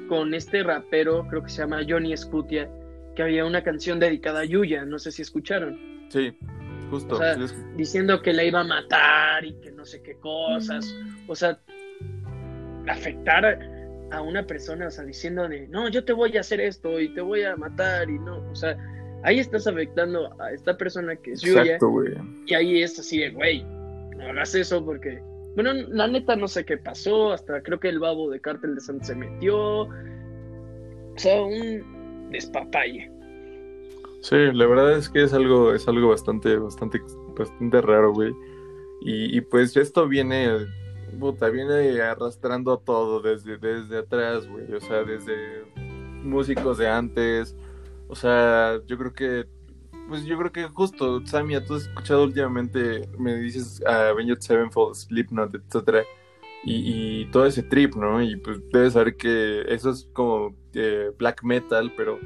con 0.09 0.35
este 0.35 0.63
rapero, 0.65 1.27
creo 1.29 1.43
que 1.45 1.49
se 1.49 1.59
llama 1.63 1.81
Johnny 1.89 2.15
Scutia, 2.17 2.69
que 3.15 3.23
había 3.23 3.45
una 3.47 3.63
canción 3.63 3.99
dedicada 4.01 4.41
a 4.41 4.45
Yuya, 4.45 4.85
no 4.85 4.99
sé 4.99 5.13
si 5.13 5.23
escucharon, 5.23 5.79
Sí, 6.09 6.37
justo. 6.93 7.15
O 7.15 7.19
sea, 7.19 7.35
sí, 7.35 7.45
es- 7.45 7.77
diciendo 7.77 8.21
que 8.21 8.33
la 8.33 8.45
iba 8.45 8.61
a 8.61 8.65
matar 8.65 9.45
y 9.45 9.55
que 9.55 9.73
no 9.73 9.85
sé 9.87 10.03
qué 10.03 10.15
cosas. 10.17 10.95
O 11.27 11.35
sea, 11.35 11.59
afectar 12.87 13.59
a, 14.11 14.21
una 14.21 14.47
persona, 14.47 14.89
o 14.89 14.91
sea, 14.91 15.05
diciendo 15.05 15.49
de, 15.49 15.67
no, 15.69 15.89
yo 15.89 16.05
te 16.05 16.13
voy 16.13 16.37
a 16.37 16.41
hacer 16.41 16.61
esto 16.61 17.01
y 17.01 17.09
te 17.15 17.23
voy 17.23 17.45
a 17.45 17.57
matar 17.57 18.11
y 18.11 18.19
no, 18.19 18.47
o 18.51 18.55
sea, 18.55 18.77
ahí 19.23 19.39
estás 19.39 19.67
afectando 19.67 20.39
a 20.39 20.53
esta 20.53 20.77
persona 20.77 21.17
que 21.17 21.33
es 21.33 21.41
Yuya 21.41 21.63
Exacto, 21.63 21.89
güey. 21.89 22.13
y 22.45 22.55
ahí 22.55 22.83
es 22.83 22.99
así 22.99 23.21
de, 23.21 23.31
güey, 23.31 23.65
no 23.65 24.25
hagas 24.29 24.55
eso 24.55 24.85
porque, 24.85 25.23
bueno, 25.55 25.73
la 25.73 26.09
neta 26.09 26.37
no 26.37 26.47
sé 26.47 26.67
qué 26.67 26.77
pasó, 26.77 27.33
hasta 27.33 27.63
creo 27.63 27.81
que 27.81 27.89
el 27.89 28.01
babo 28.01 28.31
de 28.31 28.39
Cártel 28.41 28.75
de 28.75 28.83
Santa 28.83 29.07
se 29.07 29.15
metió. 29.15 29.85
O 29.85 29.89
sea, 31.17 31.43
un 31.43 32.31
despapalle. 32.31 33.11
Sí, 34.23 34.37
la 34.53 34.67
verdad 34.67 34.97
es 34.97 35.09
que 35.09 35.25
es 35.25 35.33
algo, 35.33 35.75
es 35.75 35.89
algo 35.89 36.11
bastante, 36.11 36.57
bastante, 36.57 37.03
bastante 37.37 37.81
raro, 37.81 38.13
güey. 38.13 38.33
Y, 39.01 39.41
pues 39.41 39.77
esto 39.77 40.07
viene, 40.07 40.49
puta, 41.19 41.49
viene 41.49 42.01
arrastrando 42.01 42.79
todo 42.79 43.21
desde, 43.21 43.59
desde 43.59 43.99
atrás, 43.99 44.47
güey. 44.49 44.73
O 44.75 44.81
sea, 44.81 45.03
desde 45.03 45.65
músicos 46.23 46.79
de 46.79 46.89
antes. 46.89 47.57
O 48.07 48.15
sea, 48.15 48.81
yo 48.87 48.97
creo 48.97 49.13
que, 49.13 49.49
pues 50.09 50.25
yo 50.25 50.39
creo 50.39 50.53
que 50.53 50.69
justo, 50.69 51.27
Samia, 51.27 51.65
tú 51.65 51.75
has 51.75 51.83
escuchado 51.83 52.23
últimamente, 52.23 53.09
me 53.19 53.35
dices 53.39 53.83
a 53.85 54.11
Avenged 54.11 54.39
Sevenfold, 54.39 54.95
Slipknot, 54.95 55.53
etcétera. 55.57 56.05
Y, 56.65 57.23
y 57.23 57.31
todo 57.33 57.45
ese 57.47 57.65
trip, 57.65 57.97
¿no? 57.97 58.23
Y 58.23 58.37
pues 58.37 58.61
debes 58.73 58.93
saber 58.93 59.17
que 59.17 59.65
eso 59.67 59.91
es 59.91 60.09
como 60.13 60.55
eh, 60.75 61.11
black 61.19 61.43
metal, 61.43 61.93
pero 61.97 62.21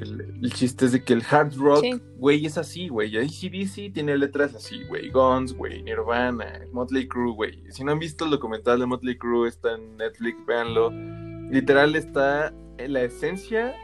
el, 0.00 0.38
el 0.42 0.52
chiste 0.52 0.86
es 0.86 0.92
de 0.92 1.02
que 1.04 1.12
el 1.12 1.22
hard 1.28 1.54
rock, 1.56 1.80
Sí. 1.82 2.00
güey, 2.16 2.46
es 2.46 2.58
así, 2.58 2.88
güey. 2.88 3.16
ACDC 3.16 3.92
tiene 3.92 4.16
letras 4.18 4.54
así, 4.54 4.82
güey. 4.84 5.10
Guns, 5.10 5.52
güey. 5.54 5.82
Nirvana, 5.82 6.60
Motley 6.72 7.06
Crue, 7.08 7.32
güey. 7.32 7.62
Si 7.70 7.84
no 7.84 7.92
han 7.92 7.98
visto 7.98 8.24
el 8.24 8.30
documental 8.30 8.80
de 8.80 8.86
Motley 8.86 9.16
Crue, 9.18 9.48
está 9.48 9.74
en 9.74 9.96
Netflix, 9.96 10.44
véanlo. 10.46 10.90
Literal 11.50 11.94
está 11.96 12.52
en 12.78 12.92
la 12.92 13.02
esencia, 13.02 13.74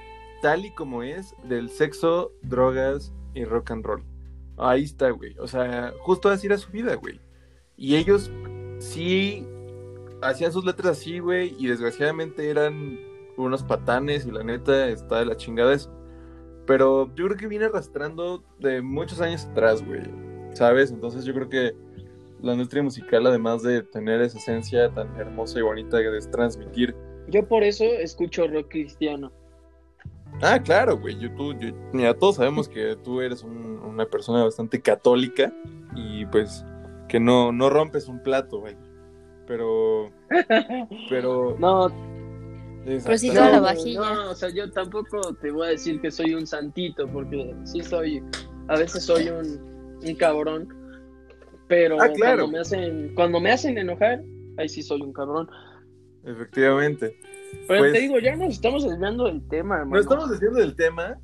tal 0.43 0.65
y 0.67 0.71
como 0.75 1.03
es, 1.03 1.35
del 1.45 1.71
sexo, 1.71 2.33
drogas 2.43 3.13
y 3.35 3.45
rock 3.45 3.71
and 3.71 3.85
roll. 3.85 4.05
Ahí 4.57 4.85
está, 4.85 5.11
güey. 5.11 5.35
O 5.39 5.47
sea, 5.49 5.93
justo 6.01 6.29
así 6.29 6.47
era 6.47 6.59
su 6.59 6.71
vida, 6.71 6.95
güey. 6.95 7.21
Y 7.77 7.97
ellos 7.97 8.31
sí 8.79 9.47
hacían 10.23 10.53
sus 10.53 10.65
letras 10.65 10.99
así, 10.99 11.19
güey. 11.19 11.55
Y 11.59 11.67
desgraciadamente 11.67 12.51
eran 12.51 12.99
unos 13.37 13.63
patanes 13.63 14.27
y 14.27 14.31
la 14.31 14.43
neta 14.43 14.89
está 14.89 15.21
de 15.21 15.27
la 15.27 15.37
chingada 15.37 15.73
eso. 15.73 15.91
Pero 16.67 17.13
yo 17.15 17.27
creo 17.27 17.37
que 17.37 17.47
viene 17.49 17.65
arrastrando 17.67 18.43
de 18.59 18.81
muchos 18.83 19.21
años 19.21 19.47
atrás, 19.47 19.85
güey. 19.85 20.03
¿Sabes? 20.53 20.91
Entonces 20.91 21.25
yo 21.25 21.33
creo 21.35 21.49
que 21.49 21.73
la 22.43 22.53
industria 22.53 22.83
musical, 22.83 23.27
además 23.27 23.63
de 23.63 23.83
tener 23.83 24.21
esa 24.23 24.39
esencia 24.39 24.89
tan 24.91 25.15
hermosa 25.17 25.59
y 25.59 25.63
bonita 25.63 25.99
que 25.99 26.17
es 26.17 26.31
transmitir. 26.31 26.95
Yo 27.29 27.47
por 27.47 27.63
eso 27.63 27.85
escucho 27.85 28.47
rock 28.49 28.69
cristiano. 28.71 29.31
Ah, 30.43 30.59
claro, 30.63 30.97
güey. 30.99 31.19
Yo, 31.19 31.33
tú, 31.35 31.53
yo- 31.59 31.75
mira, 31.93 32.15
todos 32.15 32.37
sabemos 32.37 32.69
que 32.69 32.97
tú 32.97 33.21
eres 33.21 33.43
un- 33.43 33.79
una 33.81 34.07
persona 34.07 34.43
bastante 34.45 34.81
católica 34.81 35.53
y 35.95 36.25
pues 36.27 36.65
que 37.09 37.21
no, 37.21 37.53
no 37.53 37.69
rompes 37.69 38.09
un 38.09 38.23
plato, 38.23 38.61
güey. 38.61 38.77
Pero, 39.47 40.11
pero... 41.11 41.57
No, 41.59 41.91
Pero 42.85 43.18
sí 43.18 43.28
toda 43.28 43.51
la 43.51 43.57
no, 43.59 43.62
vajilla. 43.62 44.01
no, 44.14 44.31
o 44.31 44.35
sea, 44.35 44.49
yo 44.51 44.70
tampoco 44.70 45.35
te 45.35 45.51
voy 45.51 45.66
a 45.66 45.70
decir 45.70 46.01
que 46.01 46.11
soy 46.11 46.35
un 46.35 46.47
santito, 46.47 47.07
porque 47.09 47.55
sí 47.64 47.83
soy, 47.83 48.22
a 48.68 48.78
veces 48.78 49.05
soy 49.05 49.28
un, 49.28 49.99
un 50.03 50.14
cabrón, 50.16 50.68
pero 51.68 52.01
Ah, 52.01 52.09
claro. 52.09 52.39
cuando 52.45 52.49
me 52.53 52.59
hacen, 52.61 53.14
cuando 53.14 53.41
me 53.41 53.53
hacen 53.53 53.76
enojar, 53.78 54.22
ahí 54.57 54.68
sí 54.68 54.83
soy 54.83 55.03
un 55.03 55.12
cabrón. 55.12 55.49
Efectivamente. 56.24 57.16
Pero 57.66 57.81
Pues- 57.81 57.93
te 57.93 58.01
digo, 58.01 58.18
ya 58.18 58.37
nos 58.37 58.53
estamos 58.55 58.85
desviando 58.89 59.24
del 59.26 59.47
tema, 59.49 59.76
hermano. 59.76 59.95
No 59.97 60.01
estamos 60.01 60.31
haciendo 60.31 60.59
del 60.59 60.74
tema. 60.76 61.18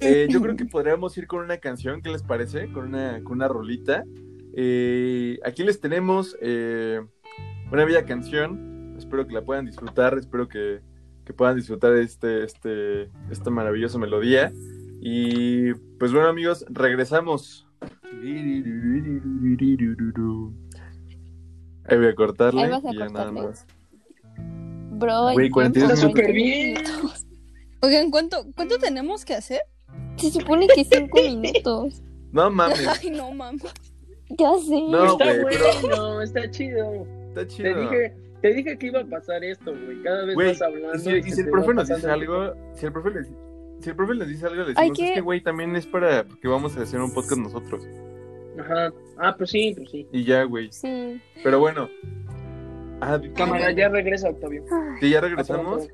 Eh, 0.00 0.26
yo 0.30 0.40
creo 0.40 0.56
que 0.56 0.64
podríamos 0.66 1.16
ir 1.18 1.26
con 1.26 1.40
una 1.44 1.58
canción, 1.58 2.00
¿qué 2.00 2.10
les 2.10 2.22
parece? 2.22 2.70
Con 2.72 2.86
una, 2.86 3.20
con 3.24 3.32
una 3.34 3.48
rolita. 3.48 4.04
Eh, 4.56 5.38
aquí 5.44 5.64
les 5.64 5.80
tenemos 5.80 6.36
eh, 6.40 7.00
una 7.72 7.84
bella 7.84 8.04
canción. 8.04 8.94
Espero 8.96 9.26
que 9.26 9.34
la 9.34 9.42
puedan 9.42 9.66
disfrutar. 9.66 10.16
Espero 10.18 10.48
que, 10.48 10.80
que 11.24 11.32
puedan 11.32 11.56
disfrutar 11.56 11.94
este, 11.96 12.44
este, 12.44 13.10
esta 13.30 13.50
maravillosa 13.50 13.98
melodía. 13.98 14.52
Y 15.00 15.72
pues 15.98 16.12
bueno, 16.12 16.28
amigos, 16.28 16.64
regresamos. 16.68 17.66
Ahí 21.86 21.96
voy 21.98 22.06
a 22.06 22.14
cortarle. 22.14 22.62
Ahí 22.64 22.70
vas 22.70 22.84
a 22.84 22.92
y 22.92 22.98
ya 22.98 23.08
nada 23.08 23.30
más. 23.32 23.66
Bro, 24.96 25.32
Güey, 25.32 25.46
hay 25.46 25.50
42 25.50 25.72
tiempo, 25.72 25.94
Está 25.94 25.96
súper 25.96 26.24
40 26.24 26.32
bien. 26.32 26.74
minutos. 26.74 27.26
Oigan, 27.82 28.10
¿cuánto, 28.10 28.46
¿cuánto 28.54 28.78
tenemos 28.78 29.24
que 29.24 29.34
hacer? 29.34 29.60
Se 30.16 30.30
supone 30.30 30.66
que 30.74 30.84
cinco 30.84 31.18
minutos. 31.22 32.02
No 32.32 32.50
mames, 32.50 32.86
Ay, 32.86 33.10
no 33.10 33.30
mames. 33.32 33.62
Ya 34.30 34.50
sé. 34.58 34.80
No, 34.90 35.04
está 35.12 35.24
pero- 35.24 35.42
bueno, 35.82 36.22
está 36.22 36.50
chido. 36.50 37.06
está 37.28 37.40
Te 37.42 37.46
chido. 37.48 37.80
dije, 37.82 38.16
te 38.44 38.52
dije 38.52 38.76
que 38.76 38.86
iba 38.88 39.00
a 39.00 39.04
pasar 39.06 39.42
esto, 39.42 39.72
güey. 39.72 40.02
Cada 40.02 40.26
vez 40.26 40.34
Güey, 40.34 40.48
vas 40.48 40.60
hablando. 40.60 40.94
Y 40.96 40.98
si, 41.00 41.10
y 41.16 41.32
si 41.32 41.40
el 41.40 41.48
profe 41.48 41.72
nos 41.72 41.88
dice 41.88 42.10
algo, 42.10 42.52
si 42.74 42.84
el 42.84 42.92
profe 42.92 43.10
les, 43.12 43.26
si 43.80 43.88
el 43.88 43.96
profe 43.96 44.14
les 44.14 44.28
dice 44.28 44.44
algo, 44.46 44.62
le 44.64 44.74
decimos, 44.74 44.98
que- 44.98 45.04
es 45.08 45.12
que 45.14 45.20
güey, 45.22 45.40
también 45.40 45.74
es 45.76 45.86
para 45.86 46.26
que 46.42 46.46
vamos 46.48 46.76
a 46.76 46.82
hacer 46.82 47.00
un 47.00 47.14
podcast 47.14 47.40
nosotros. 47.40 47.88
Ajá. 48.60 48.92
Ah, 49.16 49.34
pues 49.38 49.48
sí, 49.48 49.72
pues 49.74 49.90
sí. 49.90 50.06
Y 50.12 50.24
ya, 50.24 50.42
güey. 50.44 50.70
Sí. 50.72 51.18
Pero 51.42 51.58
bueno. 51.58 51.88
Ah, 53.00 53.18
Cámara, 53.34 53.72
ya 53.72 53.88
regresa, 53.88 54.28
Octavio. 54.28 54.62
que 55.00 55.08
ya 55.08 55.22
regresamos 55.22 55.88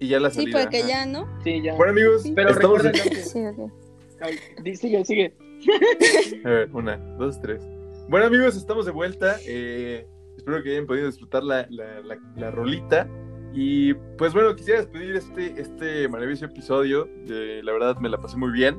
y 0.00 0.08
ya 0.08 0.18
la 0.18 0.30
Sí, 0.30 0.40
salida. 0.40 0.62
porque 0.62 0.78
ajá. 0.78 0.88
ya, 0.88 1.06
¿no? 1.06 1.28
Sí, 1.44 1.62
ya. 1.62 1.74
Bueno, 1.76 1.92
amigos, 1.92 2.24
Pero 2.34 2.50
estamos 2.50 2.82
recuerden 2.82 3.02
en- 3.06 3.08
que... 3.14 3.22
Sí, 3.22 3.46
ok. 3.46 3.72
Ay, 4.20 4.76
sigue, 4.76 5.04
sigue. 5.04 5.32
A 6.44 6.48
ver, 6.48 6.70
una, 6.72 6.96
dos, 7.18 7.40
tres. 7.40 7.62
Bueno, 8.08 8.26
amigos, 8.26 8.56
estamos 8.56 8.84
de 8.84 8.90
vuelta. 8.90 9.36
eh, 9.46 10.06
espero 10.48 10.62
que 10.64 10.72
hayan 10.72 10.86
podido 10.86 11.06
disfrutar 11.06 11.44
la, 11.44 11.66
la, 11.70 12.00
la, 12.00 12.18
la 12.36 12.50
rolita. 12.50 13.08
Y 13.52 13.94
pues 14.16 14.32
bueno, 14.32 14.54
quisiera 14.56 14.80
despedir 14.80 15.16
este, 15.16 15.60
este 15.60 16.08
maravilloso 16.08 16.46
episodio. 16.46 17.08
de- 17.26 17.62
la 17.62 17.72
verdad 17.72 17.98
me 17.98 18.08
la 18.08 18.18
pasé 18.18 18.36
muy 18.36 18.50
bien. 18.52 18.76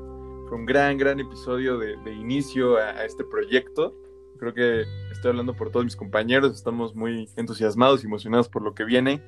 Fue 0.48 0.58
un 0.58 0.66
gran, 0.66 0.98
gran 0.98 1.20
episodio 1.20 1.78
de, 1.78 1.96
de 1.98 2.14
inicio 2.14 2.78
a, 2.78 2.90
a 2.90 3.06
este 3.06 3.24
proyecto. 3.24 3.96
Creo 4.40 4.54
que 4.54 4.84
estoy 5.12 5.30
hablando 5.30 5.54
por 5.54 5.70
todos 5.70 5.86
mis 5.86 5.96
compañeros. 5.96 6.54
Estamos 6.56 6.96
muy 6.96 7.30
entusiasmados 7.36 8.04
y 8.04 8.08
emocionados 8.08 8.50
por 8.50 8.64
lo 8.64 8.74
que 8.74 8.84
viene. 8.86 9.22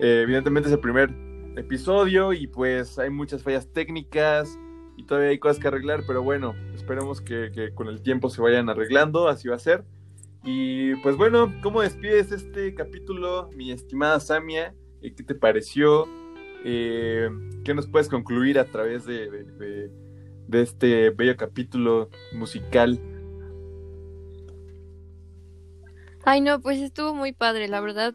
Eh, 0.00 0.22
evidentemente 0.24 0.68
es 0.68 0.74
el 0.74 0.80
primer 0.80 1.10
episodio 1.56 2.32
y 2.32 2.46
pues 2.48 2.98
hay 2.98 3.10
muchas 3.10 3.42
fallas 3.42 3.68
técnicas 3.72 4.58
y 4.96 5.04
todavía 5.04 5.30
hay 5.30 5.38
cosas 5.38 5.58
que 5.58 5.68
arreglar, 5.68 6.02
pero 6.06 6.22
bueno, 6.22 6.54
esperemos 6.74 7.20
que, 7.20 7.50
que 7.54 7.72
con 7.74 7.88
el 7.88 8.02
tiempo 8.02 8.30
se 8.30 8.40
vayan 8.42 8.68
arreglando, 8.68 9.28
así 9.28 9.48
va 9.48 9.56
a 9.56 9.58
ser. 9.58 9.84
Y 10.44 10.96
pues 10.96 11.16
bueno, 11.16 11.52
¿cómo 11.62 11.82
despides 11.82 12.32
este 12.32 12.74
capítulo, 12.74 13.48
mi 13.54 13.70
estimada 13.70 14.18
Samia? 14.20 14.74
Eh, 15.00 15.14
¿Qué 15.14 15.22
te 15.22 15.34
pareció? 15.34 16.08
Eh, 16.64 17.28
¿Qué 17.64 17.74
nos 17.74 17.86
puedes 17.86 18.08
concluir 18.08 18.58
a 18.58 18.64
través 18.64 19.04
de, 19.04 19.30
de- 19.30 19.44
de- 19.44 19.90
de 20.48 20.62
este 20.62 21.10
bello 21.10 21.36
capítulo 21.36 22.10
musical? 22.32 23.00
Ay, 26.24 26.40
no, 26.40 26.60
pues 26.60 26.80
estuvo 26.80 27.14
muy 27.14 27.32
padre, 27.32 27.68
la 27.68 27.80
verdad. 27.80 28.14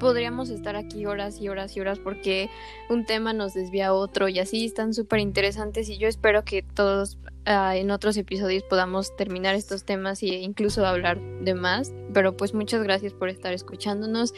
Podríamos 0.00 0.48
estar 0.50 0.76
aquí 0.76 1.06
horas 1.06 1.40
y 1.40 1.48
horas 1.48 1.76
y 1.76 1.80
horas 1.80 1.98
porque 1.98 2.50
un 2.88 3.04
tema 3.04 3.32
nos 3.32 3.54
desvía 3.54 3.88
a 3.88 3.94
otro 3.94 4.28
y 4.28 4.38
así 4.38 4.64
están 4.64 4.94
súper 4.94 5.18
interesantes 5.18 5.88
y 5.88 5.98
yo 5.98 6.06
espero 6.06 6.44
que 6.44 6.62
todos 6.62 7.18
ah, 7.48 7.76
en 7.76 7.90
otros 7.90 8.16
episodios 8.16 8.62
podamos 8.62 9.16
terminar 9.16 9.54
estos 9.54 9.84
temas 9.84 10.22
e 10.22 10.26
incluso 10.26 10.86
hablar 10.86 11.18
de 11.40 11.54
más. 11.54 11.92
Pero 12.14 12.36
pues 12.36 12.54
muchas 12.54 12.82
gracias 12.82 13.12
por 13.12 13.28
estar 13.28 13.52
escuchándonos 13.52 14.34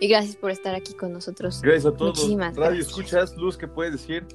y 0.00 0.08
gracias 0.08 0.36
por 0.36 0.50
estar 0.50 0.74
aquí 0.74 0.94
con 0.94 1.12
nosotros. 1.12 1.60
Gracias 1.62 1.86
a 1.86 1.96
todos. 1.96 2.18
Muchísimas 2.18 2.56
Radio, 2.56 2.70
gracias. 2.70 2.88
escuchas, 2.88 3.36
Luz, 3.36 3.56
¿qué 3.56 3.68
puedes 3.68 3.92
decir? 3.92 4.26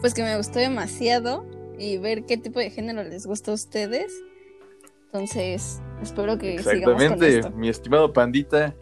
Pues 0.00 0.14
que 0.14 0.22
me 0.22 0.36
gustó 0.36 0.58
demasiado 0.58 1.46
y 1.78 1.96
ver 1.98 2.26
qué 2.26 2.36
tipo 2.36 2.58
de 2.58 2.70
género 2.70 3.02
les 3.04 3.26
gusta 3.26 3.52
a 3.52 3.54
ustedes. 3.54 4.12
Entonces, 5.06 5.80
espero 6.02 6.38
que 6.38 6.58
sigamos 6.58 6.84
con 6.84 7.02
Exactamente, 7.02 7.38
esto. 7.38 7.50
mi 7.52 7.68
estimado 7.68 8.12
Pandita. 8.12 8.74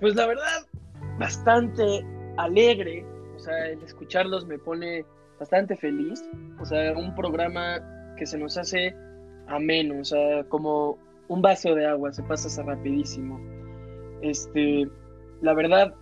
Pues 0.00 0.14
la 0.14 0.26
verdad, 0.26 0.66
bastante 1.18 2.04
alegre. 2.36 3.04
O 3.36 3.38
sea, 3.38 3.68
el 3.68 3.82
escucharlos 3.82 4.46
me 4.46 4.58
pone 4.58 5.04
bastante 5.38 5.76
feliz. 5.76 6.24
O 6.60 6.64
sea, 6.64 6.92
un 6.92 7.14
programa 7.14 7.80
que 8.16 8.26
se 8.26 8.38
nos 8.38 8.56
hace 8.58 8.94
ameno. 9.46 10.00
O 10.00 10.04
sea, 10.04 10.44
como 10.44 10.98
un 11.28 11.42
vaso 11.42 11.74
de 11.74 11.86
agua, 11.86 12.12
se 12.12 12.22
pasa 12.22 12.62
rapidísimo. 12.62 13.40
Este, 14.22 14.88
la 15.42 15.54
verdad, 15.54 15.94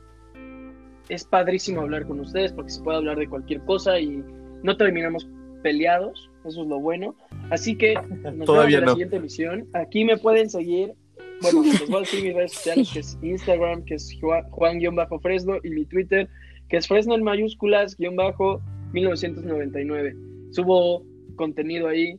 es 1.09 1.24
padrísimo 1.24 1.82
hablar 1.82 2.07
con 2.07 2.20
ustedes 2.20 2.53
porque 2.53 2.70
se 2.70 2.82
puede 2.82 2.99
hablar 2.99 3.18
de 3.18 3.28
cualquier 3.28 3.61
cosa 3.64 3.99
y 4.01 4.24
no 4.62 4.76
terminamos 4.76 5.28
peleados. 5.62 6.30
Eso 6.45 6.62
es 6.62 6.68
lo 6.68 6.78
bueno. 6.80 7.14
Así 7.51 7.76
que 7.76 7.95
nos 8.34 8.47
Todavía 8.47 8.80
vemos 8.80 8.80
en 8.80 8.80
la 8.80 8.87
no. 8.87 8.93
siguiente 8.93 9.16
emisión. 9.16 9.68
Aquí 9.74 10.05
me 10.05 10.16
pueden 10.16 10.49
seguir. 10.49 10.95
Bueno, 11.43 11.64
les 11.64 11.87
voy 11.89 11.97
a 11.97 12.01
decir 12.01 12.24
mis 12.24 12.34
redes 12.34 12.53
sociales, 12.53 12.91
que 12.93 12.99
es 13.01 13.18
Instagram, 13.20 13.84
que 13.84 13.95
es 13.97 14.16
Juan- 14.20 14.49
Juan-Fresno, 14.51 15.57
y 15.62 15.68
mi 15.70 15.84
Twitter, 15.84 16.28
que 16.70 16.78
es 16.78 16.89
Fresno 16.89 17.14
en 17.14 17.22
mayúsculas, 17.22 17.95
guion 17.99 18.16
bajo, 18.16 18.62
1999. 18.97 20.16
Subo 20.53 21.05
contenido 21.36 21.88
ahí 21.88 22.18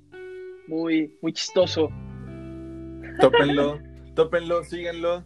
muy, 0.67 1.17
muy 1.21 1.33
chistoso. 1.33 1.89
Tópenlo, 3.19 3.79
tópenlo, 4.15 4.63
síganlo. 4.63 5.23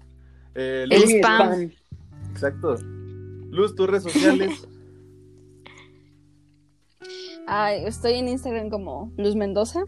Eh, 0.56 0.86
El 0.90 1.04
spam. 1.04 1.72
Exacto. 2.32 2.76
Luz, 3.50 3.76
tus 3.76 3.88
redes 3.88 4.04
sociales. 4.04 4.66
Ay, 7.48 7.84
estoy 7.86 8.14
en 8.14 8.30
Instagram 8.30 8.70
como 8.70 9.12
Luz 9.18 9.36
Mendoza 9.36 9.84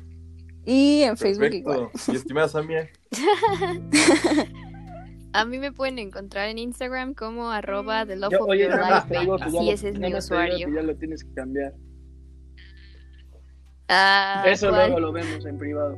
y 0.65 1.03
en 1.03 1.15
Facebook 1.15 1.53
igual. 1.53 1.89
Perfecto. 1.91 2.11
Y 2.11 2.15
estimada 2.15 2.49
Samia, 2.49 2.89
A 5.33 5.45
mí 5.45 5.57
me 5.57 5.71
pueden 5.71 5.97
encontrar 5.99 6.49
en 6.49 6.59
Instagram 6.59 7.13
como 7.15 7.49
arroba 7.51 8.05
love 8.05 8.33
of 8.39 8.47
your 8.55 8.69
life 8.69 9.07
digo 9.19 9.37
baby. 9.39 9.51
Sí, 9.51 9.57
lo- 9.65 9.71
ese 9.71 9.89
es 9.89 9.97
mi 9.99 10.13
usuario. 10.13 10.69
ya 10.73 10.81
lo 10.83 10.95
tienes 10.95 11.23
que 11.23 11.33
cambiar. 11.33 11.73
Ah, 13.89 14.43
Eso 14.47 14.69
¿cuál? 14.69 14.91
luego 14.91 14.99
lo 14.99 15.11
vemos 15.11 15.43
en 15.45 15.57
privado. 15.57 15.97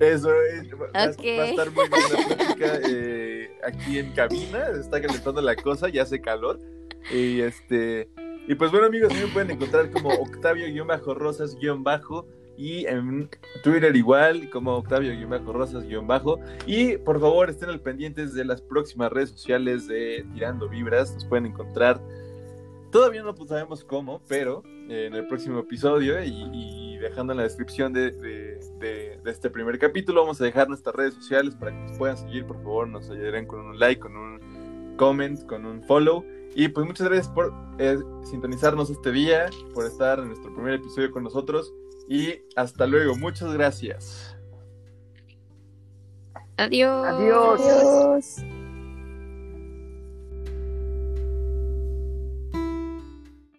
eso 0.00 0.30
es, 0.52 0.70
va, 0.74 0.86
va 0.94 1.04
a- 1.04 1.10
Ok. 1.10 1.24
va 1.38 1.42
a 1.44 1.48
estar 1.48 1.70
muy 1.70 1.88
buena 1.88 2.08
la 2.08 2.16
plática 2.36 2.78
eh, 2.88 3.50
aquí 3.64 3.98
en 3.98 4.12
cabina. 4.12 4.66
Está 4.78 5.00
calentando 5.00 5.40
la 5.40 5.56
cosa, 5.56 5.88
ya 5.88 6.02
hace 6.02 6.20
calor. 6.20 6.58
Y 7.12 7.40
este. 7.40 8.08
Y 8.48 8.54
pues 8.56 8.70
bueno, 8.72 8.86
amigos, 8.86 9.12
a 9.12 9.14
mí 9.14 9.20
me 9.22 9.28
pueden 9.32 9.50
encontrar 9.52 9.88
como 9.90 10.10
Octavio-Rosas-Bajo. 10.10 12.26
Y 12.56 12.86
en 12.86 13.28
Twitter 13.62 13.94
igual, 13.96 14.48
como 14.50 14.76
Octavio-Rosas-Bajo. 14.76 16.38
Y 16.66 16.96
por 16.98 17.20
favor, 17.20 17.50
estén 17.50 17.70
al 17.70 17.80
pendientes 17.80 18.34
de 18.34 18.44
las 18.44 18.60
próximas 18.60 19.10
redes 19.12 19.30
sociales 19.30 19.88
de 19.88 20.24
Tirando 20.34 20.68
Vibras. 20.68 21.12
Nos 21.14 21.24
pueden 21.24 21.46
encontrar. 21.46 22.00
Todavía 22.90 23.22
no 23.22 23.34
pues, 23.34 23.48
sabemos 23.48 23.82
cómo, 23.84 24.20
pero 24.28 24.62
eh, 24.88 25.06
en 25.06 25.14
el 25.14 25.26
próximo 25.26 25.60
episodio 25.60 26.22
y, 26.22 26.98
dejando 26.98 27.32
en 27.32 27.38
la 27.38 27.42
descripción 27.44 27.92
de, 27.92 28.10
de- 28.12 28.60
de- 28.78 29.18
de 29.24 29.30
este 29.30 29.50
primer 29.50 29.76
capítulo, 29.78 30.20
vamos 30.20 30.40
a 30.40 30.44
dejar 30.44 30.68
nuestras 30.68 30.94
redes 30.94 31.14
sociales 31.14 31.54
para 31.56 31.72
que 31.72 31.78
nos 31.78 31.98
puedan 31.98 32.16
seguir. 32.18 32.44
Por 32.44 32.56
favor, 32.58 32.86
nos 32.86 33.08
ayudarán 33.10 33.46
con 33.46 33.60
un 33.60 33.78
like, 33.78 34.00
con 34.00 34.14
un 34.16 34.94
comment, 34.98 35.44
con 35.46 35.64
un 35.64 35.82
follow. 35.84 36.24
Y 36.54 36.68
pues 36.68 36.86
muchas 36.86 37.08
gracias 37.08 37.28
por 37.28 37.52
eh, 37.78 37.96
sintonizarnos 38.24 38.90
este 38.90 39.10
día, 39.10 39.46
por 39.72 39.86
estar 39.86 40.18
en 40.18 40.26
nuestro 40.28 40.54
primer 40.54 40.74
episodio 40.74 41.10
con 41.10 41.24
nosotros. 41.24 41.72
Y 42.12 42.42
hasta 42.56 42.86
luego, 42.86 43.16
muchas 43.16 43.54
gracias. 43.54 44.36
Adiós. 46.58 47.06
Adiós. 47.06 47.60
Adiós. 47.62 48.51